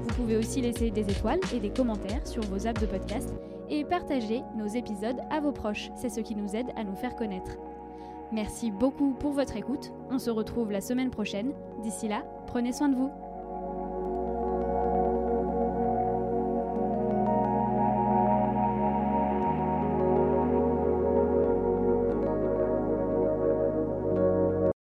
Vous 0.02 0.14
pouvez 0.14 0.36
aussi 0.36 0.60
laisser 0.60 0.90
des 0.90 1.10
étoiles 1.10 1.40
et 1.54 1.60
des 1.60 1.70
commentaires 1.70 2.26
sur 2.26 2.42
vos 2.42 2.66
apps 2.66 2.80
de 2.80 2.86
podcast 2.86 3.32
et 3.70 3.84
partager 3.84 4.42
nos 4.56 4.66
épisodes 4.66 5.20
à 5.30 5.40
vos 5.40 5.52
proches, 5.52 5.90
c'est 5.96 6.10
ce 6.10 6.20
qui 6.20 6.34
nous 6.34 6.54
aide 6.54 6.68
à 6.76 6.84
nous 6.84 6.96
faire 6.96 7.16
connaître. 7.16 7.52
Merci 8.32 8.70
beaucoup 8.70 9.14
pour 9.14 9.32
votre 9.32 9.56
écoute, 9.56 9.92
on 10.10 10.18
se 10.18 10.28
retrouve 10.28 10.72
la 10.72 10.82
semaine 10.82 11.10
prochaine, 11.10 11.52
d'ici 11.82 12.08
là, 12.08 12.22
prenez 12.46 12.72
soin 12.72 12.90
de 12.90 12.96
vous. 12.96 13.10